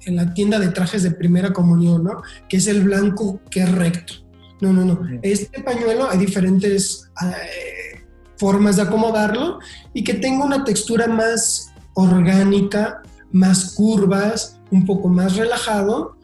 en 0.04 0.14
la 0.14 0.32
tienda 0.32 0.60
de 0.60 0.68
trajes 0.68 1.02
de 1.02 1.10
primera 1.10 1.52
comunión, 1.52 2.04
¿no? 2.04 2.22
Que 2.48 2.58
es 2.58 2.68
el 2.68 2.84
blanco 2.84 3.40
que 3.50 3.60
es 3.60 3.72
recto. 3.72 4.14
No, 4.60 4.72
no, 4.72 4.84
no. 4.84 5.00
Este 5.22 5.60
pañuelo 5.62 6.08
hay 6.08 6.18
diferentes 6.18 7.10
eh, 7.20 8.04
formas 8.36 8.76
de 8.76 8.82
acomodarlo 8.82 9.58
y 9.92 10.04
que 10.04 10.14
tenga 10.14 10.44
una 10.44 10.64
textura 10.64 11.08
más 11.08 11.72
orgánica, 11.94 13.02
más 13.32 13.74
curvas, 13.74 14.60
un 14.70 14.86
poco 14.86 15.08
más 15.08 15.36
relajado 15.36 16.16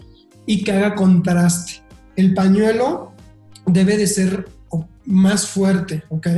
y 0.47 0.63
que 0.63 0.73
haga 0.73 0.95
contraste. 0.95 1.83
El 2.15 2.33
pañuelo 2.33 3.13
debe 3.67 3.97
de 3.97 4.07
ser 4.07 4.49
más 5.05 5.49
fuerte, 5.49 6.05
¿ok? 6.11 6.29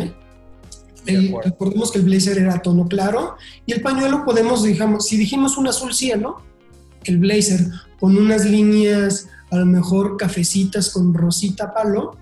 Recordemos 1.06 1.92
que 1.92 1.98
el 1.98 2.04
blazer 2.04 2.38
era 2.38 2.62
tono 2.62 2.86
claro 2.86 3.36
y 3.66 3.72
el 3.72 3.82
pañuelo 3.82 4.24
podemos, 4.24 4.62
digamos, 4.62 5.06
si 5.06 5.16
dijimos 5.16 5.58
un 5.58 5.66
azul 5.66 5.92
cielo, 5.92 6.42
el 7.04 7.18
blazer 7.18 7.60
con 8.00 8.16
unas 8.16 8.44
líneas 8.44 9.28
a 9.50 9.56
lo 9.56 9.66
mejor 9.66 10.16
cafecitas 10.16 10.90
con 10.90 11.14
rosita 11.14 11.72
palo, 11.72 12.16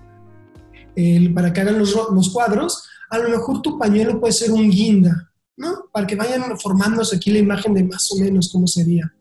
para 1.33 1.51
que 1.51 1.61
hagan 1.61 1.79
los, 1.79 1.95
los, 2.13 2.29
cuadros, 2.29 2.83
a 3.09 3.17
lo 3.17 3.29
mejor 3.29 3.61
tu 3.61 3.79
pañuelo 3.79 4.19
puede 4.19 4.33
ser 4.33 4.51
un 4.51 4.69
guinda, 4.69 5.31
¿no? 5.57 5.85
Para 5.91 6.05
que 6.05 6.15
vayan 6.15 6.57
formándose 6.59 7.15
aquí 7.15 7.31
la 7.31 7.39
imagen 7.39 7.73
de 7.73 7.83
más 7.83 8.11
o 8.11 8.17
menos 8.17 8.51
cómo 8.51 8.67
sería. 8.67 9.11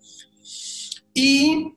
Y 1.15 1.73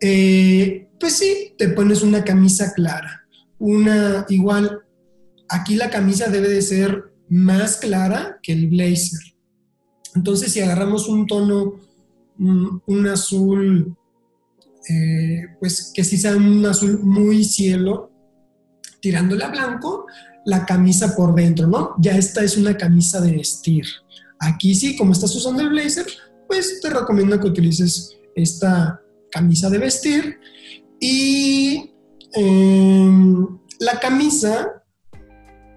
eh, 0.00 0.88
pues 0.98 1.16
sí, 1.16 1.54
te 1.58 1.68
pones 1.68 2.02
una 2.02 2.24
camisa 2.24 2.72
clara, 2.72 3.26
una 3.58 4.26
igual, 4.28 4.80
aquí 5.48 5.74
la 5.74 5.90
camisa 5.90 6.28
debe 6.28 6.48
de 6.48 6.62
ser 6.62 7.09
más 7.30 7.76
clara 7.76 8.38
que 8.42 8.52
el 8.52 8.68
blazer. 8.68 9.20
Entonces, 10.14 10.52
si 10.52 10.60
agarramos 10.60 11.08
un 11.08 11.26
tono, 11.26 11.80
un, 12.38 13.06
azul, 13.06 13.96
eh, 14.88 15.42
pues 15.60 15.92
que 15.94 16.04
si 16.04 16.18
sea 16.18 16.36
un 16.36 16.64
azul 16.66 17.00
muy 17.02 17.44
cielo, 17.44 18.10
tirándole 19.00 19.44
a 19.44 19.48
blanco, 19.48 20.06
la 20.44 20.66
camisa 20.66 21.14
por 21.14 21.34
dentro, 21.34 21.66
¿no? 21.66 21.94
Ya 21.98 22.16
esta 22.16 22.42
es 22.42 22.56
una 22.56 22.76
camisa 22.76 23.20
de 23.20 23.32
vestir. 23.32 23.84
Aquí 24.40 24.74
sí, 24.74 24.96
como 24.96 25.12
estás 25.12 25.34
usando 25.36 25.62
el 25.62 25.68
blazer, 25.68 26.06
pues 26.48 26.80
te 26.80 26.90
recomiendo 26.90 27.38
que 27.38 27.46
utilices 27.46 28.16
esta 28.34 29.00
camisa 29.30 29.70
de 29.70 29.78
vestir. 29.78 30.38
Y 30.98 31.92
em, 32.32 33.58
la 33.78 34.00
camisa 34.00 34.79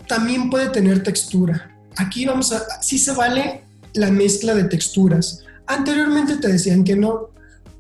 también 0.07 0.49
puede 0.49 0.69
tener 0.69 1.03
textura. 1.03 1.69
Aquí 1.97 2.25
vamos 2.25 2.51
a, 2.51 2.81
sí 2.81 2.97
se 2.97 3.13
vale 3.13 3.63
la 3.93 4.11
mezcla 4.11 4.55
de 4.55 4.65
texturas. 4.65 5.43
Anteriormente 5.67 6.37
te 6.37 6.51
decían 6.51 6.83
que 6.83 6.95
no. 6.95 7.29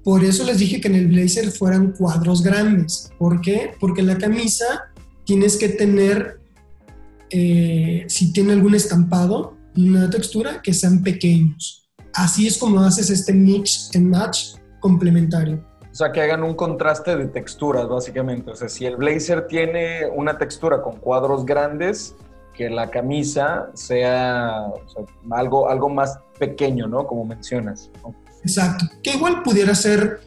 Por 0.03 0.23
eso 0.23 0.43
les 0.43 0.59
dije 0.59 0.81
que 0.81 0.89
en 0.89 0.95
el 0.95 1.07
blazer 1.07 1.51
fueran 1.51 1.93
cuadros 1.93 2.43
grandes. 2.43 3.09
¿Por 3.17 3.41
qué? 3.41 3.71
Porque 3.79 4.03
la 4.03 4.17
camisa 4.17 4.65
tienes 5.25 5.55
que 5.55 5.69
tener, 5.69 6.39
eh, 7.29 8.05
si 8.07 8.33
tiene 8.33 8.53
algún 8.53 8.75
estampado, 8.75 9.57
una 9.75 10.09
textura, 10.09 10.61
que 10.61 10.73
sean 10.73 11.01
pequeños. 11.03 11.87
Así 12.13 12.45
es 12.45 12.57
como 12.57 12.81
haces 12.81 13.09
este 13.09 13.33
mix 13.33 13.89
and 13.95 14.07
match 14.07 14.55
complementario. 14.81 15.65
O 15.93 15.95
sea, 15.95 16.11
que 16.11 16.21
hagan 16.21 16.41
un 16.41 16.55
contraste 16.55 17.15
de 17.15 17.27
texturas, 17.27 17.87
básicamente. 17.87 18.49
O 18.49 18.55
sea, 18.55 18.67
si 18.67 18.83
el 18.87 18.95
blazer 18.95 19.45
tiene 19.45 20.07
una 20.07 20.39
textura 20.39 20.81
con 20.81 20.95
cuadros 20.97 21.45
grandes, 21.45 22.15
que 22.55 22.67
la 22.67 22.89
camisa 22.89 23.69
sea, 23.75 24.71
algo, 25.29 25.69
algo 25.69 25.89
más 25.89 26.17
pequeño, 26.39 26.87
¿no? 26.87 27.05
Como 27.05 27.25
mencionas. 27.25 27.91
Exacto. 28.41 28.85
Que 29.03 29.11
igual 29.11 29.43
pudiera 29.43 29.75
ser, 29.75 30.21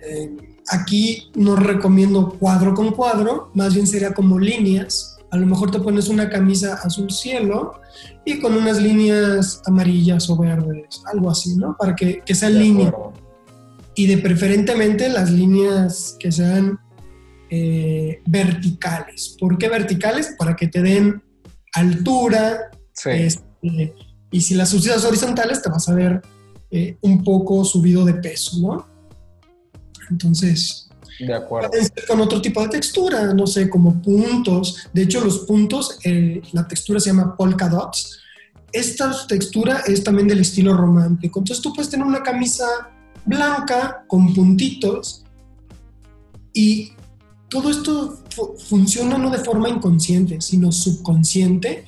eh, 0.00 0.36
aquí 0.70 1.32
no 1.34 1.56
recomiendo 1.56 2.36
cuadro 2.38 2.72
con 2.72 2.92
cuadro, 2.92 3.50
más 3.54 3.74
bien 3.74 3.88
sería 3.88 4.14
como 4.14 4.38
líneas. 4.38 5.18
A 5.32 5.36
lo 5.36 5.46
mejor 5.46 5.72
te 5.72 5.80
pones 5.80 6.08
una 6.08 6.30
camisa 6.30 6.74
azul 6.74 7.10
cielo 7.10 7.80
y 8.24 8.38
con 8.38 8.54
unas 8.54 8.80
líneas 8.80 9.62
amarillas 9.66 10.30
o 10.30 10.36
verdes, 10.36 11.02
algo 11.12 11.28
así, 11.28 11.56
¿no? 11.56 11.76
Para 11.76 11.96
que, 11.96 12.22
que 12.24 12.36
sea 12.36 12.50
línea 12.50 12.94
y 13.98 14.06
de 14.06 14.18
preferentemente 14.18 15.08
las 15.08 15.28
líneas 15.28 16.16
que 16.20 16.30
sean 16.30 16.78
eh, 17.50 18.22
verticales. 18.26 19.34
¿Por 19.40 19.58
qué 19.58 19.68
verticales? 19.68 20.36
Para 20.38 20.54
que 20.54 20.68
te 20.68 20.80
den 20.80 21.20
altura. 21.74 22.70
Este, 23.06 23.92
y 24.30 24.40
si 24.40 24.54
las 24.54 24.72
usas 24.72 25.04
horizontales, 25.04 25.60
te 25.62 25.68
vas 25.68 25.88
a 25.88 25.94
ver 25.94 26.22
eh, 26.70 26.96
un 27.00 27.24
poco 27.24 27.64
subido 27.64 28.04
de 28.04 28.14
peso, 28.14 28.58
¿no? 28.60 28.86
Entonces, 30.12 30.88
de 31.18 31.34
acuerdo. 31.34 31.68
con 32.06 32.20
otro 32.20 32.40
tipo 32.40 32.62
de 32.62 32.68
textura, 32.68 33.34
no 33.34 33.48
sé, 33.48 33.68
como 33.68 34.00
puntos. 34.00 34.88
De 34.92 35.02
hecho, 35.02 35.24
los 35.24 35.40
puntos, 35.40 35.98
eh, 36.04 36.40
la 36.52 36.68
textura 36.68 37.00
se 37.00 37.10
llama 37.10 37.36
polka 37.36 37.68
dots. 37.68 38.20
Esta 38.70 39.10
textura 39.26 39.82
es 39.88 40.04
también 40.04 40.28
del 40.28 40.38
estilo 40.38 40.76
romántico. 40.76 41.40
Entonces, 41.40 41.60
tú 41.60 41.72
puedes 41.72 41.90
tener 41.90 42.06
una 42.06 42.22
camisa 42.22 42.64
blanca 43.28 44.04
con 44.08 44.34
puntitos 44.34 45.24
y 46.52 46.92
todo 47.48 47.70
esto 47.70 48.18
funciona 48.68 49.16
no 49.16 49.30
de 49.30 49.38
forma 49.38 49.68
inconsciente, 49.68 50.40
sino 50.40 50.72
subconsciente. 50.72 51.84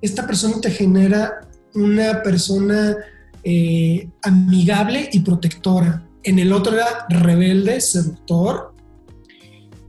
Esta 0.00 0.26
persona 0.26 0.60
te 0.60 0.70
genera 0.70 1.48
una 1.74 2.22
persona 2.22 2.96
eh, 3.44 4.08
amigable 4.22 5.08
y 5.12 5.20
protectora. 5.20 6.06
En 6.22 6.38
el 6.38 6.52
otro 6.52 6.74
era 6.74 7.06
rebelde, 7.08 7.80
seductor, 7.80 8.74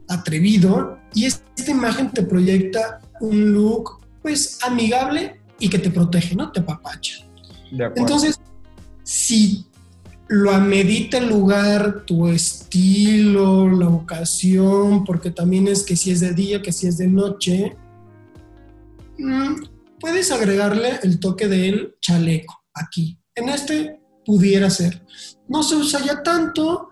atrevido. 0.08 0.98
Y 1.14 1.24
esta 1.24 1.70
imagen 1.70 2.10
te 2.10 2.22
proyecta 2.22 3.00
un 3.20 3.52
look, 3.52 4.00
pues, 4.22 4.58
amigable 4.62 5.40
y 5.58 5.68
que 5.68 5.78
te 5.78 5.90
protege, 5.90 6.34
¿no? 6.36 6.52
Te 6.52 6.60
apapacha. 6.60 7.24
Entonces, 7.96 8.38
si 9.02 9.66
lo 10.32 10.50
amedita 10.50 11.18
el 11.18 11.28
lugar, 11.28 12.06
tu 12.06 12.26
estilo, 12.26 13.68
la 13.68 13.90
ocasión, 13.90 15.04
porque 15.04 15.30
también 15.30 15.68
es 15.68 15.82
que 15.82 15.94
si 15.94 16.10
es 16.10 16.20
de 16.20 16.32
día, 16.32 16.62
que 16.62 16.72
si 16.72 16.86
es 16.86 16.96
de 16.96 17.06
noche, 17.06 17.76
mm, 19.18 19.56
puedes 20.00 20.32
agregarle 20.32 21.00
el 21.02 21.20
toque 21.20 21.48
del 21.48 21.96
chaleco 22.00 22.64
aquí. 22.72 23.18
En 23.34 23.50
este 23.50 24.00
pudiera 24.24 24.70
ser. 24.70 25.04
No 25.48 25.62
se 25.62 25.76
usa 25.76 26.00
ya 26.02 26.22
tanto, 26.22 26.88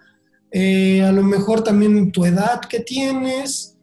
eh, 0.52 1.02
a 1.02 1.10
lo 1.10 1.22
mejor 1.22 1.64
también 1.64 2.12
tu 2.12 2.26
edad 2.26 2.60
que 2.60 2.80
tienes. 2.80 3.78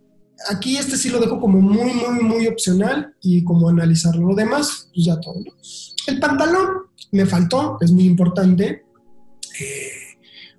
Aquí 0.51 0.77
este 0.77 0.97
sí 0.97 1.09
lo 1.09 1.19
dejo 1.19 1.39
como 1.39 1.59
muy, 1.59 1.93
muy, 1.93 2.21
muy 2.21 2.45
opcional 2.45 3.15
y 3.23 3.43
como 3.43 3.69
analizarlo. 3.69 4.27
Lo 4.27 4.35
demás, 4.35 4.91
pues 4.93 5.07
ya 5.07 5.19
todo. 5.19 5.41
El 6.05 6.19
pantalón 6.19 6.67
me 7.11 7.25
faltó, 7.25 7.79
es 7.81 7.91
muy 7.91 8.05
importante 8.05 8.85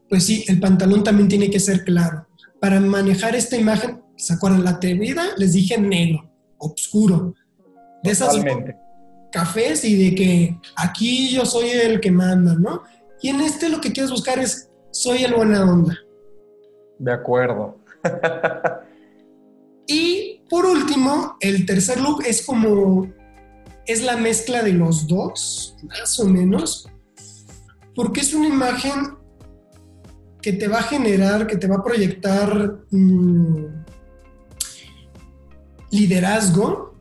pues 0.09 0.25
sí, 0.25 0.45
el 0.49 0.61
pantalón 0.61 1.05
también 1.05 1.29
tiene 1.29 1.51
que 1.51 1.61
ser 1.61 1.85
claro. 1.85 2.27
Para 2.61 2.81
manejar 2.81 3.37
esta 3.37 3.57
imagen, 3.57 4.03
¿se 4.17 4.35
acuerdan? 4.35 4.65
La 4.65 4.71
atrevida 4.71 5.25
les 5.37 5.53
dije 5.53 5.79
negro, 5.79 6.31
oscuro. 6.59 7.35
De 8.03 8.11
esas 8.11 8.37
cafés 9.31 9.85
y 9.85 10.11
de 10.11 10.15
que 10.15 10.59
aquí 10.77 11.31
yo 11.31 11.45
soy 11.45 11.69
el 11.69 12.01
que 12.01 12.11
manda, 12.11 12.55
¿no? 12.55 12.83
Y 13.21 13.29
en 13.29 13.41
este 13.41 13.69
lo 13.69 13.81
que 13.81 13.93
quieres 13.93 14.11
buscar 14.11 14.39
es 14.39 14.71
soy 14.91 15.25
el 15.25 15.35
buena 15.35 15.71
onda. 15.71 15.97
De 16.99 17.13
acuerdo. 17.13 17.79
y 19.87 20.41
por 20.49 20.67
último, 20.67 21.37
el 21.41 21.67
tercer 21.67 22.01
look 22.01 22.23
es 22.27 22.45
como 22.45 23.13
es 23.87 24.03
la 24.03 24.17
mezcla 24.17 24.63
de 24.63 24.73
los 24.73 25.07
dos, 25.07 25.77
más 25.83 26.19
o 26.21 26.27
menos, 26.27 26.89
porque 27.99 28.21
es 28.21 28.33
una 28.33 28.47
imagen 28.47 29.17
que 30.41 30.53
te 30.53 30.69
va 30.69 30.79
a 30.79 30.83
generar, 30.85 31.49
que 31.49 31.57
te 31.57 31.67
va 31.67 31.79
a 31.79 31.83
proyectar 31.83 32.79
mm, 32.93 33.65
liderazgo. 35.91 36.95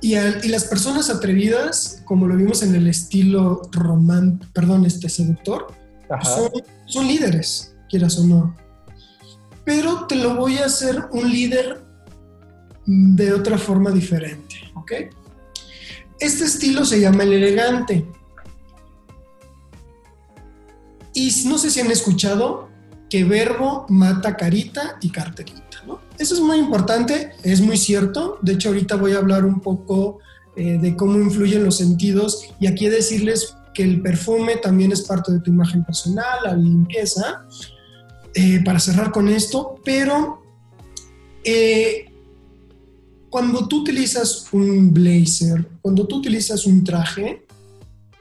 Y, 0.00 0.14
las 0.48 0.62
personas 0.62 1.10
atrevidas, 1.10 2.04
como 2.04 2.28
lo 2.28 2.36
vimos 2.36 2.62
en 2.62 2.76
el 2.76 2.86
estilo 2.86 3.62
román, 3.72 4.38
perdón, 4.52 4.86
este 4.86 5.08
seductor, 5.08 5.66
son, 6.22 6.52
son, 6.86 7.08
líderes, 7.08 7.74
quieras 7.88 8.16
o 8.20 8.26
no. 8.28 8.56
Pero 9.64 10.06
te 10.06 10.14
lo 10.14 10.36
voy 10.36 10.58
a 10.58 10.66
hacer 10.66 11.06
un 11.10 11.28
líder 11.28 11.84
de 12.86 13.32
otra 13.32 13.58
forma 13.58 13.90
diferente, 13.90 14.54
¿ok? 14.76 14.92
Este 16.20 16.44
estilo 16.44 16.84
se 16.84 17.00
llama 17.00 17.24
el 17.24 17.32
elegante. 17.32 18.06
Y 21.18 21.32
no 21.46 21.58
sé 21.58 21.68
si 21.72 21.80
han 21.80 21.90
escuchado 21.90 22.68
que 23.10 23.24
verbo 23.24 23.86
mata 23.88 24.36
carita 24.36 24.98
y 25.00 25.10
carterita. 25.10 25.82
Eso 26.16 26.34
es 26.34 26.40
muy 26.40 26.58
importante, 26.58 27.32
es 27.42 27.60
muy 27.60 27.76
cierto. 27.76 28.38
De 28.40 28.52
hecho, 28.52 28.68
ahorita 28.68 28.94
voy 28.94 29.14
a 29.14 29.18
hablar 29.18 29.44
un 29.44 29.58
poco 29.58 30.20
eh, 30.54 30.78
de 30.80 30.94
cómo 30.94 31.18
influyen 31.18 31.64
los 31.64 31.78
sentidos 31.78 32.44
y 32.60 32.68
aquí 32.68 32.86
decirles 32.88 33.56
que 33.74 33.82
el 33.82 34.00
perfume 34.00 34.58
también 34.58 34.92
es 34.92 35.02
parte 35.02 35.32
de 35.32 35.40
tu 35.40 35.50
imagen 35.50 35.82
personal, 35.82 36.38
la 36.44 36.54
limpieza, 36.54 37.44
eh, 38.34 38.62
para 38.64 38.78
cerrar 38.78 39.10
con 39.10 39.28
esto, 39.28 39.74
pero 39.84 40.40
eh, 41.42 42.12
cuando 43.28 43.66
tú 43.66 43.80
utilizas 43.80 44.46
un 44.52 44.94
blazer, 44.94 45.68
cuando 45.82 46.06
tú 46.06 46.18
utilizas 46.18 46.64
un 46.64 46.84
traje, 46.84 47.44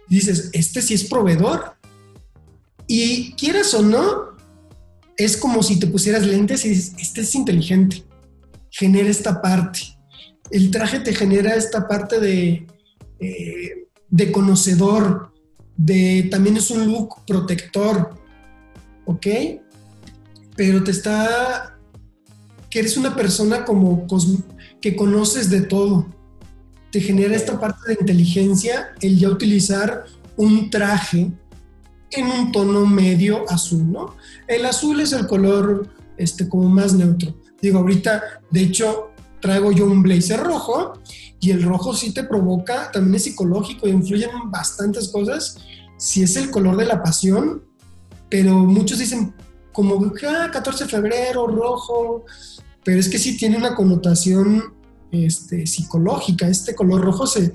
dices, 0.07 0.49
este 0.53 0.81
sí 0.81 0.95
es 0.95 1.03
proveedor, 1.03 1.76
y 2.87 3.33
quieras 3.33 3.73
o 3.73 3.81
no, 3.81 4.37
es 5.17 5.35
como 5.35 5.61
si 5.61 5.79
te 5.79 5.87
pusieras 5.87 6.25
lentes 6.25 6.63
y 6.65 6.69
dices, 6.69 6.93
este 6.99 7.21
es 7.21 7.35
inteligente, 7.35 8.03
genera 8.69 9.09
esta 9.09 9.41
parte. 9.41 9.79
El 10.51 10.71
traje 10.71 10.99
te 11.01 11.13
genera 11.13 11.55
esta 11.55 11.87
parte 11.87 12.19
de, 12.19 12.67
eh, 13.19 13.87
de 14.09 14.31
conocedor, 14.31 15.33
de 15.75 16.27
también 16.31 16.57
es 16.57 16.71
un 16.71 16.87
look 16.87 17.25
protector, 17.25 18.15
¿ok? 19.05 19.27
Pero 20.55 20.83
te 20.83 20.91
está, 20.91 21.77
que 22.69 22.79
eres 22.79 22.95
una 22.95 23.15
persona 23.15 23.65
como 23.65 24.07
que 24.79 24.95
conoces 24.95 25.49
de 25.49 25.61
todo. 25.61 26.07
Te 26.91 27.01
genera 27.01 27.35
esta 27.35 27.59
parte 27.59 27.81
de 27.87 27.97
inteligencia 27.99 28.89
el 29.01 29.19
ya 29.19 29.29
utilizar 29.29 30.05
un 30.37 30.69
traje 30.69 31.31
en 32.11 32.27
un 32.27 32.51
tono 32.51 32.85
medio 32.85 33.49
azul, 33.49 33.91
¿no? 33.91 34.15
El 34.47 34.65
azul 34.65 34.99
es 35.01 35.13
el 35.13 35.27
color 35.27 35.89
este, 36.17 36.47
como 36.47 36.69
más 36.69 36.93
neutro. 36.93 37.35
Digo, 37.61 37.79
ahorita, 37.79 38.21
de 38.51 38.61
hecho, 38.61 39.11
traigo 39.41 39.71
yo 39.71 39.85
un 39.85 40.03
blazer 40.03 40.39
rojo 40.39 40.93
y 41.39 41.51
el 41.51 41.63
rojo 41.63 41.93
sí 41.93 42.13
te 42.13 42.23
provoca, 42.23 42.91
también 42.91 43.15
es 43.15 43.23
psicológico 43.23 43.87
y 43.87 43.91
influye 43.91 44.25
en 44.25 44.51
bastantes 44.51 45.09
cosas. 45.09 45.57
Si 45.97 46.23
es 46.23 46.35
el 46.35 46.51
color 46.51 46.77
de 46.77 46.85
la 46.85 47.03
pasión, 47.03 47.63
pero 48.29 48.53
muchos 48.59 48.99
dicen 48.99 49.33
como, 49.71 50.11
ah, 50.27 50.49
14 50.51 50.85
de 50.85 50.89
febrero, 50.89 51.47
rojo, 51.47 52.25
pero 52.83 52.99
es 52.99 53.09
que 53.09 53.19
sí 53.19 53.37
tiene 53.37 53.57
una 53.57 53.75
connotación 53.75 54.73
este, 55.11 55.67
psicológica. 55.67 56.47
Este 56.47 56.73
color 56.73 57.01
rojo 57.01 57.27
se 57.27 57.53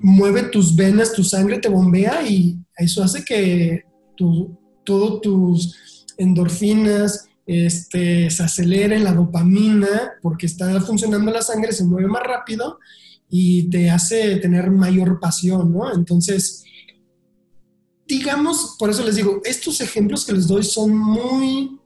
mueve 0.00 0.44
tus 0.44 0.74
venas, 0.74 1.12
tu 1.12 1.22
sangre 1.24 1.58
te 1.58 1.68
bombea 1.68 2.26
y 2.26 2.58
eso 2.82 3.02
hace 3.02 3.24
que 3.24 3.84
tu, 4.16 4.58
todos 4.84 5.20
tus 5.20 6.06
endorfinas 6.18 7.28
este, 7.46 8.30
se 8.30 8.42
aceleren, 8.42 9.04
la 9.04 9.12
dopamina, 9.12 10.12
porque 10.22 10.46
está 10.46 10.80
funcionando 10.80 11.30
la 11.30 11.42
sangre, 11.42 11.72
se 11.72 11.84
mueve 11.84 12.08
más 12.08 12.22
rápido 12.22 12.78
y 13.28 13.68
te 13.70 13.90
hace 13.90 14.36
tener 14.36 14.70
mayor 14.70 15.18
pasión, 15.18 15.72
¿no? 15.72 15.92
Entonces, 15.92 16.64
digamos, 18.06 18.76
por 18.78 18.90
eso 18.90 19.04
les 19.04 19.16
digo, 19.16 19.40
estos 19.44 19.80
ejemplos 19.80 20.24
que 20.24 20.32
les 20.32 20.46
doy 20.46 20.62
son 20.62 20.96
muy, 20.96 21.80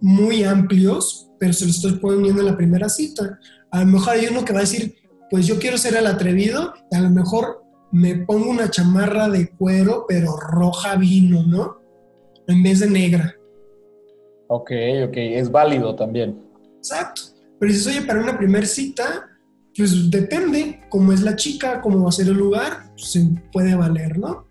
muy 0.00 0.42
amplios, 0.44 1.28
pero 1.38 1.52
se 1.52 1.66
los 1.66 1.76
estoy 1.76 1.92
poniendo 1.98 2.40
en 2.40 2.46
la 2.46 2.56
primera 2.56 2.88
cita. 2.88 3.38
A 3.70 3.80
lo 3.80 3.86
mejor 3.86 4.10
hay 4.10 4.26
uno 4.26 4.44
que 4.44 4.52
va 4.52 4.58
a 4.58 4.62
decir, 4.62 4.96
pues 5.30 5.46
yo 5.46 5.58
quiero 5.58 5.78
ser 5.78 5.96
el 5.96 6.06
atrevido 6.06 6.74
y 6.90 6.96
a 6.96 7.00
lo 7.00 7.10
mejor 7.10 7.61
me 7.92 8.16
pongo 8.16 8.50
una 8.50 8.70
chamarra 8.70 9.28
de 9.28 9.50
cuero, 9.50 10.06
pero 10.08 10.36
roja 10.36 10.96
vino, 10.96 11.44
¿no? 11.44 11.78
En 12.48 12.62
vez 12.62 12.80
de 12.80 12.90
negra. 12.90 13.36
Ok, 14.48 14.70
ok, 15.06 15.16
es 15.16 15.50
válido 15.50 15.94
también. 15.94 16.42
Exacto. 16.78 17.22
Pero 17.60 17.72
si 17.72 17.88
oye, 17.88 18.02
para 18.02 18.20
una 18.20 18.36
primera 18.36 18.66
cita, 18.66 19.28
pues 19.76 20.10
depende 20.10 20.80
cómo 20.88 21.12
es 21.12 21.22
la 21.22 21.36
chica, 21.36 21.80
cómo 21.80 22.02
va 22.02 22.08
a 22.08 22.12
ser 22.12 22.26
el 22.26 22.34
lugar, 22.34 22.90
pues, 22.94 23.12
se 23.12 23.26
puede 23.52 23.74
valer, 23.74 24.18
¿no? 24.18 24.48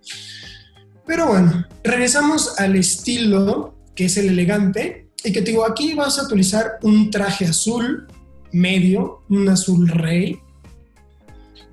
Pero 1.06 1.28
bueno, 1.28 1.66
regresamos 1.84 2.60
al 2.60 2.76
estilo 2.76 3.76
que 3.96 4.06
es 4.06 4.18
el 4.18 4.30
elegante 4.30 5.10
y 5.24 5.32
que 5.32 5.42
te 5.42 5.52
digo, 5.52 5.66
aquí 5.66 5.94
vas 5.94 6.18
a 6.20 6.24
utilizar 6.24 6.80
un 6.84 7.10
traje 7.10 7.46
azul 7.46 8.08
medio, 8.52 9.24
un 9.30 9.50
azul 9.50 9.88
rey, 9.88 10.40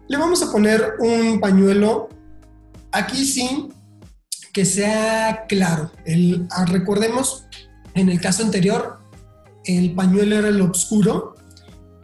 le 0.08 0.16
vamos 0.16 0.42
a 0.42 0.50
poner 0.50 0.94
un 0.98 1.38
pañuelo, 1.40 2.08
aquí 2.92 3.24
sí, 3.24 3.68
que 4.52 4.64
sea 4.64 5.44
claro. 5.48 5.90
El, 6.04 6.46
ah, 6.50 6.64
recordemos, 6.64 7.44
en 7.94 8.08
el 8.08 8.20
caso 8.20 8.42
anterior, 8.42 8.98
el 9.64 9.94
pañuelo 9.94 10.36
era 10.36 10.48
el 10.48 10.60
oscuro 10.60 11.34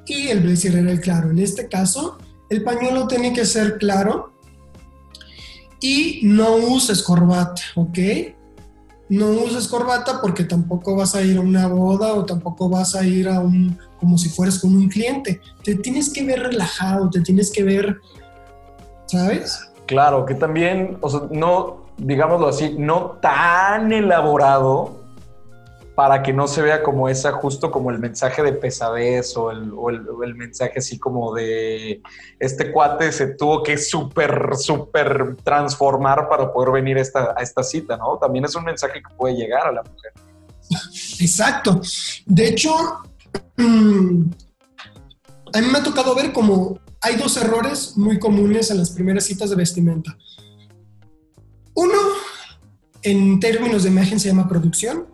y 0.07 0.28
el 0.28 0.40
blazer 0.40 0.76
era 0.76 0.90
el 0.90 1.00
claro. 1.00 1.30
En 1.30 1.38
este 1.38 1.68
caso, 1.68 2.18
el 2.50 2.62
pañuelo 2.62 3.09
tiene 3.09 3.32
que 3.32 3.46
ser 3.46 3.78
claro 3.78 4.34
y 5.80 6.20
no 6.22 6.57
uses 6.57 7.02
corbata, 7.02 7.62
¿ok? 7.74 7.98
No 9.09 9.30
uses 9.30 9.66
corbata 9.66 10.20
porque 10.20 10.44
tampoco 10.44 10.94
vas 10.94 11.14
a 11.14 11.22
ir 11.22 11.38
a 11.38 11.40
una 11.40 11.68
boda 11.68 12.14
o 12.14 12.24
tampoco 12.24 12.68
vas 12.68 12.94
a 12.94 13.05
ir 13.05 13.28
a 13.28 13.40
un 13.40 13.78
como 14.05 14.18
si 14.18 14.28
fueras 14.28 14.59
con 14.59 14.76
un 14.76 14.90
cliente. 14.90 15.40
Te 15.62 15.76
tienes 15.76 16.12
que 16.12 16.22
ver 16.22 16.40
relajado, 16.40 17.09
te 17.09 17.22
tienes 17.22 17.50
que 17.50 17.62
ver, 17.62 17.96
¿sabes? 19.07 19.70
Claro, 19.86 20.26
que 20.26 20.34
también, 20.34 20.98
o 21.00 21.09
sea, 21.09 21.20
no, 21.30 21.86
digámoslo 21.96 22.48
así, 22.48 22.76
no 22.78 23.12
tan 23.22 23.92
elaborado, 23.92 25.00
para 25.94 26.22
que 26.22 26.34
no 26.34 26.46
se 26.46 26.61
vea 26.61 26.82
como 26.82 27.09
esa, 27.09 27.32
justo 27.32 27.70
como 27.70 27.90
el 27.90 27.98
mensaje 27.98 28.42
de 28.42 28.52
pesadez 28.52 29.34
o 29.38 29.50
el, 29.50 29.72
o 29.72 29.88
el, 30.22 30.34
mensaje 30.34 30.80
así 30.80 30.98
como 30.98 31.32
de 31.32 32.02
este 32.38 32.72
cuate 32.72 33.11
se 33.11 33.28
tuvo 33.28 33.62
que 33.62 33.78
súper, 33.78 34.55
súper 34.59 35.36
transformar 35.44 36.28
para 36.28 36.52
poder 36.52 36.72
venir 36.72 36.98
a 36.98 37.00
esta, 37.00 37.34
a 37.34 37.42
esta 37.42 37.62
cita, 37.62 37.96
¿no? 37.96 38.18
También 38.18 38.44
es 38.44 38.55
un 38.55 38.64
mensaje 38.64 38.94
que 38.94 39.14
puede 39.16 39.34
llegar 39.34 39.66
a 39.66 39.72
la 39.72 39.82
mujer. 39.82 40.12
Exacto. 41.20 41.80
De 42.26 42.48
hecho, 42.48 42.74
a 45.55 45.61
mí 45.61 45.66
me 45.70 45.78
ha 45.78 45.82
tocado 45.82 46.14
ver 46.14 46.32
como 46.32 46.80
hay 47.01 47.16
dos 47.16 47.37
errores 47.37 47.97
muy 47.97 48.18
comunes 48.18 48.70
en 48.70 48.78
las 48.78 48.91
primeras 48.91 49.24
citas 49.24 49.51
de 49.51 49.57
vestimenta. 49.57 50.16
Uno, 51.74 51.99
en 53.03 53.41
términos 53.41 53.82
de 53.82 53.91
imagen 53.91 54.18
se 54.18 54.28
llama 54.28 54.49
producción. 54.49 55.07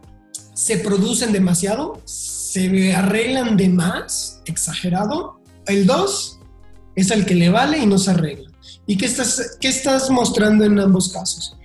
Se 0.55 0.77
producen 0.77 1.33
demasiado, 1.33 2.01
se 2.05 2.95
arreglan 2.95 3.57
de 3.57 3.69
más, 3.69 4.43
exagerado. 4.45 5.41
El 5.67 5.87
dos 5.87 6.39
es 6.95 7.11
el 7.11 7.27
que 7.27 7.35
le 7.35 7.49
vale 7.49 7.79
y 7.79 7.87
no 7.87 7.99
se 7.99 8.13
arregla. 8.13 8.51
¿Y 8.87 8.97
qué 8.97 9.07
estás, 9.07 9.57
qué 9.61 9.69
estás 9.69 10.11
mostrando 10.11 10.65
en 10.65 10.79
ambos 10.79 11.13
casos? 11.13 11.57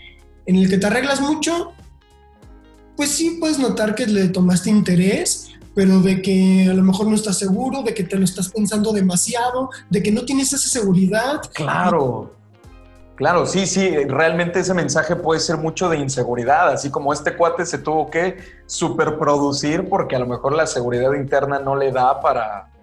En 0.45 0.55
el 0.55 0.69
que 0.69 0.77
te 0.77 0.87
arreglas 0.87 1.21
mucho, 1.21 1.73
pues 2.95 3.11
sí 3.11 3.37
puedes 3.39 3.59
notar 3.59 3.95
que 3.95 4.07
le 4.07 4.29
tomaste 4.29 4.69
interés, 4.69 5.49
pero 5.75 5.99
de 5.99 6.21
que 6.21 6.67
a 6.69 6.73
lo 6.73 6.81
mejor 6.81 7.07
no 7.07 7.15
estás 7.15 7.37
seguro, 7.37 7.83
de 7.83 7.93
que 7.93 8.05
te 8.05 8.17
lo 8.17 8.23
estás 8.23 8.49
pensando 8.49 8.93
demasiado, 8.93 9.69
de 9.89 10.01
que 10.01 10.11
no 10.11 10.23
tienes 10.25 10.53
esa 10.53 10.69
seguridad. 10.69 11.41
Claro. 11.53 12.31
Claro, 13.15 13.45
sí, 13.45 13.65
sí, 13.65 13.89
realmente 14.05 14.59
ese 14.59 14.73
mensaje 14.73 15.15
puede 15.15 15.39
ser 15.39 15.57
mucho 15.57 15.87
de 15.87 15.97
inseguridad, 15.97 16.69
así 16.69 16.89
como 16.89 17.13
este 17.13 17.37
cuate 17.37 17.65
se 17.65 17.77
tuvo 17.77 18.09
que 18.09 18.37
superproducir 18.65 19.87
porque 19.87 20.17
a 20.17 20.19
lo 20.19 20.27
mejor 20.27 20.53
la 20.53 20.67
seguridad 20.67 21.13
interna 21.13 21.59
no 21.59 21.77
le 21.77 21.93
da 21.93 22.19
para, 22.19 22.73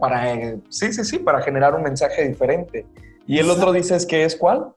para, 0.00 0.32
eh, 0.32 0.60
sí, 0.70 0.94
sí, 0.94 1.04
sí, 1.04 1.18
para 1.18 1.42
generar 1.42 1.74
un 1.74 1.82
mensaje 1.82 2.26
diferente. 2.26 2.86
Y 3.26 3.38
el 3.38 3.50
otro 3.50 3.72
dices 3.72 4.06
que 4.06 4.24
es 4.24 4.34
cuál? 4.34 4.74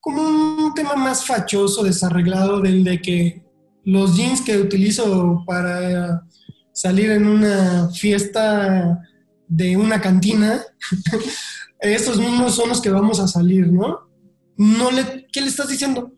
Como 0.00 0.20
un 0.22 0.74
tema 0.74 0.94
más 0.94 1.24
fachoso, 1.24 1.82
desarreglado 1.82 2.60
del 2.60 2.84
de 2.84 3.00
que 3.00 3.42
los 3.84 4.18
jeans 4.18 4.42
que 4.42 4.58
utilizo 4.58 5.42
para 5.46 6.27
salir 6.78 7.10
en 7.10 7.26
una 7.26 7.90
fiesta 7.90 9.02
de 9.48 9.76
una 9.76 10.00
cantina, 10.00 10.62
estos 11.80 12.18
mismos 12.18 12.54
son 12.54 12.68
los 12.68 12.80
que 12.80 12.90
vamos 12.90 13.18
a 13.18 13.26
salir, 13.26 13.66
¿no? 13.66 14.08
no 14.56 14.90
le, 14.92 15.26
¿Qué 15.32 15.40
le 15.40 15.48
estás 15.48 15.68
diciendo? 15.68 16.12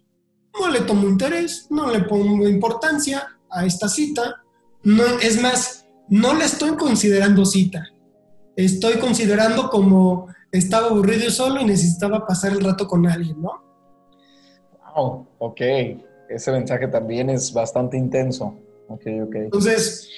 No 0.59 0.69
le 0.69 0.81
tomo 0.81 1.09
interés, 1.09 1.67
no 1.71 1.91
le 1.91 2.01
pongo 2.01 2.47
importancia 2.47 3.27
a 3.49 3.65
esta 3.65 3.89
cita. 3.89 4.43
No, 4.83 5.05
es 5.23 5.41
más, 5.41 5.87
no 6.09 6.35
le 6.35 6.45
estoy 6.45 6.77
considerando 6.77 7.47
cita. 7.47 7.87
Estoy 8.57 8.99
considerando 8.99 9.71
como 9.71 10.27
estaba 10.53 10.89
aburrido 10.89 11.31
solo 11.31 11.63
y 11.63 11.65
necesitaba 11.65 12.27
pasar 12.27 12.53
el 12.53 12.61
rato 12.61 12.87
con 12.87 13.07
alguien, 13.07 13.41
¿no? 13.41 13.63
Wow, 14.95 15.27
ok 15.39 15.61
ese 16.31 16.53
mensaje 16.53 16.87
también 16.87 17.29
es 17.29 17.53
bastante 17.53 17.97
intenso. 17.97 18.57
Okay, 18.89 19.21
okay. 19.21 19.43
Entonces, 19.43 20.09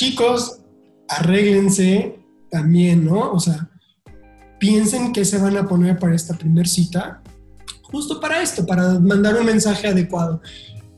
chicos, 0.00 0.60
arréglense 1.08 2.18
también, 2.50 3.04
¿no? 3.04 3.32
O 3.32 3.38
sea, 3.38 3.68
piensen 4.58 5.12
qué 5.12 5.26
se 5.26 5.36
van 5.36 5.58
a 5.58 5.68
poner 5.68 5.98
para 5.98 6.14
esta 6.14 6.38
primer 6.38 6.66
cita, 6.66 7.22
justo 7.82 8.18
para 8.18 8.40
esto, 8.40 8.64
para 8.64 8.98
mandar 8.98 9.36
un 9.36 9.44
mensaje 9.44 9.88
adecuado, 9.88 10.40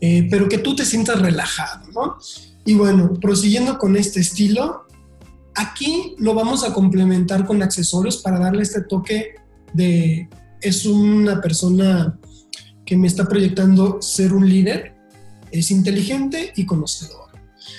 eh, 0.00 0.28
pero 0.30 0.48
que 0.48 0.58
tú 0.58 0.76
te 0.76 0.84
sientas 0.84 1.20
relajado, 1.20 1.90
¿no? 1.90 2.16
Y 2.64 2.74
bueno, 2.74 3.14
prosiguiendo 3.20 3.76
con 3.76 3.96
este 3.96 4.20
estilo, 4.20 4.86
aquí 5.56 6.14
lo 6.18 6.34
vamos 6.34 6.62
a 6.62 6.72
complementar 6.72 7.44
con 7.44 7.60
accesorios 7.60 8.18
para 8.18 8.38
darle 8.38 8.62
este 8.62 8.82
toque 8.82 9.34
de 9.72 10.28
es 10.60 10.86
una 10.86 11.40
persona 11.40 12.20
que 12.86 12.96
me 12.96 13.08
está 13.08 13.24
proyectando 13.24 14.00
ser 14.00 14.32
un 14.32 14.48
líder, 14.48 14.94
es 15.50 15.72
inteligente 15.72 16.52
y 16.54 16.66
conocedor. 16.66 17.21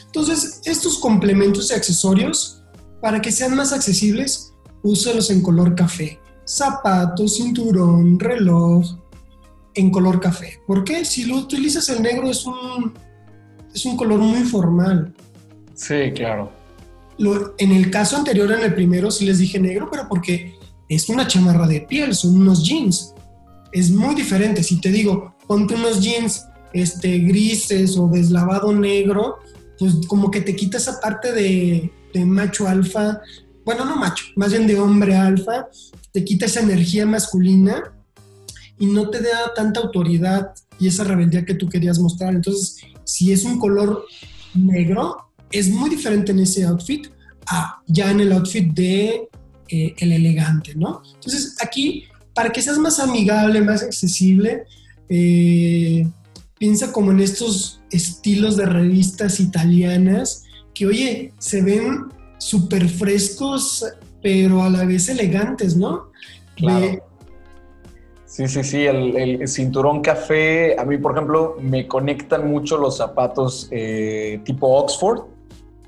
Entonces, 0.06 0.62
estos 0.66 0.98
complementos 1.00 1.72
y 1.72 1.74
accesorios, 1.74 2.64
para 3.02 3.22
que 3.22 3.32
sean 3.32 3.56
más 3.56 3.74
accesibles, 3.74 4.54
úsalos 4.82 5.30
en 5.30 5.42
color 5.42 5.76
café. 5.76 6.20
Zapatos, 6.46 7.36
cinturón, 7.36 8.20
reloj, 8.20 8.86
en 9.76 9.90
color 9.92 10.20
café. 10.20 10.60
¿Por 10.68 10.84
qué? 10.84 11.06
Si 11.06 11.26
lo 11.26 11.38
utilizas 11.38 11.90
el 11.90 12.02
negro 12.02 12.30
es 12.30 12.46
un, 12.46 12.94
es 13.74 13.86
un 13.86 13.98
color 13.98 14.20
muy 14.20 14.44
formal. 14.44 15.14
Sí, 15.74 16.12
claro. 16.14 16.52
en 17.58 17.72
el 17.72 17.90
caso 17.90 18.18
anterior, 18.18 18.52
en 18.52 18.62
el 18.62 18.74
primero, 18.76 19.10
sí 19.10 19.26
les 19.26 19.40
dije 19.40 19.60
negro, 19.60 19.90
pero 19.92 20.08
porque 20.08 20.56
es 20.90 21.10
una 21.10 21.28
chamarra 21.28 21.68
de 21.68 21.82
piel, 21.82 22.14
son 22.14 22.36
unos 22.36 22.64
jeans 22.64 23.14
es 23.74 23.90
muy 23.90 24.16
diferente. 24.16 24.64
Si 24.64 24.80
te 24.80 24.90
digo, 24.90 25.36
ponte 25.48 25.74
unos 25.74 26.00
jeans 26.02 26.46
este, 26.72 27.18
grises 27.20 27.98
o 27.98 28.08
deslavado 28.08 28.72
negro, 28.72 29.40
pues 29.80 29.96
como 30.08 30.32
que 30.32 30.42
te 30.42 30.56
quita 30.56 30.78
esa 30.78 31.00
parte 31.00 31.32
de, 31.32 31.92
macho 32.26 32.68
alfa, 32.68 33.22
bueno, 33.66 33.86
no 33.86 33.96
macho, 33.96 34.26
más 34.36 34.52
bien 34.52 34.68
de 34.68 34.80
hombre 34.80 35.16
alfa, 35.16 35.68
te 36.12 36.24
quita 36.24 36.46
esa 36.46 36.62
energía 36.62 37.06
masculina 37.06 37.94
y 38.78 38.86
no 38.86 39.10
te 39.10 39.22
da 39.22 39.54
tanta 39.56 39.80
autoridad 39.80 40.54
y 40.80 40.88
esa 40.88 41.04
rebeldía 41.04 41.46
que 41.46 41.56
tú 41.56 41.68
querías 41.70 41.98
mostrar. 42.00 42.36
Entonces, 42.36 42.78
si 43.04 43.32
es 43.32 43.46
un 43.46 43.60
color 43.60 44.06
negro, 44.54 45.32
es 45.52 45.70
muy 45.70 45.90
diferente 45.90 46.32
en 46.32 46.40
ese 46.40 46.66
outfit 46.66 47.08
a 47.48 47.82
ya 47.88 48.12
en 48.12 48.20
el 48.20 48.32
outfit 48.32 48.74
de 48.74 49.28
eh, 49.70 49.96
el 49.98 50.12
elegante, 50.12 50.76
¿no? 50.76 51.02
Entonces, 51.16 51.56
aquí 51.62 52.06
para 52.34 52.52
que 52.52 52.62
seas 52.62 52.78
más 52.78 53.00
amigable, 53.00 53.62
más 53.62 53.84
accesible, 53.84 54.66
eh, 55.10 56.08
piensa 56.64 56.94
como 56.94 57.12
en 57.12 57.20
estos 57.20 57.82
estilos 57.92 58.56
de 58.56 58.66
revistas 58.66 59.42
italianas 59.42 60.46
que, 60.74 60.88
oye, 60.88 61.34
se 61.38 61.62
ven 61.62 62.06
súper 62.38 62.88
frescos, 62.88 63.86
pero 64.22 64.64
a 64.64 64.70
la 64.70 64.86
vez 64.86 65.10
elegantes, 65.10 65.76
¿no? 65.76 66.06
Claro. 66.56 67.04
Sí, 68.24 68.48
sí, 68.48 68.64
sí, 68.64 68.86
el, 68.86 69.46
cinturón 69.46 70.00
café, 70.00 70.80
a 70.80 70.86
mí, 70.86 70.98
por 71.00 71.12
ejemplo, 71.12 71.58
me 71.60 71.86
conectan 71.86 72.50
mucho 72.50 72.78
los 72.78 72.96
zapatos 72.96 73.68
eh, 73.70 74.40
tipo 74.46 74.68
Oxford. 74.70 75.24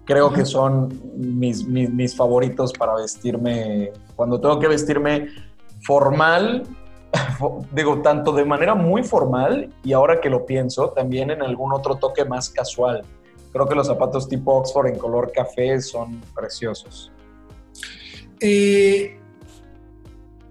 Creo 0.03 0.33
que 0.33 0.43
son 0.43 0.89
mis, 1.15 1.65
mis 1.65 2.13
favoritos 2.13 2.73
para 2.73 2.95
vestirme, 2.95 3.91
cuando 4.17 4.41
tengo 4.41 4.59
que 4.59 4.67
vestirme 4.67 5.29
formal, 5.83 6.63
digo, 7.71 8.01
tanto 8.01 8.31
de 8.31 8.45
manera 8.45 8.75
muy 8.75 9.03
formal 9.03 9.73
y 9.83 9.93
ahora 9.93 10.19
que 10.21 10.29
lo 10.29 10.45
pienso, 10.45 10.89
también 10.89 11.31
en 11.31 11.41
algún 11.41 11.73
otro 11.73 11.95
toque 11.95 12.25
más 12.25 12.49
casual. 12.49 13.03
Creo 13.51 13.67
que 13.67 13.75
los 13.75 13.87
zapatos 13.87 14.27
tipo 14.27 14.53
Oxford 14.53 14.87
en 14.87 14.97
color 14.97 15.31
café 15.31 15.79
son 15.81 16.21
preciosos. 16.33 17.11
Eh, 18.39 19.17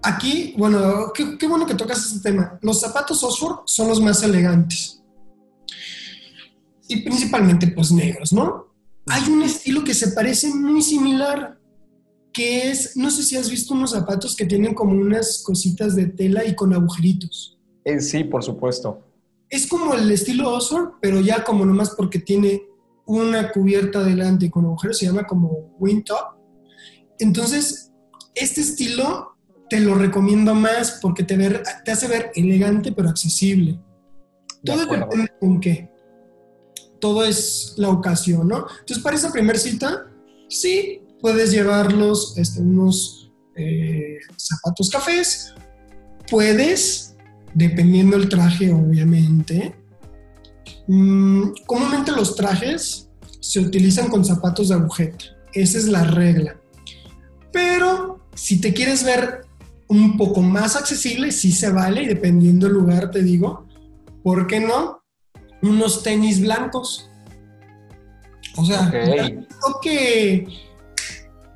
aquí, 0.01 0.55
bueno, 0.57 1.13
qué, 1.13 1.47
bueno 1.47 1.65
que 1.65 1.75
tocas 1.75 2.05
este 2.05 2.29
tema. 2.29 2.57
Los 2.61 2.79
zapatos 2.81 3.23
Oxford 3.23 3.59
son 3.65 3.89
los 3.89 4.01
más 4.01 4.23
elegantes. 4.23 5.03
Y 6.87 7.01
principalmente, 7.01 7.67
pues 7.67 7.91
negros, 7.91 8.33
¿no? 8.33 8.67
Hay 9.07 9.29
un 9.29 9.43
estilo 9.43 9.83
que 9.83 9.93
se 9.93 10.11
parece 10.11 10.53
muy 10.53 10.81
similar 10.81 11.54
que 12.35 12.69
es, 12.69 12.97
no 12.97 13.09
sé 13.09 13.23
si 13.23 13.37
has 13.37 13.49
visto 13.49 13.73
unos 13.73 13.91
zapatos 13.91 14.35
que 14.35 14.45
tienen 14.45 14.73
como 14.73 14.91
unas 14.91 15.41
cositas 15.41 15.95
de 15.95 16.07
tela 16.07 16.43
y 16.43 16.53
con 16.53 16.73
agujeritos. 16.73 17.57
Eh, 17.85 18.01
sí, 18.01 18.25
por 18.25 18.43
supuesto. 18.43 19.07
Es 19.49 19.65
como 19.65 19.93
el 19.93 20.11
estilo 20.11 20.53
Oxford, 20.53 20.95
pero 21.01 21.21
ya 21.21 21.45
como 21.45 21.65
nomás 21.65 21.91
porque 21.91 22.19
tiene 22.19 22.63
una 23.05 23.53
cubierta 23.53 24.03
delante 24.03 24.51
con 24.51 24.65
agujeros, 24.65 24.97
se 24.97 25.05
llama 25.05 25.25
como 25.25 25.77
top. 26.05 26.35
Entonces, 27.19 27.93
este 28.33 28.59
estilo 28.59 29.37
te 29.69 29.79
lo 29.79 29.95
recomiendo 29.95 30.53
más 30.53 30.99
porque 31.01 31.23
te, 31.23 31.37
ver, 31.37 31.63
te 31.85 31.91
hace 31.91 32.09
ver 32.09 32.31
elegante 32.35 32.91
pero 32.91 33.07
accesible. 33.07 33.79
Todo 34.61 34.85
depende 34.85 35.31
con 35.39 35.61
qué. 35.61 35.89
Todo 36.99 37.23
es 37.23 37.75
la 37.77 37.89
ocasión, 37.91 38.49
¿no? 38.49 38.65
Entonces, 38.79 38.99
para 39.01 39.15
esa 39.15 39.31
primera 39.31 39.57
cita, 39.57 40.11
sí, 40.49 41.04
puedes 41.25 41.49
llevarlos 41.51 42.37
este, 42.37 42.61
unos 42.61 43.31
eh, 43.55 44.19
zapatos 44.37 44.91
cafés, 44.91 45.55
puedes, 46.29 47.15
dependiendo 47.55 48.15
del 48.15 48.29
traje 48.29 48.71
obviamente, 48.71 49.73
mm, 50.87 51.45
comúnmente 51.65 52.11
los 52.11 52.35
trajes 52.35 53.09
se 53.39 53.59
utilizan 53.59 54.07
con 54.07 54.23
zapatos 54.23 54.69
de 54.69 54.75
agujeta, 54.75 55.25
esa 55.51 55.79
es 55.79 55.87
la 55.87 56.03
regla. 56.03 56.61
Pero 57.51 58.19
si 58.35 58.61
te 58.61 58.71
quieres 58.71 59.03
ver 59.03 59.47
un 59.87 60.17
poco 60.17 60.43
más 60.43 60.75
accesible, 60.75 61.31
sí 61.31 61.51
se 61.51 61.71
vale, 61.71 62.03
y 62.03 62.05
dependiendo 62.05 62.67
del 62.67 62.75
lugar 62.75 63.09
te 63.09 63.23
digo, 63.23 63.65
¿por 64.21 64.45
qué 64.45 64.59
no? 64.59 65.01
unos 65.63 66.03
tenis 66.03 66.39
blancos. 66.39 67.09
O 68.57 68.63
sea, 68.63 68.91
creo 68.91 69.79
que 69.81 70.65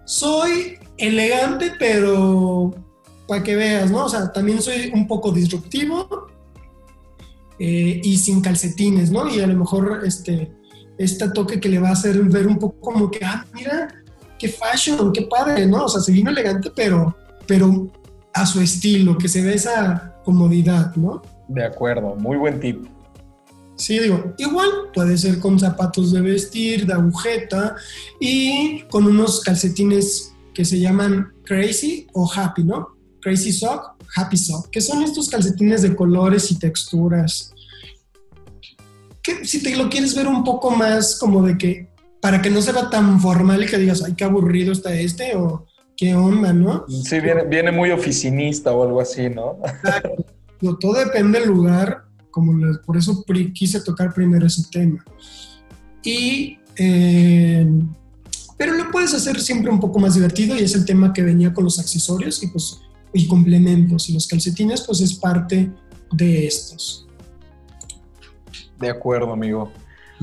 soy 0.10 0.80
elegante, 0.97 1.72
pero 1.78 2.74
para 3.28 3.43
que 3.43 3.55
veas, 3.55 3.91
¿no? 3.91 4.05
O 4.05 4.10
sea, 4.10 4.34
también 4.34 4.60
soy 4.60 4.91
un 4.91 5.07
poco 5.07 5.32
disruptivo 5.32 6.28
eh, 7.60 8.01
y 8.03 8.18
sin 8.18 8.41
calcetines, 8.41 9.12
¿no? 9.12 9.30
Y 9.30 9.39
a 9.39 9.45
lo 9.45 9.55
mejor 9.55 10.01
este, 10.03 10.51
este 10.97 11.30
toque 11.30 11.60
que 11.60 11.70
le 11.70 11.78
va 11.78 11.89
a 11.89 11.91
hacer 11.91 12.20
ver 12.24 12.47
un 12.47 12.57
poco 12.57 12.80
como 12.80 13.12
que, 13.12 13.24
ah, 13.24 13.45
mira, 13.53 13.88
qué 14.39 14.49
fashion, 14.49 15.14
qué 15.14 15.28
padre, 15.30 15.68
¿no? 15.68 15.86
O 15.86 15.89
sea, 15.89 16.01
se 16.01 16.12
vino 16.12 16.32
elegante, 16.32 16.72
pero, 16.76 17.16
pero 17.45 17.88
a 18.34 18.47
su 18.47 18.62
estilo, 18.62 19.16
que 19.16 19.28
se 19.28 19.43
ve 19.43 19.53
esa 19.53 20.16
comodidad, 20.26 20.95
¿no? 20.95 21.22
De 21.47 21.64
acuerdo, 21.64 22.16
muy 22.16 22.38
buen 22.38 22.60
tip. 22.60 22.84
Sí, 23.80 23.97
digo, 23.97 24.34
igual 24.38 24.69
puede 24.93 25.17
ser 25.17 25.39
con 25.39 25.57
zapatos 25.57 26.11
de 26.11 26.19
vestir, 26.19 26.86
de 26.86 26.93
agujeta 26.93 27.77
y 28.19 28.82
con 28.89 29.05
unos 29.07 29.39
calcetines 29.39 30.34
que 30.53 30.65
se 30.65 30.82
llaman 30.82 31.32
Crazy 31.45 32.05
o 32.11 32.30
Happy, 32.30 32.65
¿no? 32.65 32.89
Crazy 33.21 33.53
Sock, 33.53 33.95
Happy 34.17 34.36
Sock, 34.36 34.69
que 34.69 34.82
son 34.82 35.01
estos 35.01 35.30
calcetines 35.30 35.82
de 35.82 35.95
colores 35.95 36.51
y 36.51 36.59
texturas. 36.59 37.53
Que 39.23 39.45
si 39.45 39.63
te 39.63 39.73
lo 39.77 39.89
quieres 39.89 40.13
ver 40.13 40.27
un 40.27 40.43
poco 40.43 40.71
más 40.71 41.17
como 41.17 41.41
de 41.41 41.57
que, 41.57 41.88
para 42.21 42.41
que 42.41 42.49
no 42.49 42.61
se 42.61 42.73
vea 42.73 42.89
tan 42.89 43.21
formal 43.21 43.63
y 43.63 43.67
que 43.67 43.77
digas, 43.77 44.03
ay, 44.05 44.13
qué 44.13 44.25
aburrido 44.25 44.73
está 44.73 44.93
este 44.93 45.38
o 45.38 45.65
qué 45.95 46.15
onda, 46.15 46.51
¿no? 46.51 46.86
Sí, 46.89 47.21
viene, 47.21 47.45
viene 47.45 47.71
muy 47.71 47.91
oficinista 47.91 48.73
o 48.73 48.84
algo 48.84 48.99
así, 48.99 49.30
¿no? 49.30 49.57
No, 50.61 50.77
todo 50.77 50.95
depende 50.95 51.39
del 51.39 51.47
lugar, 51.47 52.09
como 52.32 52.53
por 52.86 52.97
eso 52.97 53.23
quise 53.53 53.82
tocar 53.82 54.13
primero 54.13 54.45
ese 54.45 54.63
tema. 54.71 55.03
Y, 56.03 56.59
eh, 56.77 57.67
pero 58.57 58.73
lo 58.73 58.91
puedes 58.91 59.13
hacer 59.13 59.39
siempre 59.41 59.71
un 59.71 59.80
poco 59.80 59.99
más 59.99 60.15
divertido 60.15 60.55
y 60.55 60.59
es 60.59 60.75
el 60.75 60.86
tema 60.86 61.13
que 61.13 61.21
venía 61.21 61.53
con 61.53 61.63
los 61.63 61.80
accesorios 61.80 62.41
y 62.43 62.47
pues 62.47 62.80
y 63.13 63.27
complementos 63.27 64.09
y 64.09 64.13
los 64.13 64.27
calcetines 64.27 64.82
pues 64.82 65.01
es 65.01 65.13
parte 65.13 65.71
de 66.11 66.47
estos. 66.47 67.07
De 68.80 68.89
acuerdo, 68.89 69.34
amigo. 69.34 69.71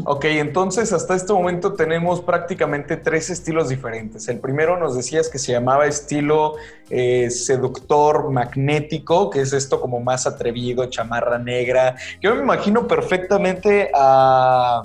Ok, 0.05 0.25
entonces 0.27 0.93
hasta 0.93 1.15
este 1.15 1.33
momento 1.33 1.73
tenemos 1.75 2.21
prácticamente 2.21 2.97
tres 2.97 3.31
estilos 3.31 3.69
diferentes. 3.71 4.29
El 4.29 4.41
primero 4.41 4.77
nos 4.79 4.95
decías 4.95 5.29
que 5.31 5.39
se 5.39 5.53
llamaba 5.53 5.87
estilo 5.87 6.55
eh, 6.91 7.31
seductor 7.31 8.31
magnético, 8.31 9.31
que 9.31 9.41
es 9.41 9.53
esto 9.53 9.81
como 9.81 10.01
más 10.01 10.27
atrevido, 10.27 10.87
chamarra 10.87 11.39
negra. 11.39 11.97
Yo 12.21 12.35
me 12.35 12.43
imagino 12.43 12.87
perfectamente 12.87 13.91
a 13.95 14.83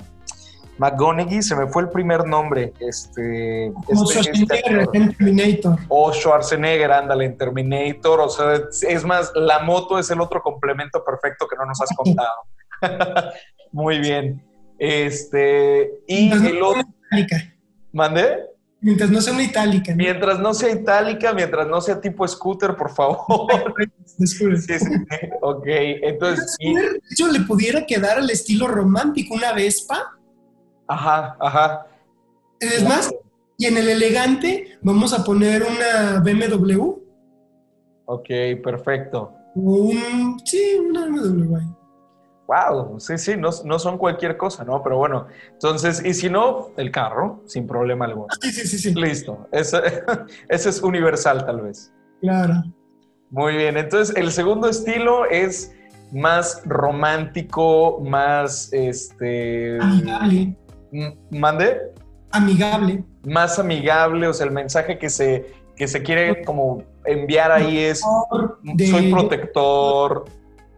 McGonaghy, 0.78 1.42
se 1.42 1.54
me 1.56 1.66
fue 1.66 1.82
el 1.82 1.90
primer 1.90 2.26
nombre. 2.26 2.72
Este, 2.80 3.70
Como 3.86 4.10
este- 4.10 4.20
este 4.20 4.32
Schwarzenegger 4.32 4.80
actor. 4.80 4.96
en 4.96 5.14
Terminator. 5.16 5.78
O 5.88 6.12
Schwarzenegger, 6.12 6.90
ándale, 6.92 7.24
en 7.26 7.36
Terminator. 7.36 8.20
O 8.20 8.28
sea, 8.30 8.54
es 8.88 9.04
más, 9.04 9.30
la 9.34 9.58
moto 9.60 9.98
es 9.98 10.10
el 10.10 10.20
otro 10.20 10.40
complemento 10.42 11.04
perfecto 11.04 11.46
que 11.46 11.56
no 11.56 11.66
nos 11.66 11.80
has 11.82 11.90
contado. 11.96 12.42
Muy 13.72 13.98
bien. 13.98 14.42
Este, 14.84 16.02
y 16.08 16.26
Mientras 16.26 16.42
el 16.50 16.60
otro, 16.62 16.82
itálica. 17.06 17.54
¿mandé? 17.92 18.38
Mientras 18.80 19.10
no 19.10 19.20
sea 19.20 19.32
una 19.32 19.44
itálica. 19.44 19.92
¿no? 19.92 19.96
Mientras 19.98 20.40
no 20.40 20.52
sea 20.54 20.70
itálica, 20.72 21.32
mientras 21.32 21.68
no 21.68 21.80
sea 21.80 22.00
tipo 22.00 22.26
scooter, 22.26 22.74
por 22.74 22.90
favor. 22.90 23.46
Sí, 24.04 24.26
sí, 24.26 24.78
sí. 24.78 24.94
Ok, 25.40 25.62
entonces, 25.66 26.56
y- 26.58 26.74
De 26.74 27.00
hecho, 27.12 27.28
le 27.28 27.40
pudiera 27.40 27.86
quedar 27.86 28.18
al 28.18 28.28
estilo 28.28 28.66
romántico 28.66 29.34
una 29.34 29.52
Vespa. 29.52 30.18
ajá, 30.88 31.36
ajá. 31.40 31.86
Es 32.60 32.82
más, 32.82 33.10
y 33.56 33.66
en 33.66 33.76
el 33.78 33.88
elegante 33.88 34.78
vamos 34.82 35.12
a 35.14 35.24
poner 35.24 35.62
una 35.62 36.20
BMW 36.20 37.00
Ok, 38.06 38.28
perfecto. 38.62 39.32
un. 39.54 40.36
Sí, 40.44 40.74
una 40.90 41.06
BMW. 41.06 41.58
Wow, 42.48 42.98
sí, 43.00 43.16
sí, 43.18 43.34
no, 43.36 43.50
no 43.64 43.78
son 43.78 43.96
cualquier 43.98 44.36
cosa, 44.36 44.64
¿no? 44.64 44.82
Pero 44.82 44.98
bueno, 44.98 45.26
entonces, 45.52 46.04
y 46.04 46.12
si 46.12 46.28
no, 46.28 46.68
el 46.76 46.90
carro, 46.90 47.40
sin 47.46 47.66
problema 47.66 48.04
alguno. 48.06 48.26
Sí, 48.40 48.50
sí, 48.52 48.66
sí, 48.66 48.78
sí. 48.78 48.94
Listo, 48.94 49.48
ese, 49.52 49.78
ese 50.48 50.68
es 50.68 50.82
universal 50.82 51.46
tal 51.46 51.60
vez. 51.62 51.92
Claro. 52.20 52.62
Muy 53.30 53.56
bien, 53.56 53.76
entonces 53.78 54.14
el 54.16 54.30
segundo 54.32 54.68
estilo 54.68 55.24
es 55.26 55.72
más 56.12 56.60
romántico, 56.66 58.00
más, 58.00 58.70
este, 58.72 59.78
Amigable. 59.80 60.56
m- 60.92 61.16
mande, 61.30 61.80
Amigable. 62.32 63.04
más 63.24 63.58
amigable, 63.58 64.26
o 64.28 64.32
sea, 64.34 64.46
el 64.46 64.52
mensaje 64.52 64.98
que 64.98 65.08
se, 65.08 65.54
que 65.76 65.88
se 65.88 66.02
quiere 66.02 66.44
como 66.44 66.82
enviar 67.06 67.50
ahí 67.52 67.78
es, 67.78 68.02
soy 68.90 69.10
protector, 69.10 70.24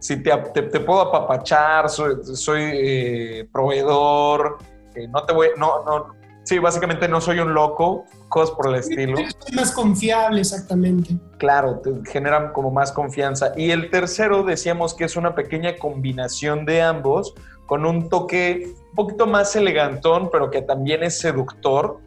si 0.05 0.17
te, 0.21 0.31
te- 0.53 0.61
te 0.61 0.79
puedo 0.81 1.01
apapachar, 1.01 1.89
soy, 1.89 2.17
soy, 2.35 2.61
eh, 2.73 3.47
proveedor, 3.51 4.59
eh, 4.93 5.07
no 5.07 5.23
te 5.25 5.33
voy, 5.33 5.47
no, 5.57 5.83
no, 5.83 6.13
sí, 6.43 6.59
básicamente 6.59 7.07
no 7.07 7.19
soy 7.19 7.39
un 7.39 7.55
loco, 7.55 8.05
cosas 8.29 8.55
por 8.55 8.67
el 8.67 8.75
estilo. 8.75 9.17
Es 9.17 9.53
más 9.55 9.71
confiable, 9.71 10.41
exactamente. 10.41 11.17
Claro, 11.39 11.79
te 11.79 11.91
generan 12.11 12.53
como 12.53 12.69
más 12.69 12.91
confianza. 12.91 13.53
Y 13.57 13.71
el 13.71 13.89
tercero 13.89 14.43
decíamos 14.43 14.93
que 14.93 15.05
es 15.05 15.15
una 15.15 15.33
pequeña 15.33 15.75
combinación 15.77 16.65
de 16.65 16.83
ambos, 16.83 17.33
con 17.65 17.83
un 17.83 18.07
toque 18.07 18.75
un 18.91 18.95
poquito 18.95 19.25
más 19.25 19.55
elegantón, 19.55 20.29
pero 20.31 20.51
que 20.51 20.61
también 20.61 21.01
es 21.01 21.17
seductor, 21.19 21.99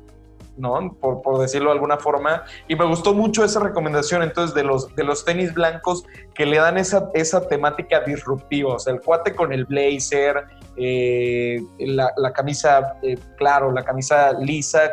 ¿no? 0.59 0.97
Por, 1.01 1.23
por 1.23 1.39
decirlo 1.39 1.71
de 1.71 1.75
alguna 1.75 1.99
forma. 1.99 2.45
Y 2.67 2.77
me 2.77 2.85
gustó 2.85 3.15
mucho 3.15 3.45
esa 3.45 3.61
recomendación 3.61 4.23
entonces 4.23 4.55
de 4.55 4.65
los, 4.65 4.95
de 4.95 5.05
los 5.05 5.25
tenis 5.25 5.55
blancos 5.55 6.05
que 6.35 6.47
le 6.47 6.59
dan 6.59 6.79
esa, 6.79 7.11
esa 7.15 7.47
temática 7.49 8.01
disruptiva, 8.01 8.75
o 8.75 8.79
sea, 8.79 8.95
el 8.95 9.01
cuate 9.01 9.35
con 9.35 9.53
el 9.53 9.65
blazer, 9.65 10.45
eh, 10.77 11.63
la, 11.79 12.13
la 12.17 12.33
camisa, 12.33 12.97
eh, 13.03 13.17
claro, 13.37 13.73
la 13.73 13.85
camisa 13.85 14.33
lisa 14.33 14.91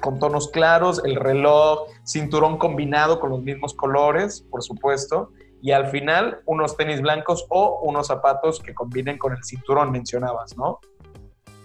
con 0.00 0.18
tonos 0.18 0.50
claros, 0.50 1.02
el 1.04 1.16
reloj, 1.16 1.88
cinturón 2.04 2.58
combinado 2.58 3.18
con 3.18 3.30
los 3.30 3.42
mismos 3.42 3.74
colores, 3.74 4.44
por 4.50 4.62
supuesto, 4.62 5.32
y 5.62 5.72
al 5.72 5.88
final 5.88 6.40
unos 6.46 6.76
tenis 6.76 7.00
blancos 7.00 7.46
o 7.48 7.80
unos 7.82 8.06
zapatos 8.06 8.60
que 8.60 8.74
combinen 8.74 9.18
con 9.18 9.32
el 9.32 9.42
cinturón, 9.42 9.90
mencionabas, 9.90 10.56
¿no? 10.56 10.80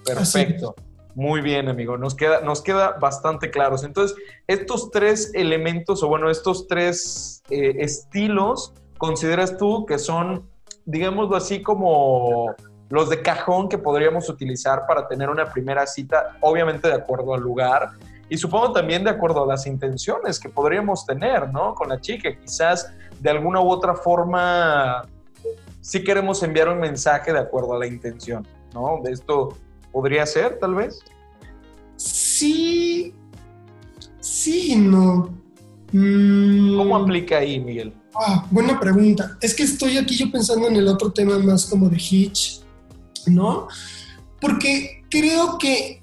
Perfecto. 0.05 0.75
Muy 1.15 1.41
bien, 1.41 1.67
amigo. 1.67 1.97
Nos 1.97 2.15
queda, 2.15 2.41
nos 2.41 2.61
queda 2.61 2.97
bastante 2.99 3.51
claros. 3.51 3.83
Entonces, 3.83 4.17
estos 4.47 4.91
tres 4.91 5.31
elementos, 5.33 6.03
o 6.03 6.07
bueno, 6.07 6.29
estos 6.29 6.67
tres 6.67 7.43
eh, 7.49 7.75
estilos, 7.79 8.73
¿consideras 8.97 9.57
tú 9.57 9.85
que 9.85 9.99
son, 9.99 10.49
digámoslo 10.85 11.35
así, 11.35 11.61
como 11.61 12.55
los 12.89 13.09
de 13.09 13.21
cajón 13.21 13.69
que 13.69 13.77
podríamos 13.77 14.29
utilizar 14.29 14.85
para 14.87 15.07
tener 15.07 15.29
una 15.29 15.45
primera 15.51 15.85
cita, 15.87 16.37
obviamente 16.41 16.87
de 16.87 16.93
acuerdo 16.93 17.33
al 17.33 17.41
lugar, 17.41 17.91
y 18.29 18.37
supongo 18.37 18.71
también 18.71 19.03
de 19.03 19.09
acuerdo 19.09 19.43
a 19.43 19.47
las 19.47 19.67
intenciones 19.67 20.39
que 20.39 20.47
podríamos 20.47 21.05
tener, 21.05 21.51
¿no? 21.51 21.75
Con 21.75 21.89
la 21.89 21.99
chica. 21.99 22.33
Quizás 22.33 22.93
de 23.19 23.29
alguna 23.29 23.59
u 23.59 23.69
otra 23.69 23.93
forma 23.93 25.01
sí 25.81 26.03
queremos 26.03 26.41
enviar 26.41 26.69
un 26.69 26.79
mensaje 26.79 27.33
de 27.33 27.39
acuerdo 27.39 27.73
a 27.73 27.79
la 27.79 27.87
intención, 27.87 28.47
¿no? 28.73 29.01
De 29.03 29.11
esto 29.11 29.49
podría 29.91 30.25
ser, 30.25 30.59
tal 30.59 30.75
vez. 30.75 30.99
Sí. 31.95 33.13
Sí 34.19 34.73
y 34.73 34.75
no. 34.75 35.33
Mm, 35.91 36.77
¿Cómo 36.77 36.95
aplica 36.95 37.37
ahí, 37.37 37.59
Miguel? 37.59 37.93
Ah, 38.15 38.45
buena 38.49 38.79
pregunta. 38.79 39.37
Es 39.41 39.53
que 39.53 39.63
estoy 39.63 39.97
aquí 39.97 40.15
yo 40.15 40.31
pensando 40.31 40.67
en 40.67 40.75
el 40.75 40.87
otro 40.87 41.11
tema 41.11 41.37
más 41.39 41.65
como 41.65 41.89
de 41.89 41.97
Hitch, 41.97 42.61
¿no? 43.27 43.67
Porque 44.39 45.03
creo 45.09 45.57
que 45.57 46.01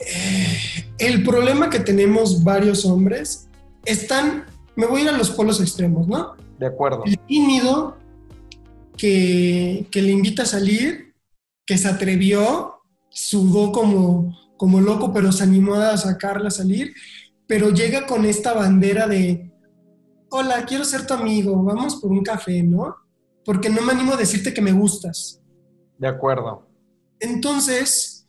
eh, 0.00 0.58
el 0.98 1.22
problema 1.22 1.70
que 1.70 1.80
tenemos 1.80 2.42
varios 2.42 2.84
hombres 2.84 3.48
están, 3.84 4.44
me 4.76 4.86
voy 4.86 5.00
a 5.00 5.04
ir 5.04 5.10
a 5.10 5.18
los 5.18 5.30
polos 5.30 5.60
extremos, 5.60 6.06
¿no? 6.08 6.34
De 6.58 6.66
acuerdo. 6.66 7.04
El 7.04 7.18
tímido 7.20 7.96
que, 8.96 9.86
que 9.90 10.02
le 10.02 10.12
invita 10.12 10.42
a 10.42 10.46
salir, 10.46 11.14
que 11.66 11.78
se 11.78 11.88
atrevió, 11.88 12.77
sudó 13.18 13.72
como, 13.72 14.38
como 14.56 14.80
loco, 14.80 15.12
pero 15.12 15.32
se 15.32 15.42
animó 15.42 15.74
a 15.74 15.96
sacarla 15.96 16.48
a 16.48 16.52
salir, 16.52 16.94
pero 17.46 17.70
llega 17.70 18.06
con 18.06 18.24
esta 18.24 18.52
bandera 18.52 19.08
de, 19.08 19.50
hola, 20.30 20.64
quiero 20.64 20.84
ser 20.84 21.04
tu 21.06 21.14
amigo, 21.14 21.62
vamos 21.64 21.96
por 21.96 22.12
un 22.12 22.22
café, 22.22 22.62
¿no? 22.62 22.94
Porque 23.44 23.70
no 23.70 23.82
me 23.82 23.92
animo 23.92 24.12
a 24.12 24.16
decirte 24.16 24.54
que 24.54 24.62
me 24.62 24.72
gustas. 24.72 25.42
De 25.98 26.06
acuerdo. 26.06 26.68
Entonces, 27.18 28.24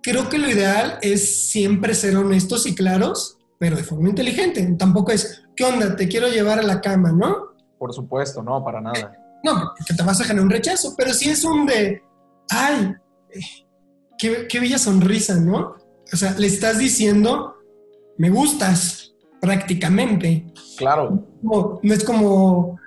creo 0.00 0.28
que 0.28 0.38
lo 0.38 0.48
ideal 0.48 0.98
es 1.02 1.50
siempre 1.50 1.94
ser 1.94 2.16
honestos 2.16 2.66
y 2.66 2.74
claros, 2.76 3.38
pero 3.58 3.76
de 3.76 3.82
forma 3.82 4.10
inteligente. 4.10 4.64
Tampoco 4.78 5.10
es, 5.10 5.42
¿qué 5.56 5.64
onda? 5.64 5.96
Te 5.96 6.08
quiero 6.08 6.28
llevar 6.28 6.60
a 6.60 6.62
la 6.62 6.80
cama, 6.80 7.10
¿no? 7.10 7.54
Por 7.78 7.92
supuesto, 7.92 8.42
no, 8.42 8.62
para 8.62 8.80
nada. 8.80 9.18
No, 9.42 9.72
porque 9.76 9.94
te 9.94 10.02
vas 10.04 10.20
a 10.20 10.24
generar 10.24 10.44
un 10.44 10.50
rechazo, 10.50 10.94
pero 10.96 11.12
si 11.12 11.30
es 11.30 11.44
un 11.44 11.66
de, 11.66 12.00
ay, 12.48 12.94
qué, 14.22 14.46
qué 14.46 14.60
bella 14.60 14.78
sonrisa, 14.78 15.34
¿no? 15.34 15.74
O 16.12 16.16
sea, 16.16 16.38
le 16.38 16.46
estás 16.46 16.78
diciendo, 16.78 17.56
me 18.18 18.30
gustas, 18.30 19.14
prácticamente. 19.40 20.46
Claro. 20.78 21.26
No, 21.42 21.80
no 21.82 21.94
es 21.94 22.04
como, 22.04 22.78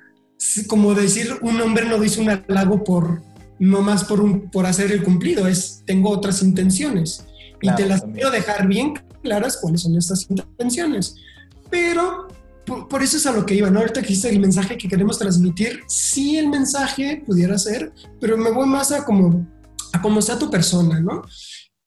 como 0.68 0.94
decir 0.94 1.38
un 1.42 1.60
hombre 1.60 1.86
no 1.86 2.00
dice 2.00 2.22
un 2.22 2.30
halago 2.30 2.84
por 2.86 3.22
no 3.60 3.82
más 3.82 4.06
por, 4.06 4.22
un, 4.22 4.50
por 4.50 4.66
hacer 4.66 4.92
el 4.94 5.04
cumplido, 5.04 5.48
es 5.48 5.84
tengo 5.86 6.10
otras 6.10 6.42
intenciones. 6.42 7.26
y 7.62 7.74
te 7.76 7.86
las 7.86 8.04
quiero 8.04 8.32
dejar 8.32 8.68
bien 8.68 8.94
claras 9.22 9.58
cuáles 9.58 9.82
son 9.82 9.98
estas 9.98 10.30
intenciones. 10.30 11.16
Pero 11.70 12.28
por, 12.66 13.04
eso 13.04 13.18
es 13.18 13.26
a 13.26 13.32
lo 13.32 13.46
que 13.46 13.56
iba, 13.56 13.70
¿no? 13.70 13.80
Ahorita 13.80 14.02
que 14.02 14.14
el 14.14 14.40
mensaje 14.40 14.78
que 14.78 14.88
queremos 14.88 15.20
transmitir, 15.20 15.82
sí 15.88 16.38
el 16.38 16.50
mensaje 16.50 17.24
pudiera 17.26 17.58
ser, 17.58 17.92
pero 18.20 18.38
me 18.38 18.52
voy 18.52 18.68
más 18.68 18.92
a 18.92 19.04
como, 19.04 19.46
a 19.96 20.02
como 20.02 20.22
sea 20.22 20.38
tu 20.38 20.50
persona, 20.52 21.00
¿no? 21.00 21.24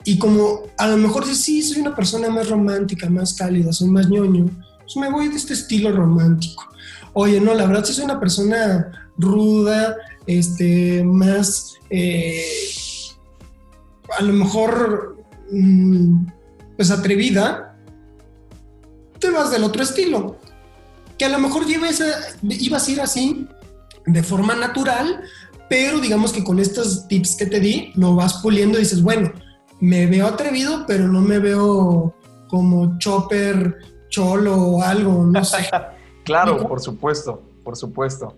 Y 0.04 0.18
como 0.18 0.62
a 0.78 0.88
lo 0.88 0.96
mejor 0.96 1.26
sí, 1.26 1.62
soy 1.62 1.82
una 1.82 1.94
persona 1.94 2.30
más 2.30 2.48
romántica, 2.48 3.10
más 3.10 3.34
cálida, 3.34 3.72
soy 3.72 3.88
más 3.88 4.08
ñoño, 4.08 4.46
pues 4.78 4.96
me 4.96 5.10
voy 5.10 5.28
de 5.28 5.36
este 5.36 5.52
estilo 5.52 5.92
romántico. 5.92 6.64
Oye, 7.12 7.38
no, 7.40 7.52
la 7.52 7.66
verdad 7.66 7.84
sí 7.84 7.92
soy 7.92 8.04
una 8.04 8.18
persona 8.18 9.12
ruda, 9.18 9.96
este, 10.26 11.04
más, 11.04 11.74
eh, 11.90 12.42
a 14.18 14.22
lo 14.22 14.32
mejor, 14.32 15.22
mm, 15.50 16.26
pues 16.76 16.90
atrevida, 16.90 17.76
te 19.18 19.28
vas 19.30 19.50
del 19.50 19.64
otro 19.64 19.82
estilo. 19.82 20.38
Que 21.18 21.26
a 21.26 21.28
lo 21.28 21.40
mejor 21.40 21.64
ibas 21.68 22.00
a 22.88 22.90
ir 22.90 23.00
así 23.02 23.48
de 24.06 24.22
forma 24.22 24.54
natural, 24.54 25.22
pero 25.68 26.00
digamos 26.00 26.32
que 26.32 26.44
con 26.44 26.58
estos 26.58 27.06
tips 27.08 27.36
que 27.36 27.46
te 27.46 27.60
di, 27.60 27.92
lo 27.94 28.14
vas 28.14 28.34
puliendo 28.42 28.78
y 28.78 28.82
dices, 28.82 29.02
bueno, 29.02 29.32
me 29.80 30.06
veo 30.06 30.26
atrevido, 30.26 30.84
pero 30.86 31.08
no 31.08 31.20
me 31.20 31.38
veo 31.38 32.14
como 32.48 32.98
chopper, 32.98 33.76
cholo 34.08 34.56
o 34.56 34.82
algo, 34.82 35.24
no 35.24 35.44
sé. 35.44 35.68
claro, 36.24 36.66
por 36.66 36.80
supuesto, 36.80 37.42
por 37.62 37.76
supuesto. 37.76 38.34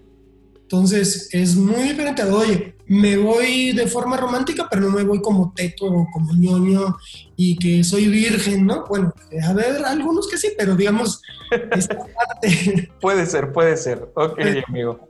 Entonces 0.62 1.28
es 1.32 1.56
muy 1.56 1.82
diferente 1.82 2.22
a, 2.22 2.32
oye, 2.32 2.76
me 2.86 3.16
voy 3.16 3.72
de 3.72 3.88
forma 3.88 4.16
romántica, 4.16 4.68
pero 4.70 4.82
no 4.82 4.90
me 4.90 5.02
voy 5.02 5.20
como 5.20 5.52
teto 5.52 5.86
o 5.86 6.06
como 6.12 6.32
ñoño 6.32 6.96
y 7.36 7.56
que 7.56 7.82
soy 7.82 8.06
virgen, 8.06 8.66
¿no? 8.66 8.84
Bueno, 8.86 9.12
a 9.42 9.52
ver, 9.52 9.84
algunos 9.84 10.28
que 10.28 10.38
sí, 10.38 10.52
pero 10.56 10.76
digamos, 10.76 11.22
esta 11.72 11.96
parte. 11.96 12.88
puede 13.00 13.26
ser, 13.26 13.52
puede 13.52 13.76
ser. 13.76 14.12
Ok, 14.14 14.38
amigo. 14.68 15.08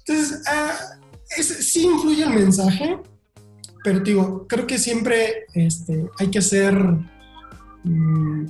Entonces, 0.00 0.42
ah, 0.46 0.97
sí 1.28 1.84
influye 1.84 2.24
el 2.24 2.30
mensaje, 2.30 2.98
pero 3.84 4.00
digo, 4.00 4.46
creo 4.48 4.66
que 4.66 4.78
siempre 4.78 5.46
este, 5.54 6.06
hay 6.18 6.30
que 6.30 6.38
hacer 6.38 6.74
mm, 7.84 8.46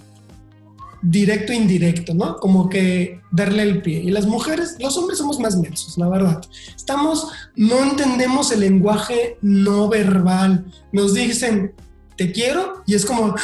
directo 1.03 1.53
e 1.53 1.57
indirecto, 1.57 2.15
¿no? 2.15 2.37
Como 2.37 2.69
que 2.69 3.21
darle 3.31 3.63
el 3.63 3.83
pie. 3.83 4.01
Y 4.01 4.11
las 4.11 4.27
mujeres, 4.27 4.77
los 4.79 4.97
hombres 4.97 5.19
somos 5.19 5.39
más 5.39 5.57
mensos, 5.57 5.97
la 5.99 6.09
verdad. 6.09 6.41
Estamos, 6.75 7.29
no 7.57 7.83
entendemos 7.83 8.51
el 8.53 8.61
lenguaje 8.61 9.39
no 9.43 9.89
verbal. 9.89 10.65
Nos 10.93 11.15
dicen, 11.15 11.73
te 12.17 12.33
quiero, 12.33 12.83
y 12.87 12.95
es 12.95 13.07
como, 13.07 13.35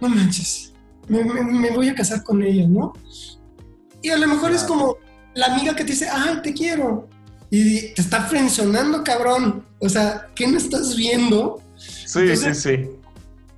no 0.00 0.08
manches, 0.08 0.72
me, 1.08 1.70
voy 1.70 1.88
a 1.88 1.94
casar 1.94 2.22
con 2.22 2.42
ella, 2.42 2.66
¿no? 2.66 2.94
Y 4.02 4.10
a 4.10 4.16
lo 4.16 4.26
mejor 4.26 4.52
es 4.52 4.64
como 4.64 4.96
la 5.34 5.46
amiga 5.46 5.74
que 5.74 5.84
te 5.84 5.92
dice, 5.92 6.08
ay, 6.10 6.40
te 6.42 6.54
quiero. 6.54 7.08
Y 7.56 7.94
te 7.94 8.02
está 8.02 8.24
frencionando, 8.24 9.04
cabrón. 9.04 9.64
O 9.78 9.88
sea, 9.88 10.26
¿qué 10.34 10.44
no 10.48 10.58
estás 10.58 10.96
viendo? 10.96 11.62
Sí, 11.76 12.36
sí, 12.36 12.52
sí. 12.52 12.88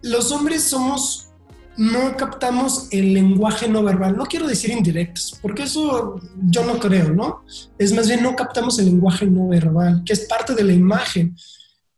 Los 0.02 0.30
hombres 0.32 0.64
somos 0.64 1.30
no 1.78 2.14
captamos 2.14 2.88
el 2.90 3.14
lenguaje 3.14 3.68
no 3.68 3.82
verbal. 3.82 4.14
No 4.14 4.26
quiero 4.26 4.46
decir 4.46 4.70
indirectos, 4.70 5.38
porque 5.40 5.62
eso 5.62 6.20
yo 6.50 6.66
no 6.66 6.78
creo, 6.78 7.08
¿no? 7.14 7.42
Es 7.78 7.94
más 7.94 8.06
bien 8.06 8.22
no 8.22 8.36
captamos 8.36 8.78
el 8.78 8.84
lenguaje 8.84 9.24
no 9.24 9.48
verbal, 9.48 10.02
que 10.04 10.12
es 10.12 10.26
parte 10.26 10.54
de 10.54 10.64
la 10.64 10.74
imagen. 10.74 11.34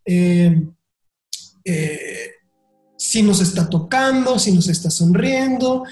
Eh, 0.04 0.68
eh, 1.64 2.30
si 2.96 3.22
nos 3.22 3.40
está 3.40 3.68
tocando, 3.68 4.38
si 4.38 4.52
nos 4.52 4.68
está 4.68 4.88
sonriendo, 4.88 5.82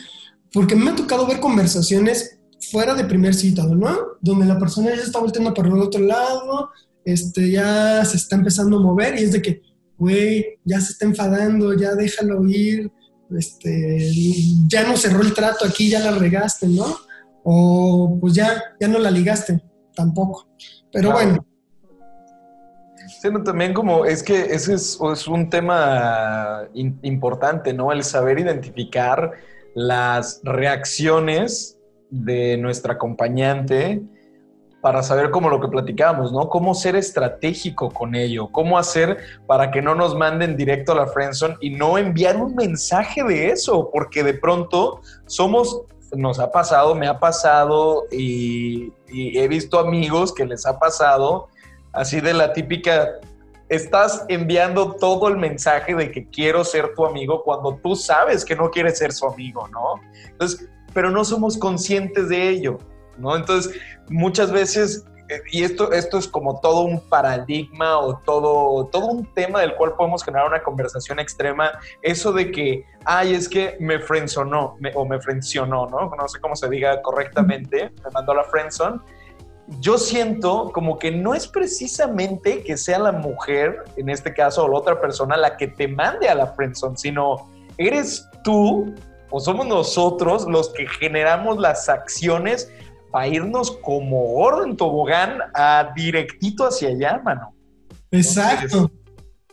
porque 0.52 0.76
me 0.76 0.92
ha 0.92 0.94
tocado 0.94 1.26
ver 1.26 1.40
conversaciones 1.40 2.38
fuera 2.60 2.94
de 2.94 3.04
primer 3.04 3.34
citado, 3.34 3.74
¿no? 3.74 3.96
Donde 4.20 4.46
la 4.46 4.58
persona 4.58 4.94
ya 4.94 5.02
está 5.02 5.18
volteando 5.18 5.54
para 5.54 5.68
el 5.68 5.78
otro 5.78 6.00
lado, 6.00 6.70
este, 7.04 7.50
ya 7.50 8.04
se 8.04 8.16
está 8.16 8.36
empezando 8.36 8.78
a 8.78 8.80
mover 8.80 9.18
y 9.18 9.24
es 9.24 9.32
de 9.32 9.42
que, 9.42 9.62
güey, 9.96 10.58
ya 10.64 10.80
se 10.80 10.92
está 10.92 11.04
enfadando, 11.04 11.74
ya 11.74 11.94
déjalo 11.94 12.44
ir, 12.46 12.90
este, 13.36 14.10
ya 14.68 14.86
no 14.86 14.96
cerró 14.96 15.22
el 15.22 15.34
trato 15.34 15.64
aquí, 15.64 15.90
ya 15.90 16.00
la 16.00 16.12
regaste, 16.12 16.66
¿no? 16.66 16.96
O 17.44 18.18
pues 18.20 18.34
ya, 18.34 18.62
ya 18.80 18.88
no 18.88 18.98
la 18.98 19.10
ligaste, 19.10 19.62
tampoco. 19.94 20.48
Pero 20.92 21.12
bueno. 21.12 21.46
Sí, 23.20 23.28
también 23.44 23.72
como 23.72 24.04
es 24.04 24.22
que 24.22 24.46
ese 24.52 24.74
es, 24.74 24.98
un 25.00 25.48
tema 25.48 26.68
importante, 26.74 27.72
¿no? 27.72 27.92
El 27.92 28.02
saber 28.02 28.40
identificar 28.40 29.32
las 29.74 30.40
reacciones 30.42 31.75
de 32.10 32.56
nuestra 32.56 32.94
acompañante 32.94 34.02
para 34.80 35.02
saber 35.02 35.30
cómo 35.30 35.48
lo 35.48 35.60
que 35.60 35.68
platicábamos, 35.68 36.32
¿no? 36.32 36.48
Cómo 36.48 36.74
ser 36.74 36.94
estratégico 36.94 37.90
con 37.90 38.14
ello, 38.14 38.48
cómo 38.52 38.78
hacer 38.78 39.18
para 39.46 39.70
que 39.70 39.82
no 39.82 39.94
nos 39.94 40.14
manden 40.14 40.56
directo 40.56 40.92
a 40.92 40.96
la 40.96 41.06
friendzone 41.06 41.56
y 41.60 41.70
no 41.70 41.98
enviar 41.98 42.36
un 42.36 42.54
mensaje 42.54 43.24
de 43.24 43.48
eso, 43.48 43.90
porque 43.92 44.22
de 44.22 44.34
pronto 44.34 45.00
somos, 45.26 45.82
nos 46.12 46.38
ha 46.38 46.52
pasado, 46.52 46.94
me 46.94 47.08
ha 47.08 47.18
pasado 47.18 48.04
y, 48.12 48.92
y 49.08 49.38
he 49.38 49.48
visto 49.48 49.80
amigos 49.80 50.32
que 50.32 50.44
les 50.44 50.66
ha 50.66 50.78
pasado 50.78 51.48
así 51.92 52.20
de 52.20 52.34
la 52.34 52.52
típica 52.52 53.08
estás 53.68 54.24
enviando 54.28 54.92
todo 54.92 55.28
el 55.28 55.36
mensaje 55.36 55.94
de 55.94 56.12
que 56.12 56.28
quiero 56.28 56.62
ser 56.62 56.94
tu 56.94 57.04
amigo 57.04 57.42
cuando 57.42 57.76
tú 57.82 57.96
sabes 57.96 58.44
que 58.44 58.54
no 58.54 58.70
quieres 58.70 58.98
ser 58.98 59.12
su 59.12 59.26
amigo, 59.26 59.66
¿no? 59.68 60.00
Entonces, 60.28 60.68
pero 60.96 61.10
no 61.10 61.26
somos 61.26 61.58
conscientes 61.58 62.30
de 62.30 62.48
ello. 62.48 62.78
¿no? 63.18 63.36
Entonces, 63.36 63.78
muchas 64.08 64.50
veces, 64.50 65.04
eh, 65.28 65.42
y 65.52 65.62
esto, 65.62 65.92
esto 65.92 66.16
es 66.16 66.26
como 66.26 66.58
todo 66.60 66.80
un 66.80 67.06
paradigma 67.10 67.98
o 67.98 68.16
todo, 68.16 68.86
todo 68.86 69.08
un 69.08 69.26
tema 69.34 69.60
del 69.60 69.74
cual 69.74 69.92
podemos 69.94 70.24
generar 70.24 70.46
una 70.48 70.62
conversación 70.62 71.18
extrema, 71.20 71.72
eso 72.00 72.32
de 72.32 72.50
que, 72.50 72.82
ay, 73.04 73.34
es 73.34 73.46
que 73.46 73.76
me 73.78 73.98
frenzonó 73.98 74.78
o 74.94 75.04
me 75.04 75.20
frencionó, 75.20 75.86
¿no? 75.86 76.10
No 76.16 76.28
sé 76.28 76.40
cómo 76.40 76.56
se 76.56 76.66
diga 76.70 77.02
correctamente, 77.02 77.92
me 78.02 78.10
mandó 78.14 78.32
a 78.32 78.36
la 78.36 78.44
friendzone. 78.44 78.98
Yo 79.80 79.98
siento 79.98 80.70
como 80.72 80.98
que 80.98 81.10
no 81.10 81.34
es 81.34 81.46
precisamente 81.46 82.62
que 82.62 82.78
sea 82.78 83.00
la 83.00 83.12
mujer, 83.12 83.84
en 83.98 84.08
este 84.08 84.32
caso, 84.32 84.64
o 84.64 84.68
la 84.68 84.78
otra 84.78 84.98
persona, 84.98 85.36
la 85.36 85.58
que 85.58 85.68
te 85.68 85.88
mande 85.88 86.30
a 86.30 86.34
la 86.34 86.46
friendzone, 86.46 86.96
sino 86.96 87.50
eres 87.76 88.26
tú 88.42 88.94
o 89.30 89.40
somos 89.40 89.66
nosotros 89.66 90.46
los 90.48 90.70
que 90.70 90.86
generamos 90.86 91.58
las 91.58 91.88
acciones 91.88 92.70
para 93.10 93.28
irnos 93.28 93.70
como 93.82 94.34
orden 94.34 94.70
en 94.70 94.76
tobogán 94.76 95.38
a 95.54 95.92
directito 95.94 96.66
hacia 96.66 96.88
allá, 96.88 97.20
mano. 97.24 97.54
Exacto. 98.10 98.90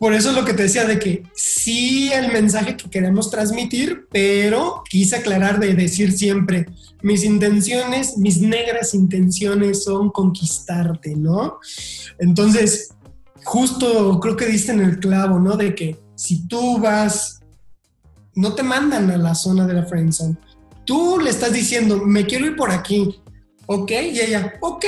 Por 0.04 0.14
eso 0.14 0.32
es 0.32 0.36
lo 0.36 0.44
que 0.44 0.54
te 0.54 0.64
decía 0.64 0.86
de 0.86 1.00
que 1.00 1.24
sí 1.34 2.12
el 2.12 2.34
mensaje 2.34 2.76
que 2.76 2.90
queremos 2.90 3.32
transmitir, 3.32 4.08
pero 4.12 4.84
quise 4.90 5.16
aclarar 5.16 5.60
de 5.60 5.74
decir 5.76 6.12
siempre, 6.12 6.66
mis 7.02 7.24
intenciones, 7.24 8.18
mis 8.18 8.42
negras 8.42 8.94
intenciones 8.94 9.84
son 9.84 10.10
conquistarte, 10.10 11.16
¿no? 11.16 11.60
Entonces, 12.20 12.96
justo 13.46 14.20
creo 14.20 14.36
que 14.36 14.48
diste 14.48 14.74
en 14.74 14.82
el 14.82 15.00
clavo, 15.00 15.40
¿no? 15.40 15.56
De 15.56 15.74
que 15.74 15.98
si 16.16 16.48
tú 16.48 16.80
vas, 16.80 17.40
no 18.36 18.54
te 18.54 18.64
mandan 18.64 19.10
a 19.12 19.18
la 19.18 19.36
zona 19.36 19.66
de 19.68 19.74
la 19.74 19.86
friendzone. 19.86 20.36
Tú 20.86 21.20
le 21.20 21.30
estás 21.30 21.54
diciendo, 21.54 21.98
me 21.98 22.26
quiero 22.26 22.46
ir 22.46 22.56
por 22.56 22.72
aquí, 22.72 23.22
ok, 23.66 23.92
y 23.92 24.20
ella, 24.20 24.54
ok. 24.62 24.86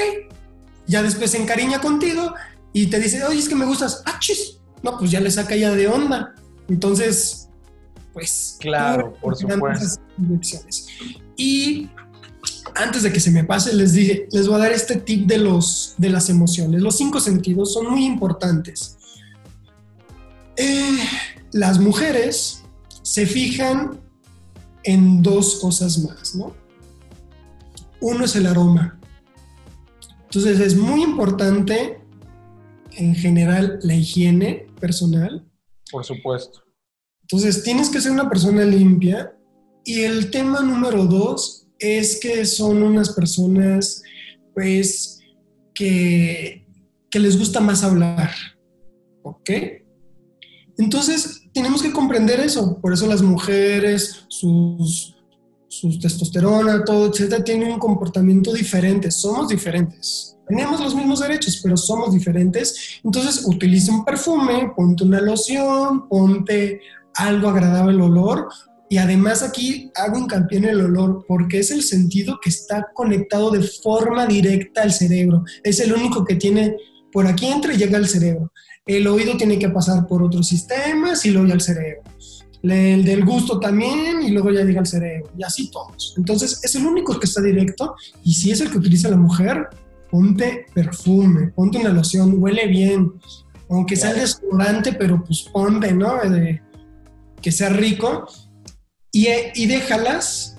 Ya 0.88 1.02
después 1.02 1.32
se 1.32 1.42
encariña 1.42 1.80
contigo 1.80 2.34
y 2.74 2.88
te 2.88 3.00
dice, 3.00 3.24
oye, 3.24 3.40
es 3.40 3.50
que 3.50 3.56
me 3.56 3.66
gustas, 3.66 4.04
ah, 4.06 4.18
chis. 4.20 4.60
No, 4.84 4.98
pues 5.00 5.10
ya 5.10 5.20
le 5.20 5.32
saca 5.32 5.56
ya 5.56 5.72
de 5.72 5.88
onda. 5.88 6.36
Entonces, 6.68 7.50
pues. 8.14 8.58
Claro, 8.60 9.16
por 9.22 9.36
supuesto. 9.36 10.02
Y 11.38 11.90
antes 12.76 13.04
de 13.04 13.12
que 13.12 13.20
se 13.20 13.32
me 13.32 13.44
pase, 13.44 13.74
les 13.74 13.94
dije, 13.94 14.28
les 14.32 14.48
voy 14.48 14.58
a 14.58 14.60
dar 14.60 14.72
este 14.72 14.98
tip 14.98 15.26
de, 15.26 15.38
los, 15.38 15.96
de 15.98 16.10
las 16.10 16.30
emociones. 16.30 16.82
Los 16.82 16.98
cinco 16.98 17.20
sentidos 17.20 17.74
son 17.74 17.90
muy 17.90 18.06
importantes. 18.06 18.98
Eh, 20.58 21.00
las 21.52 21.80
mujeres 21.80 22.65
se 23.06 23.28
fijan 23.28 24.02
en 24.84 25.22
dos 25.22 25.60
cosas 25.60 26.00
más, 26.00 26.34
¿no? 26.34 26.56
Uno 28.02 28.26
es 28.26 28.36
el 28.36 28.48
aroma. 28.48 29.00
Entonces 30.24 30.60
es 30.60 30.76
muy 30.76 31.04
importante 31.04 32.02
en 32.94 33.14
general 33.14 33.78
la 33.84 33.94
higiene 33.94 34.66
personal. 34.80 35.46
Por 35.92 36.04
supuesto. 36.04 36.64
Entonces, 37.22 37.64
tienes 37.64 37.90
que 37.90 38.02
ser 38.02 38.12
una 38.12 38.28
persona 38.28 38.66
limpia. 38.66 39.38
Y 39.84 40.02
el 40.02 40.32
tema 40.32 40.62
número 40.62 41.06
dos 41.06 41.68
es 41.78 42.20
que 42.20 42.44
son 42.46 42.82
unas 42.82 43.12
personas, 43.12 44.02
pues, 44.56 45.20
que, 45.76 46.68
que 47.12 47.20
les 47.20 47.38
gusta 47.38 47.60
más 47.60 47.84
hablar. 47.84 48.32
¿Ok? 49.22 49.50
Entonces, 50.78 51.45
tenemos 51.56 51.82
que 51.82 51.94
comprender 51.94 52.42
eso. 52.42 52.78
Por 52.82 52.92
eso 52.92 53.08
las 53.08 53.22
mujeres, 53.22 54.26
sus, 54.28 55.16
sus 55.70 56.00
testosterona, 56.02 56.84
todo, 56.84 57.08
etcétera, 57.08 57.46
tienen 57.46 57.72
un 57.72 57.80
comportamiento 57.80 58.52
diferente. 58.52 59.10
Somos 59.10 59.48
diferentes. 59.48 60.38
Tenemos 60.50 60.82
los 60.82 60.94
mismos 60.94 61.22
derechos, 61.22 61.62
pero 61.64 61.78
somos 61.78 62.14
diferentes. 62.14 63.00
Entonces, 63.06 63.46
utiliza 63.46 63.94
un 63.94 64.04
perfume, 64.04 64.74
ponte 64.76 65.06
una 65.06 65.22
loción, 65.22 66.10
ponte 66.10 66.82
algo 67.14 67.48
agradable 67.48 67.94
el 67.94 68.02
olor. 68.02 68.50
Y 68.90 68.98
además 68.98 69.42
aquí 69.42 69.90
hago 69.96 70.20
hincapié 70.20 70.58
en 70.58 70.66
el 70.66 70.82
olor 70.82 71.24
porque 71.26 71.60
es 71.60 71.72
el 71.72 71.84
sentido 71.84 72.38
que 72.42 72.50
está 72.50 72.88
conectado 72.94 73.50
de 73.50 73.64
forma 73.64 74.28
directa 74.28 74.82
al 74.82 74.92
cerebro. 74.92 75.46
Es 75.64 75.80
el 75.80 75.94
único 75.94 76.26
que 76.26 76.36
tiene, 76.36 76.76
por 77.14 77.26
aquí 77.28 77.46
entra 77.46 77.74
y 77.74 77.78
llega 77.78 77.98
al 77.98 78.10
cerebro. 78.10 78.52
El 78.86 79.08
oído 79.08 79.36
tiene 79.36 79.58
que 79.58 79.70
pasar 79.70 80.06
por 80.06 80.22
otros 80.22 80.48
sistemas 80.48 81.26
y 81.26 81.32
luego 81.32 81.48
ya 81.48 81.54
al 81.56 81.62
cerebro. 81.62 82.04
El 82.62 83.04
del 83.04 83.26
gusto 83.26 83.60
también 83.60 84.24
y 84.24 84.32
luego 84.32 84.52
ya 84.52 84.64
llega 84.64 84.80
al 84.80 84.88
cerebro. 84.88 85.32
Y 85.38 85.44
así 85.44 85.70
todos. 85.72 86.14
Entonces 86.18 86.60
es 86.64 86.76
el 86.76 86.86
único 86.86 87.20
que 87.20 87.26
está 87.26 87.42
directo 87.42 87.96
y 88.24 88.34
si 88.34 88.52
es 88.52 88.62
el 88.62 88.70
que 88.70 88.78
utiliza 88.78 89.10
la 89.10 89.18
mujer, 89.18 89.70
ponte 90.12 90.66
perfume, 90.74 91.48
ponte 91.48 91.80
una 91.80 91.90
loción, 91.90 92.36
huele 92.38 92.68
bien. 92.68 93.14
Aunque 93.70 93.96
sea 93.96 94.14
desodorante, 94.14 94.94
pero 94.94 95.24
pues 95.24 95.42
ponte, 95.52 95.92
¿no? 95.92 96.14
que 97.42 97.52
sea 97.52 97.70
rico. 97.70 98.28
Y, 99.12 99.28
y 99.56 99.66
déjalas, 99.66 100.58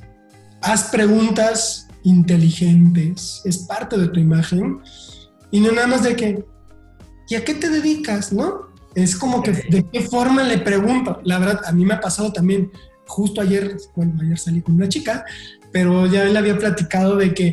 haz 0.63 0.91
preguntas 0.91 1.87
inteligentes, 2.03 3.43
es 3.45 3.59
parte 3.59 3.99
de 3.99 4.09
tu 4.09 4.19
imagen. 4.19 4.81
Y 5.51 5.61
no 5.61 5.73
nada 5.73 5.87
más 5.87 6.03
de 6.03 6.17
que, 6.17 6.45
¿y 7.29 7.35
a 7.35 7.45
qué 7.45 7.55
te 7.55 7.69
dedicas? 7.69 8.33
¿No? 8.33 8.67
Es 8.95 9.17
como 9.17 9.43
que 9.43 9.53
de 9.53 9.87
qué 9.93 10.01
forma 10.01 10.43
le 10.43 10.59
pregunto. 10.59 11.21
La 11.25 11.39
verdad, 11.39 11.61
a 11.67 11.73
mí 11.73 11.85
me 11.85 11.95
ha 11.95 12.01
pasado 12.01 12.33
también, 12.33 12.73
justo 13.07 13.41
ayer, 13.41 13.77
bueno, 13.95 14.15
ayer 14.23 14.39
salí 14.39 14.63
con 14.63 14.77
una 14.77 14.89
chica, 14.89 15.25
pero 15.71 16.07
ya 16.07 16.25
le 16.25 16.39
había 16.39 16.59
platicado 16.59 17.17
de 17.17 17.35
que 17.35 17.47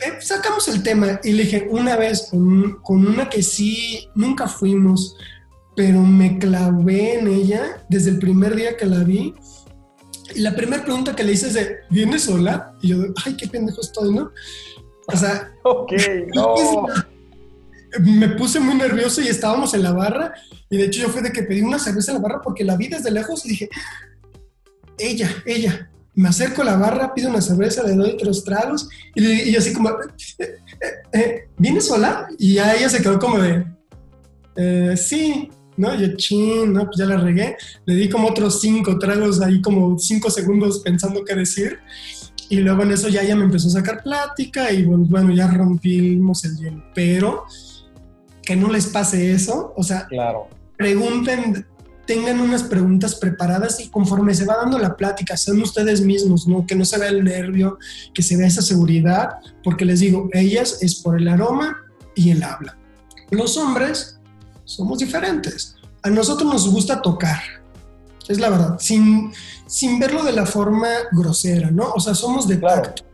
eh, 0.00 0.18
sacamos 0.20 0.68
el 0.68 0.82
tema 0.82 1.20
y 1.22 1.32
le 1.32 1.44
dije 1.44 1.68
una 1.70 1.96
vez 1.96 2.28
con, 2.30 2.80
con 2.82 3.06
una 3.06 3.28
que 3.28 3.42
sí, 3.42 4.08
nunca 4.14 4.48
fuimos, 4.48 5.16
pero 5.74 6.00
me 6.00 6.38
clavé 6.38 7.18
en 7.18 7.28
ella 7.28 7.84
desde 7.88 8.10
el 8.10 8.18
primer 8.18 8.56
día 8.56 8.76
que 8.76 8.86
la 8.86 9.04
vi. 9.04 9.34
Y 10.34 10.40
la 10.40 10.56
primera 10.56 10.82
pregunta 10.82 11.14
que 11.14 11.22
le 11.22 11.32
hice 11.32 11.48
es 11.48 11.54
de, 11.54 11.76
¿vienes 11.90 12.22
sola? 12.22 12.74
Y 12.80 12.88
yo, 12.88 12.96
ay, 13.24 13.36
qué 13.36 13.46
pendejo 13.46 13.80
estoy, 13.80 14.14
¿no? 14.14 14.32
O 15.06 15.16
sea, 15.16 15.52
ok, 15.62 15.92
no 16.34 16.54
me 18.00 18.28
puse 18.30 18.60
muy 18.60 18.74
nervioso 18.74 19.20
y 19.20 19.28
estábamos 19.28 19.74
en 19.74 19.82
la 19.82 19.92
barra. 19.92 20.34
Y 20.70 20.76
de 20.76 20.84
hecho 20.86 21.00
yo 21.00 21.08
fui 21.08 21.22
de 21.22 21.32
que 21.32 21.42
pedí 21.42 21.62
una 21.62 21.78
cerveza 21.78 22.12
en 22.12 22.18
la 22.18 22.22
barra 22.22 22.42
porque 22.42 22.64
la 22.64 22.76
vi 22.76 22.88
desde 22.88 23.10
lejos 23.10 23.44
y 23.46 23.50
dije, 23.50 23.68
ella, 24.98 25.30
ella. 25.44 25.90
Me 26.14 26.30
acerco 26.30 26.62
a 26.62 26.64
la 26.64 26.76
barra, 26.76 27.12
pido 27.12 27.28
una 27.28 27.42
cerveza, 27.42 27.82
le 27.82 27.94
doy 27.94 28.16
tres 28.16 28.42
tragos 28.42 28.88
y, 29.14 29.54
así 29.54 29.74
como, 29.74 29.90
eh, 29.90 29.94
eh, 30.38 30.54
eh, 31.12 31.48
¿vienes 31.58 31.86
sola? 31.86 32.26
Y 32.38 32.54
ya 32.54 32.74
ella 32.74 32.88
se 32.88 33.02
quedó 33.02 33.18
como 33.18 33.38
de, 33.38 34.96
sí, 34.96 35.50
¿no? 35.76 35.94
Yo, 35.94 36.16
chin, 36.16 36.72
¿no? 36.72 36.86
Pues 36.86 36.96
ya 36.96 37.04
la 37.04 37.18
regué. 37.18 37.56
Le 37.84 37.94
di 37.94 38.08
como 38.08 38.28
otros 38.28 38.62
cinco 38.62 38.98
tragos 38.98 39.42
ahí, 39.42 39.60
como 39.60 39.98
cinco 39.98 40.30
segundos 40.30 40.80
pensando 40.80 41.22
qué 41.22 41.34
decir. 41.34 41.80
Y 42.48 42.56
luego 42.56 42.82
en 42.82 42.92
eso 42.92 43.08
ya 43.08 43.22
ella 43.22 43.36
me 43.36 43.44
empezó 43.44 43.68
a 43.68 43.72
sacar 43.72 44.02
plática 44.02 44.72
y 44.72 44.84
bueno, 44.84 45.34
ya 45.34 45.48
rompimos 45.48 46.44
el 46.44 46.56
hielo. 46.56 46.82
Pero 46.94 47.44
que 48.46 48.56
no 48.56 48.70
les 48.70 48.86
pase 48.86 49.32
eso. 49.32 49.74
O 49.76 49.82
sea, 49.82 50.06
claro. 50.06 50.48
pregunten, 50.78 51.66
tengan 52.06 52.40
unas 52.40 52.62
preguntas 52.62 53.16
preparadas 53.16 53.80
y 53.80 53.88
conforme 53.88 54.32
se 54.34 54.46
va 54.46 54.56
dando 54.56 54.78
la 54.78 54.96
plática, 54.96 55.36
sean 55.36 55.60
ustedes 55.60 56.00
mismos, 56.00 56.46
¿no? 56.46 56.64
Que 56.64 56.76
no 56.76 56.86
se 56.86 56.98
vea 56.98 57.10
el 57.10 57.24
nervio, 57.24 57.78
que 58.14 58.22
se 58.22 58.36
vea 58.36 58.46
esa 58.46 58.62
seguridad, 58.62 59.30
porque 59.62 59.84
les 59.84 60.00
digo, 60.00 60.30
ellas 60.32 60.78
es 60.80 60.94
por 61.02 61.20
el 61.20 61.28
aroma 61.28 61.76
y 62.14 62.30
el 62.30 62.42
habla. 62.42 62.78
Los 63.30 63.56
hombres 63.58 64.18
somos 64.64 65.00
diferentes. 65.00 65.74
A 66.02 66.08
nosotros 66.08 66.50
nos 66.50 66.70
gusta 66.70 67.02
tocar, 67.02 67.42
es 68.28 68.38
la 68.38 68.48
verdad, 68.48 68.76
sin, 68.78 69.32
sin 69.66 69.98
verlo 69.98 70.22
de 70.22 70.32
la 70.32 70.46
forma 70.46 70.88
grosera, 71.10 71.70
¿no? 71.72 71.90
O 71.92 72.00
sea, 72.00 72.14
somos 72.14 72.46
de 72.46 72.58
tacto 72.58 73.06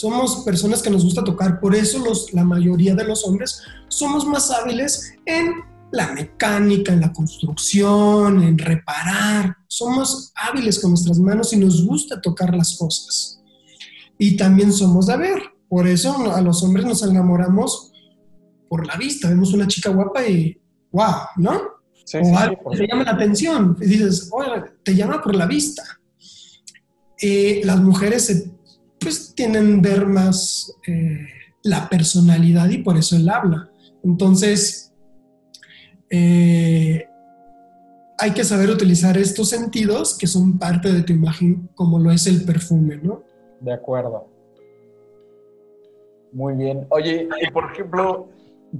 somos 0.00 0.36
personas 0.46 0.80
que 0.80 0.88
nos 0.88 1.04
gusta 1.04 1.22
tocar, 1.22 1.60
por 1.60 1.74
eso 1.74 1.98
los, 1.98 2.32
la 2.32 2.42
mayoría 2.42 2.94
de 2.94 3.04
los 3.04 3.22
hombres 3.26 3.62
somos 3.88 4.24
más 4.24 4.50
hábiles 4.50 5.12
en 5.26 5.52
la 5.92 6.14
mecánica, 6.14 6.90
en 6.90 7.02
la 7.02 7.12
construcción, 7.12 8.42
en 8.42 8.56
reparar. 8.56 9.58
Somos 9.68 10.32
hábiles 10.34 10.78
con 10.78 10.92
nuestras 10.92 11.18
manos 11.18 11.52
y 11.52 11.58
nos 11.58 11.84
gusta 11.84 12.18
tocar 12.18 12.56
las 12.56 12.78
cosas. 12.78 13.42
Y 14.16 14.38
también 14.38 14.72
somos 14.72 15.06
de 15.06 15.18
ver. 15.18 15.42
Por 15.68 15.86
eso 15.86 16.34
a 16.34 16.40
los 16.40 16.62
hombres 16.62 16.86
nos 16.86 17.02
enamoramos 17.02 17.92
por 18.70 18.86
la 18.86 18.96
vista. 18.96 19.28
Vemos 19.28 19.52
una 19.52 19.68
chica 19.68 19.90
guapa 19.90 20.26
y 20.26 20.58
wow, 20.92 21.14
¿no? 21.36 21.60
o 22.14 22.38
algo 22.38 22.70
te 22.70 22.86
llama 22.86 23.04
la 23.04 23.10
atención. 23.10 23.76
Y 23.82 23.84
dices, 23.84 24.30
oye, 24.32 24.64
te 24.82 24.94
llama 24.94 25.20
por 25.20 25.34
la 25.34 25.44
vista. 25.44 25.82
Eh, 27.20 27.60
las 27.64 27.78
mujeres 27.80 28.24
se 28.24 28.59
pues 29.00 29.34
tienen 29.34 29.80
ver 29.80 30.06
más 30.06 30.74
eh, 30.86 31.26
la 31.62 31.88
personalidad 31.88 32.68
y 32.68 32.78
por 32.78 32.96
eso 32.96 33.16
él 33.16 33.28
habla. 33.28 33.70
Entonces, 34.04 34.92
eh, 36.10 37.06
hay 38.18 38.30
que 38.32 38.44
saber 38.44 38.68
utilizar 38.68 39.16
estos 39.16 39.48
sentidos 39.48 40.16
que 40.16 40.26
son 40.26 40.58
parte 40.58 40.92
de 40.92 41.02
tu 41.02 41.12
imagen, 41.12 41.68
como 41.74 41.98
lo 41.98 42.10
es 42.10 42.26
el 42.26 42.44
perfume, 42.44 42.98
¿no? 43.02 43.22
De 43.60 43.72
acuerdo. 43.72 44.28
Muy 46.32 46.54
bien. 46.54 46.86
Oye, 46.90 47.28
y 47.40 47.50
por 47.50 47.72
ejemplo, 47.72 48.28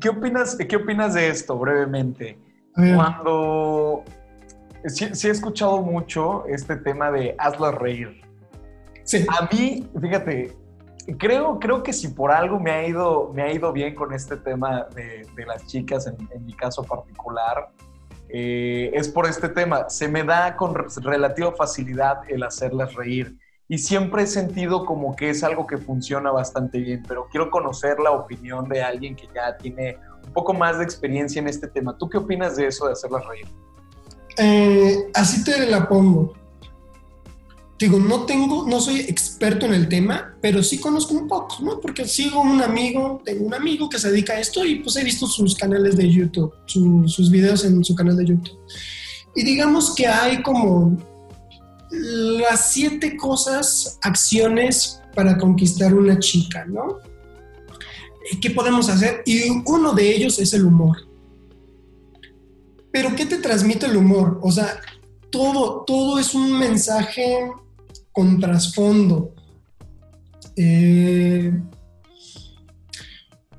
¿qué 0.01 0.11
opinas, 0.11 0.57
qué 0.57 0.77
opinas 0.77 1.15
de 1.15 1.29
esto 1.29 1.59
brevemente? 1.59 2.39
Cuando 2.75 4.05
sí, 4.87 5.09
sí, 5.13 5.29
he 5.29 5.31
escuchado 5.31 5.83
mucho 5.83 6.47
este 6.47 6.77
tema 6.77 7.11
de 7.11 7.35
hazla 7.39 7.73
reír. 7.73 8.21
A 9.29 9.49
mí, 9.53 9.89
fíjate, 10.01 10.57
creo, 11.19 11.59
creo 11.59 11.83
que 11.83 11.93
si 11.93 12.09
por 12.09 12.31
algo 12.31 12.59
me 12.59 12.71
ha 12.71 12.87
ido, 12.87 13.33
me 13.35 13.43
ha 13.43 13.53
ido 13.53 13.73
bien 13.73 13.95
con 13.95 14.13
este 14.13 14.37
tema 14.37 14.87
de, 14.95 15.27
las 15.47 15.67
chicas, 15.67 16.07
en, 16.07 16.45
mi 16.45 16.55
caso 16.55 16.83
particular, 16.85 17.71
eh, 18.29 18.91
es 18.95 19.09
por 19.09 19.27
este 19.27 19.49
tema. 19.49 19.89
Se 19.89 20.09
me 20.09 20.23
da 20.23 20.57
con 20.57 20.75
relativa 20.75 21.53
facilidad 21.53 22.21
el 22.29 22.43
hacerlas 22.43 22.95
reír. 22.95 23.37
Y 23.69 23.79
siempre 23.79 24.25
he 24.25 24.27
sentido 24.27 24.85
como 24.85 25.15
que 25.15 25.31
es 25.31 25.45
algo 25.45 25.67
que 25.67 25.79
funciona 25.79 26.33
bastante 26.33 26.79
bien, 26.79 27.05
pero 27.07 27.29
quiero 27.31 27.51
conocer 27.51 28.01
la 28.01 28.11
opinión 28.11 28.69
de 28.69 28.83
alguien 28.83 29.15
que 29.15 29.29
ya 29.33 29.57
tiene 29.57 29.97
un 30.27 30.33
poco 30.33 30.53
más 30.53 30.79
de 30.79 30.85
experiencia 30.85 31.41
en 31.41 31.47
este 31.47 31.69
tema. 31.69 31.97
¿Tú 31.97 32.09
qué 32.09 32.19
opinas 32.19 32.57
de 32.57 32.67
eso 32.67 32.87
de 32.87 32.93
hacerlas 32.93 33.25
reír? 33.27 33.47
Eh, 34.39 35.11
así 35.15 35.45
te 35.45 35.67
la 35.67 35.89
pongo 35.89 36.33
digo, 37.81 37.99
no 37.99 38.27
tengo, 38.27 38.67
no 38.69 38.79
soy 38.79 39.01
experto 39.01 39.65
en 39.65 39.73
el 39.73 39.89
tema, 39.89 40.37
pero 40.43 40.63
sí 40.63 40.79
conozco 40.79 41.15
un 41.15 41.27
poco, 41.27 41.57
¿no? 41.63 41.81
Porque 41.81 42.07
sigo 42.07 42.43
un 42.43 42.61
amigo, 42.61 43.23
tengo 43.25 43.47
un 43.47 43.55
amigo 43.55 43.89
que 43.89 43.99
se 43.99 44.11
dedica 44.11 44.35
a 44.35 44.41
esto 44.41 44.67
y 44.67 44.77
pues 44.81 44.97
he 44.97 45.03
visto 45.03 45.27
sus 45.27 45.55
canales 45.55 45.97
de 45.97 46.11
YouTube, 46.11 46.53
sus 46.67 47.31
videos 47.31 47.65
en 47.65 47.83
su 47.83 47.95
canal 47.95 48.19
de 48.19 48.27
YouTube. 48.27 48.59
Y 49.35 49.45
digamos 49.45 49.95
que 49.95 50.07
hay 50.07 50.43
como 50.43 50.99
las 51.91 52.73
siete 52.73 53.17
cosas, 53.17 53.99
acciones 54.03 55.01
para 55.15 55.39
conquistar 55.39 55.95
una 55.95 56.19
chica, 56.19 56.67
¿no? 56.67 56.99
¿Qué 58.43 58.51
podemos 58.51 58.91
hacer? 58.91 59.23
Y 59.25 59.49
uno 59.65 59.95
de 59.95 60.15
ellos 60.15 60.39
es 60.39 60.53
el 60.53 60.67
humor. 60.67 60.99
Pero 62.93 63.17
¿qué 63.17 63.25
te 63.25 63.39
transmite 63.39 63.87
el 63.87 63.97
humor? 63.97 64.39
O 64.43 64.53
sea, 64.53 64.81
todo, 65.31 65.85
todo 65.87 66.19
es 66.19 66.35
un 66.35 66.59
mensaje 66.59 67.51
con 68.21 68.39
trasfondo. 68.39 69.35
Eh, 70.55 71.59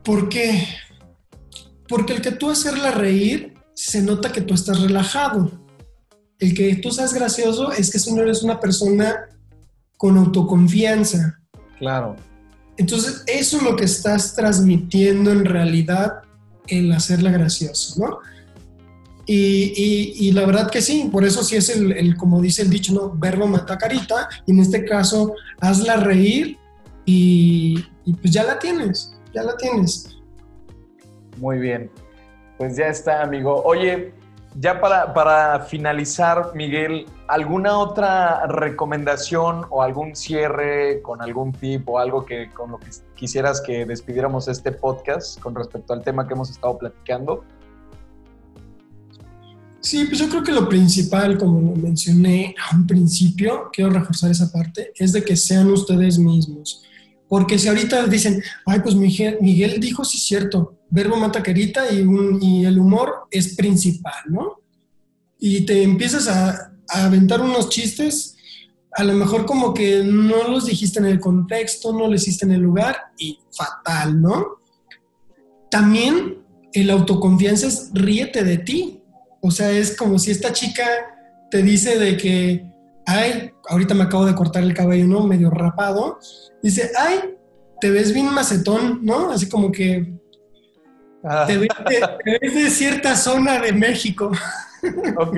¿Por 0.04 0.30
qué? 0.30 0.68
Porque 1.88 2.14
el 2.14 2.22
que 2.22 2.30
tú 2.30 2.52
hacerla 2.52 2.92
reír, 2.92 3.56
se 3.74 4.04
nota 4.04 4.32
que 4.32 4.42
tú 4.42 4.54
estás 4.54 4.80
relajado. 4.80 5.52
El 6.38 6.54
que 6.54 6.76
tú 6.76 6.92
seas 6.92 7.12
gracioso 7.12 7.72
es 7.72 7.90
que 7.90 7.98
tú 7.98 8.16
no 8.16 8.22
eres 8.22 8.44
una 8.44 8.60
persona 8.60 9.30
con 9.98 10.16
autoconfianza. 10.16 11.40
Claro. 11.80 12.16
Entonces, 12.78 13.24
eso 13.26 13.58
es 13.58 13.64
lo 13.64 13.76
que 13.76 13.86
estás 13.86 14.36
transmitiendo 14.36 15.32
en 15.32 15.46
realidad 15.46 16.22
el 16.68 16.92
hacerla 16.92 17.32
graciosa, 17.32 17.96
¿no? 18.00 18.20
Y, 19.34 20.32
la 20.34 20.46
verdad 20.46 20.70
que 20.70 20.82
sí, 20.82 21.10
por 21.10 21.24
eso 21.24 21.42
sí 21.42 21.56
es 21.56 21.70
el, 21.70 22.18
como 22.18 22.42
dice 22.42 22.64
el 22.64 22.70
dicho, 22.70 22.94
¿no? 22.94 23.12
Verbo 23.12 23.48
mata 23.48 23.78
carita, 23.78 24.28
y 24.46 24.52
en 24.52 24.60
este 24.60 24.84
caso, 24.84 25.36
hazla 25.62 25.98
reír 25.98 26.58
y, 27.06 27.82
pues 28.20 28.34
ya 28.34 28.44
la 28.44 28.60
tienes, 28.60 29.16
ya 29.34 29.44
la 29.44 29.56
tienes. 29.56 30.18
Muy 31.38 31.60
bien, 31.60 31.90
pues 32.58 32.76
ya 32.76 32.88
está, 32.88 33.24
amigo. 33.24 33.64
Oye, 33.64 34.14
ya 34.60 34.82
para, 34.82 35.14
para, 35.14 35.62
finalizar, 35.62 36.52
Miguel, 36.54 37.06
¿alguna 37.30 37.78
otra 37.78 38.46
recomendación 38.48 39.66
o 39.70 39.82
algún 39.82 40.14
cierre 40.14 41.02
con 41.04 41.22
algún 41.22 41.54
tip 41.54 41.88
o 41.88 42.00
algo 42.00 42.26
que 42.26 42.50
con 42.50 42.72
lo 42.72 42.80
que 42.80 42.90
quisieras 43.16 43.62
que 43.62 43.86
despidiéramos 43.86 44.50
este 44.50 44.74
podcast 44.74 45.40
con 45.40 45.56
respecto 45.56 45.94
al 45.94 46.04
tema 46.04 46.28
que 46.28 46.34
hemos 46.34 46.50
estado 46.50 46.78
platicando? 46.78 47.46
Sí, 49.82 50.06
pues 50.06 50.20
yo 50.20 50.30
creo 50.30 50.44
que 50.44 50.52
lo 50.52 50.70
principal, 50.70 51.38
como 51.38 51.76
mencioné 51.76 52.56
a 52.70 52.76
un 52.76 52.86
principio, 52.86 53.70
quiero 53.74 53.90
reforzar 53.90 54.30
esa 54.30 54.52
parte, 54.52 54.92
es 54.96 55.12
de 55.12 55.24
que 55.24 55.36
sean 55.36 55.72
ustedes 55.72 56.20
mismos. 56.20 56.84
Porque 57.28 57.58
si 57.58 57.68
ahorita 57.68 58.06
dicen, 58.08 58.44
ay, 58.66 58.82
pues 58.82 58.94
Miguel, 58.94 59.80
dijo, 59.80 60.06
sí, 60.06 60.20
cierto, 60.20 60.78
verbo 60.90 61.18
mata 61.18 61.42
carita 61.42 61.92
y, 61.92 62.06
y 62.42 62.66
el 62.66 62.78
humor 62.78 63.28
es 63.32 63.56
principal, 63.56 64.22
¿no? 64.28 64.60
Y 65.40 65.62
te 65.62 65.82
empiezas 65.82 66.28
a, 66.28 66.74
a 66.90 67.06
aventar 67.06 67.42
unos 67.42 67.70
chistes, 67.70 68.36
a 68.92 69.04
lo 69.04 69.14
mejor 69.14 69.46
como 69.46 69.74
que 69.74 70.04
no 70.04 70.48
los 70.50 70.66
dijiste 70.66 71.00
en 71.00 71.06
el 71.06 71.20
contexto, 71.20 71.94
no 71.94 72.08
los 72.08 72.22
hiciste 72.22 72.46
en 72.46 72.52
el 72.52 72.62
lugar 72.62 72.98
y 73.18 73.40
fatal, 73.52 74.22
¿no? 74.22 74.46
También 75.72 76.44
el 76.74 76.90
autoconfianza 76.90 77.68
es 77.68 77.90
ríete 77.94 78.44
de 78.44 78.58
ti, 78.58 79.01
o 79.42 79.52
sea, 79.52 79.72
es 79.72 79.96
como 79.96 80.20
si 80.20 80.32
esta 80.32 80.54
chica 80.54 80.84
te 81.50 81.64
dice 81.64 81.98
de 81.98 82.16
que, 82.16 82.66
ay, 83.06 83.52
ahorita 83.68 83.94
me 83.94 84.04
acabo 84.04 84.26
de 84.26 84.36
cortar 84.36 84.64
el 84.64 84.74
cabello, 84.74 85.08
¿no? 85.08 85.26
Medio 85.26 85.50
rapado. 85.50 86.20
Dice, 86.62 86.92
ay, 86.98 87.36
te 87.80 87.90
ves 87.90 88.14
bien 88.14 88.32
macetón, 88.34 89.00
¿no? 89.04 89.32
Así 89.32 89.50
como 89.50 89.72
que 89.72 90.14
ah. 91.24 91.46
te, 91.48 91.58
ves 91.58 92.54
de, 92.54 92.70
cierta 92.70 93.16
zona 93.16 93.60
de 93.60 93.74
México. 93.74 94.32
Ok. 95.18 95.38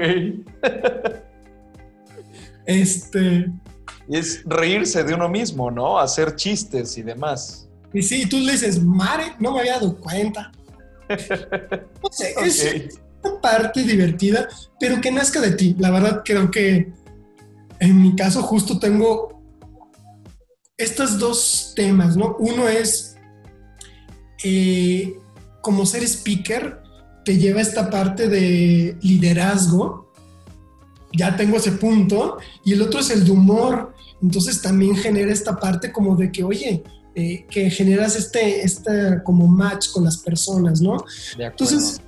este. 2.66 3.52
Es 4.10 4.44
reírse 4.46 5.04
de 5.04 5.14
uno 5.14 5.30
mismo, 5.30 5.72
¿no? 5.72 5.98
Hacer 5.98 6.36
chistes 6.36 6.98
y 6.98 7.04
demás. 7.04 7.70
Y 7.94 8.02
sí, 8.02 8.28
tú 8.28 8.38
le 8.40 8.52
dices, 8.52 8.84
Mare, 8.84 9.34
no 9.40 9.54
me 9.54 9.62
había 9.62 9.74
dado 9.74 9.98
cuenta. 9.98 10.52
No 12.02 12.10
sé, 12.12 12.34
es, 12.42 13.00
parte 13.42 13.84
divertida, 13.84 14.48
pero 14.80 15.02
que 15.02 15.12
nazca 15.12 15.42
de 15.42 15.52
ti. 15.52 15.76
La 15.80 15.92
verdad 15.92 16.22
creo 16.24 16.50
que 16.52 16.94
en 17.80 18.02
mi 18.02 18.16
caso 18.16 18.42
justo 18.42 18.80
tengo 18.80 19.44
estos 20.78 21.20
dos 21.20 21.74
temas, 21.76 22.18
¿no? 22.18 22.36
Uno 22.40 22.68
es 22.68 23.16
eh, 24.44 25.18
como 25.62 25.86
ser 25.86 26.04
speaker, 26.04 26.82
te 27.24 27.38
lleva 27.38 27.62
esta 27.62 27.90
parte 27.90 28.28
de 28.28 28.98
liderazgo, 29.02 30.12
ya 31.18 31.36
tengo 31.36 31.58
ese 31.58 31.74
punto, 31.74 32.38
y 32.66 32.74
el 32.74 32.82
otro 32.82 33.00
es 33.00 33.10
el 33.12 33.24
de 33.24 33.32
humor, 33.32 33.94
entonces 34.22 34.62
también 34.62 34.96
genera 34.96 35.32
esta 35.32 35.58
parte 35.58 35.92
como 35.92 36.16
de 36.16 36.32
que, 36.32 36.44
oye, 36.44 36.84
eh, 37.16 37.46
que 37.50 37.70
generas 37.70 38.16
este, 38.16 38.64
este 38.64 39.22
como 39.24 39.48
match 39.48 39.92
con 39.92 40.04
las 40.04 40.18
personas, 40.18 40.82
¿no? 40.82 41.06
Entonces, 41.38 42.02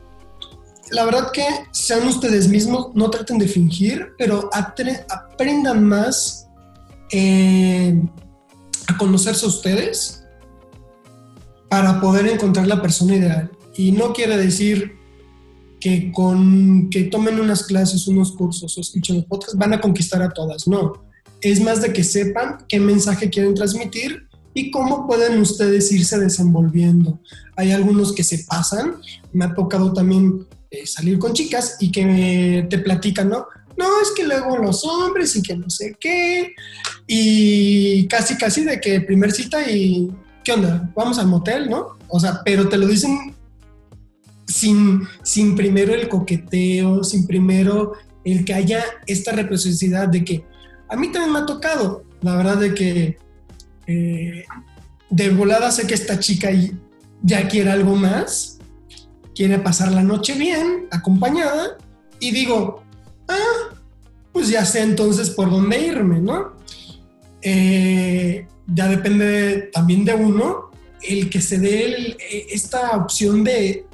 la 0.91 1.05
verdad 1.05 1.31
que 1.31 1.45
sean 1.71 2.07
ustedes 2.07 2.47
mismos, 2.47 2.89
no 2.93 3.09
traten 3.09 3.37
de 3.37 3.47
fingir, 3.47 4.13
pero 4.17 4.49
aprendan 4.51 5.83
más 5.83 6.47
eh, 7.11 8.01
a 8.87 8.97
conocerse 8.97 9.45
a 9.45 9.49
ustedes 9.49 10.23
para 11.69 11.99
poder 11.99 12.27
encontrar 12.27 12.67
la 12.67 12.81
persona 12.81 13.15
ideal. 13.15 13.51
Y 13.75 13.91
no 13.91 14.13
quiere 14.13 14.37
decir 14.37 14.95
que 15.79 16.11
con 16.11 16.89
que 16.89 17.03
tomen 17.03 17.39
unas 17.39 17.63
clases, 17.63 18.07
unos 18.07 18.31
cursos 18.31 18.77
o 18.77 18.81
escuchen 18.81 19.23
podcasts 19.23 19.57
van 19.57 19.73
a 19.73 19.81
conquistar 19.81 20.21
a 20.21 20.29
todas, 20.29 20.67
no. 20.67 20.93
Es 21.41 21.61
más 21.61 21.81
de 21.81 21.91
que 21.93 22.03
sepan 22.03 22.57
qué 22.67 22.79
mensaje 22.79 23.29
quieren 23.29 23.53
transmitir 23.53 24.27
y 24.53 24.71
cómo 24.71 25.05
pueden 25.05 25.39
ustedes 25.39 25.91
irse 25.91 26.17
desenvolviendo. 26.17 27.19
Hay 27.57 27.71
algunos 27.71 28.13
que 28.13 28.23
se 28.23 28.45
pasan, 28.45 28.95
me 29.33 29.45
ha 29.45 29.53
tocado 29.53 29.93
también 29.93 30.47
eh, 30.71 30.85
salir 30.85 31.19
con 31.19 31.33
chicas 31.33 31.77
y 31.79 31.91
que 31.91 32.65
te 32.69 32.79
platican, 32.79 33.29
¿no? 33.29 33.47
No, 33.77 34.01
es 34.01 34.11
que 34.15 34.25
luego 34.25 34.57
los 34.57 34.83
hombres 34.85 35.35
y 35.35 35.41
que 35.41 35.55
no 35.55 35.69
sé 35.69 35.95
qué. 35.99 36.53
Y 37.07 38.07
casi, 38.07 38.37
casi 38.37 38.63
de 38.63 38.79
que 38.79 39.01
primer 39.01 39.31
cita 39.31 39.69
y, 39.69 40.11
¿qué 40.43 40.53
onda? 40.53 40.89
Vamos 40.95 41.19
al 41.19 41.27
motel, 41.27 41.69
¿no? 41.69 41.97
O 42.07 42.19
sea, 42.19 42.41
pero 42.45 42.69
te 42.69 42.77
lo 42.77 42.87
dicen 42.87 43.35
sin, 44.47 45.01
sin 45.23 45.55
primero 45.55 45.93
el 45.93 46.07
coqueteo, 46.07 47.03
sin 47.03 47.27
primero 47.27 47.93
el 48.23 48.45
que 48.45 48.53
haya 48.53 48.83
esta 49.05 49.31
reciprocidad 49.33 50.07
de 50.07 50.23
que 50.23 50.45
a 50.89 50.95
mí 50.95 51.11
también 51.11 51.33
me 51.33 51.39
ha 51.39 51.45
tocado, 51.45 52.03
la 52.21 52.35
verdad 52.35 52.57
de 52.57 52.73
que 52.73 53.17
eh, 53.87 54.45
de 55.09 55.29
volada 55.29 55.71
sé 55.71 55.85
que 55.85 55.93
esta 55.93 56.19
chica 56.19 56.49
ya 57.21 57.47
quiere 57.47 57.71
algo 57.71 57.95
más 57.95 58.54
quiere 59.35 59.59
pasar 59.59 59.91
la 59.91 60.01
noche 60.01 60.33
bien, 60.33 60.87
acompañada, 60.91 61.77
y 62.19 62.31
digo, 62.31 62.83
ah, 63.27 63.75
pues 64.31 64.49
ya 64.49 64.65
sé 64.65 64.81
entonces 64.81 65.29
por 65.29 65.49
dónde 65.49 65.79
irme, 65.79 66.19
¿no? 66.19 66.53
Eh, 67.41 68.47
ya 68.67 68.87
depende 68.87 69.69
también 69.73 70.05
de 70.05 70.15
uno 70.15 70.71
el 71.03 71.29
que 71.29 71.41
se 71.41 71.59
dé 71.59 72.17
esta 72.49 72.97
opción 72.97 73.43
de, 73.43 73.85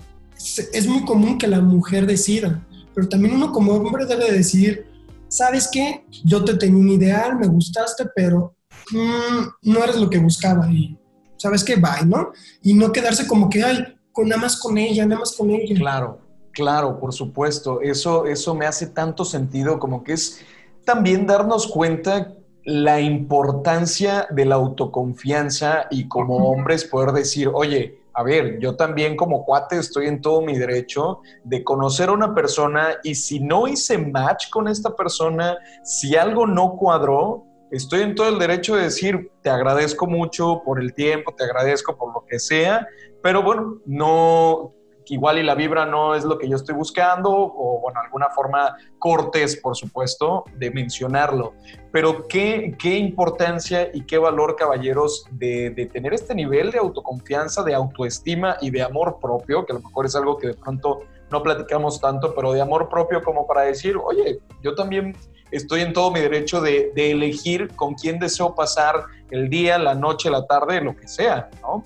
es 0.74 0.88
muy 0.88 1.04
común 1.04 1.38
que 1.38 1.48
la 1.48 1.60
mujer 1.60 2.06
decida, 2.06 2.66
pero 2.94 3.10
también 3.10 3.36
uno 3.36 3.52
como 3.52 3.74
hombre 3.74 4.06
debe 4.06 4.32
decidir, 4.32 4.86
¿sabes 5.28 5.68
qué? 5.72 6.06
Yo 6.24 6.46
te 6.46 6.56
tenía 6.56 6.80
un 6.80 6.90
ideal, 6.90 7.38
me 7.38 7.48
gustaste, 7.48 8.06
pero 8.16 8.56
mm, 8.92 9.70
no 9.70 9.84
eres 9.84 9.98
lo 9.98 10.10
que 10.10 10.20
buscaba 10.20 10.72
y 10.72 10.98
¿sabes 11.38 11.64
qué? 11.64 11.76
Bye, 11.76 12.06
¿no? 12.06 12.32
Y 12.62 12.74
no 12.74 12.92
quedarse 12.92 13.28
como 13.28 13.50
que, 13.50 13.64
ay, 13.64 13.84
con 14.12 14.28
nada 14.28 14.42
más 14.42 14.60
con 14.60 14.78
ella, 14.78 15.06
nada 15.06 15.20
más 15.20 15.36
con 15.36 15.50
ella. 15.52 15.76
Claro, 15.76 16.20
claro, 16.52 17.00
por 17.00 17.14
supuesto. 17.14 17.82
Eso, 17.82 18.26
eso 18.26 18.56
me 18.56 18.66
hace 18.66 18.88
tanto 18.88 19.26
sentido 19.26 19.80
como 19.80 20.04
que 20.04 20.14
es 20.14 20.42
también 20.86 21.28
darnos 21.28 21.68
cuenta 21.68 22.34
la 22.64 23.00
importancia 23.00 24.28
de 24.30 24.46
la 24.46 24.56
autoconfianza 24.56 25.88
y 25.90 26.08
como 26.08 26.50
hombres 26.50 26.86
poder 26.86 27.12
decir, 27.12 27.50
oye, 27.54 28.02
a 28.14 28.24
ver, 28.24 28.60
yo 28.60 28.76
también 28.76 29.16
como 29.16 29.46
cuate 29.46 29.78
estoy 29.78 30.08
en 30.08 30.22
todo 30.22 30.42
mi 30.42 30.58
derecho 30.58 31.22
de 31.44 31.64
conocer 31.64 32.10
a 32.10 32.12
una 32.12 32.36
persona 32.36 32.98
y 33.04 33.16
si 33.16 33.40
no 33.40 33.68
hice 33.68 33.98
match 33.98 34.50
con 34.50 34.68
esta 34.68 34.96
persona, 34.96 35.58
si 35.84 36.16
algo 36.16 36.46
no 36.46 36.76
cuadró, 36.76 37.46
estoy 37.72 38.02
en 38.02 38.16
todo 38.16 38.30
el 38.30 38.40
derecho 38.40 38.76
de 38.76 38.84
decir, 38.84 39.32
te 39.42 39.50
agradezco 39.50 40.08
mucho 40.08 40.62
por 40.64 40.80
el 40.80 40.94
tiempo, 40.94 41.34
te 41.34 41.44
agradezco 41.44 41.98
por 41.98 42.14
lo 42.14 42.26
que 42.28 42.40
sea, 42.40 42.88
pero 43.24 43.42
bueno, 43.42 43.80
no, 43.86 44.74
igual 45.12 45.40
y 45.40 45.44
la 45.44 45.56
vibra 45.56 45.86
no 45.86 46.16
es 46.16 46.24
lo 46.24 46.38
que 46.38 46.48
yo 46.48 46.56
estoy 46.56 46.76
buscando, 46.76 47.32
o 47.32 47.80
bueno, 47.82 48.00
alguna 48.00 48.30
forma 48.30 48.78
cortés, 48.98 49.58
por 49.58 49.76
supuesto, 49.76 50.46
de 50.56 50.72
mencionarlo. 50.72 51.54
Pero 51.92 52.28
qué, 52.28 52.76
qué 52.80 52.98
importancia 52.98 53.90
y 53.94 54.06
qué 54.06 54.18
valor, 54.18 54.56
caballeros, 54.56 55.26
de, 55.32 55.72
de, 55.72 55.86
tener 55.88 56.14
este 56.14 56.34
nivel 56.34 56.72
de 56.72 56.80
autoconfianza, 56.80 57.64
de 57.64 57.74
autoestima 57.74 58.58
y 58.62 58.70
de 58.70 58.84
amor 58.84 59.18
propio, 59.22 59.66
que 59.66 59.74
a 59.74 59.76
lo 59.76 59.82
mejor 59.82 60.06
es 60.06 60.16
algo 60.16 60.38
que 60.38 60.48
de 60.48 60.54
pronto 60.54 61.02
no 61.30 61.44
platicamos 61.44 62.00
tanto, 62.00 62.34
pero 62.36 62.54
de 62.54 62.62
amor 62.62 62.90
propio 62.90 63.22
como 63.22 63.48
para 63.48 63.62
decir, 63.62 63.98
oye, 63.98 64.40
yo 64.62 64.76
también 64.76 65.16
estoy 65.52 65.82
en 65.82 65.94
todo 65.94 66.12
mi 66.12 66.20
derecho 66.20 66.62
de, 66.62 66.92
de 66.96 67.12
elegir 67.12 67.70
con 67.76 67.94
quién 67.94 68.20
deseo 68.20 68.56
pasar 68.56 69.06
el 69.30 69.50
día, 69.50 69.78
la 69.78 69.96
noche, 69.96 70.30
la 70.30 70.46
tarde, 70.46 70.82
lo 70.82 70.96
que 70.96 71.08
sea, 71.08 71.50
¿no? 71.62 71.84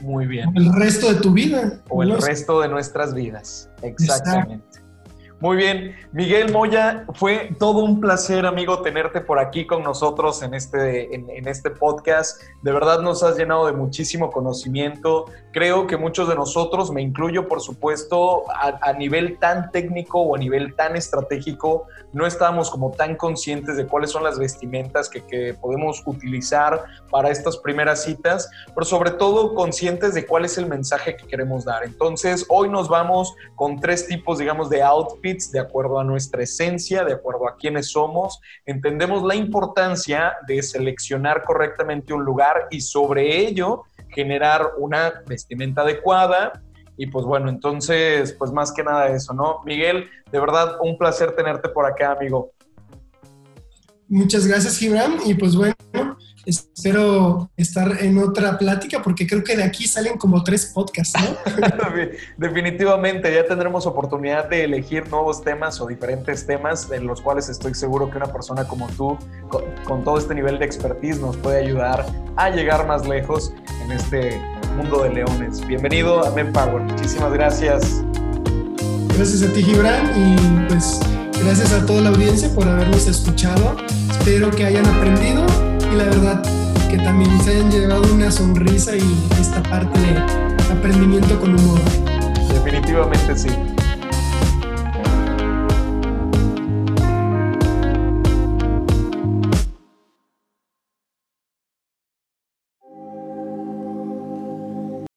Muy 0.00 0.26
bien. 0.26 0.52
el 0.54 0.72
resto 0.74 1.12
de 1.12 1.20
tu 1.20 1.32
vida. 1.32 1.80
O 1.88 2.02
el 2.02 2.20
resto 2.20 2.60
de 2.60 2.68
nuestras 2.68 3.14
vidas. 3.14 3.70
Exactamente. 3.82 4.65
Muy 5.38 5.58
bien, 5.58 5.94
Miguel 6.12 6.50
Moya, 6.50 7.04
fue 7.12 7.54
todo 7.58 7.84
un 7.84 8.00
placer, 8.00 8.46
amigo, 8.46 8.80
tenerte 8.80 9.20
por 9.20 9.38
aquí 9.38 9.66
con 9.66 9.82
nosotros 9.82 10.42
en 10.42 10.54
este, 10.54 11.14
en, 11.14 11.46
este 11.46 11.70
podcast. 11.70 12.40
De 12.62 12.72
verdad 12.72 13.00
nos 13.02 13.22
has 13.22 13.36
llenado 13.36 13.66
de 13.66 13.72
muchísimo 13.72 14.30
conocimiento. 14.30 15.26
Creo 15.52 15.86
que 15.86 15.98
muchos 15.98 16.30
de 16.30 16.36
nosotros, 16.36 16.90
me 16.90 17.02
incluyo 17.02 17.48
por 17.48 17.60
supuesto, 17.60 18.44
a, 18.50 18.94
nivel 18.94 19.38
tan 19.38 19.70
técnico 19.72 20.22
o 20.22 20.36
a 20.36 20.38
nivel 20.38 20.74
tan 20.74 20.96
estratégico, 20.96 21.86
no 22.14 22.26
estábamos 22.26 22.70
como 22.70 22.92
tan 22.92 23.14
conscientes 23.14 23.76
de 23.76 23.86
cuáles 23.86 24.12
son 24.12 24.24
las 24.24 24.38
vestimentas 24.38 25.10
que, 25.10 25.54
podemos 25.60 26.02
utilizar 26.06 26.82
para 27.10 27.30
estas 27.30 27.58
primeras 27.58 28.04
citas, 28.04 28.48
pero 28.74 28.86
sobre 28.86 29.10
todo 29.10 29.54
conscientes 29.54 30.14
de 30.14 30.24
cuál 30.24 30.46
es 30.46 30.56
el 30.56 30.66
mensaje 30.66 31.14
que 31.16 31.26
queremos 31.26 31.64
dar. 31.64 31.84
Entonces, 31.84 32.46
hoy 32.48 32.70
nos 32.70 32.88
vamos 32.88 33.34
con 33.54 33.78
tres 33.80 34.06
tipos, 34.06 34.38
digamos, 34.38 34.70
de 34.70 34.82
outfit 34.82 35.25
de 35.34 35.60
acuerdo 35.60 35.98
a 35.98 36.04
nuestra 36.04 36.42
esencia, 36.42 37.04
de 37.04 37.14
acuerdo 37.14 37.48
a 37.48 37.56
quiénes 37.56 37.90
somos. 37.90 38.40
Entendemos 38.64 39.24
la 39.24 39.34
importancia 39.34 40.36
de 40.46 40.62
seleccionar 40.62 41.42
correctamente 41.42 42.12
un 42.12 42.24
lugar 42.24 42.68
y 42.70 42.80
sobre 42.80 43.38
ello 43.38 43.82
generar 44.10 44.72
una 44.78 45.22
vestimenta 45.26 45.82
adecuada. 45.82 46.62
Y 46.96 47.08
pues 47.08 47.26
bueno, 47.26 47.48
entonces, 47.48 48.32
pues 48.38 48.52
más 48.52 48.72
que 48.72 48.84
nada 48.84 49.08
eso, 49.08 49.34
¿no? 49.34 49.60
Miguel, 49.64 50.08
de 50.30 50.40
verdad, 50.40 50.78
un 50.80 50.96
placer 50.96 51.34
tenerte 51.34 51.68
por 51.68 51.84
acá, 51.84 52.12
amigo. 52.12 52.52
Muchas 54.08 54.46
gracias, 54.46 54.78
Gibran. 54.78 55.16
Y 55.26 55.34
pues 55.34 55.56
bueno, 55.56 55.74
espero 56.46 57.50
estar 57.56 58.00
en 58.00 58.18
otra 58.18 58.56
plática 58.56 59.02
porque 59.02 59.26
creo 59.26 59.42
que 59.42 59.56
de 59.56 59.64
aquí 59.64 59.86
salen 59.86 60.16
como 60.16 60.44
tres 60.44 60.66
podcasts, 60.66 61.20
¿no? 61.20 61.36
Definitivamente, 62.36 63.34
ya 63.34 63.44
tendremos 63.46 63.84
oportunidad 63.86 64.48
de 64.48 64.64
elegir 64.64 65.08
nuevos 65.10 65.42
temas 65.42 65.80
o 65.80 65.86
diferentes 65.86 66.46
temas 66.46 66.88
en 66.92 67.06
los 67.06 67.20
cuales 67.20 67.48
estoy 67.48 67.74
seguro 67.74 68.10
que 68.10 68.16
una 68.16 68.32
persona 68.32 68.64
como 68.64 68.86
tú, 68.90 69.18
con, 69.84 70.04
todo 70.04 70.18
este 70.18 70.34
nivel 70.34 70.58
de 70.58 70.64
expertise, 70.66 71.18
nos 71.18 71.36
puede 71.36 71.58
ayudar 71.58 72.06
a 72.36 72.50
llegar 72.50 72.86
más 72.86 73.06
lejos 73.08 73.52
en 73.84 73.92
este 73.92 74.40
mundo 74.76 75.02
de 75.02 75.10
leones. 75.10 75.66
Bienvenido 75.66 76.24
a 76.24 76.32
Power. 76.52 76.82
Muchísimas 76.82 77.32
gracias. 77.32 78.02
Gracias 79.16 79.42
a 79.42 79.52
ti, 79.52 79.62
Gibran, 79.62 80.12
y 80.14 80.68
pues 80.68 81.00
gracias 81.42 81.72
a 81.72 81.84
toda 81.86 82.02
la 82.02 82.10
audiencia 82.10 82.48
por 82.54 82.68
habernos 82.68 83.08
escuchado. 83.08 83.76
Espero 84.10 84.50
que 84.50 84.64
hayan 84.64 84.86
aprendido 84.86 85.44
la 85.96 86.04
verdad 86.04 86.42
que 86.90 86.98
también 86.98 87.30
se 87.42 87.50
hayan 87.50 87.70
llevado 87.70 88.02
una 88.12 88.30
sonrisa 88.30 88.94
y 88.96 89.28
esta 89.40 89.62
parte 89.62 89.98
de 89.98 90.72
aprendimiento 90.72 91.40
con 91.40 91.58
humor. 91.58 91.80
Definitivamente 92.52 93.36
sí. 93.36 93.48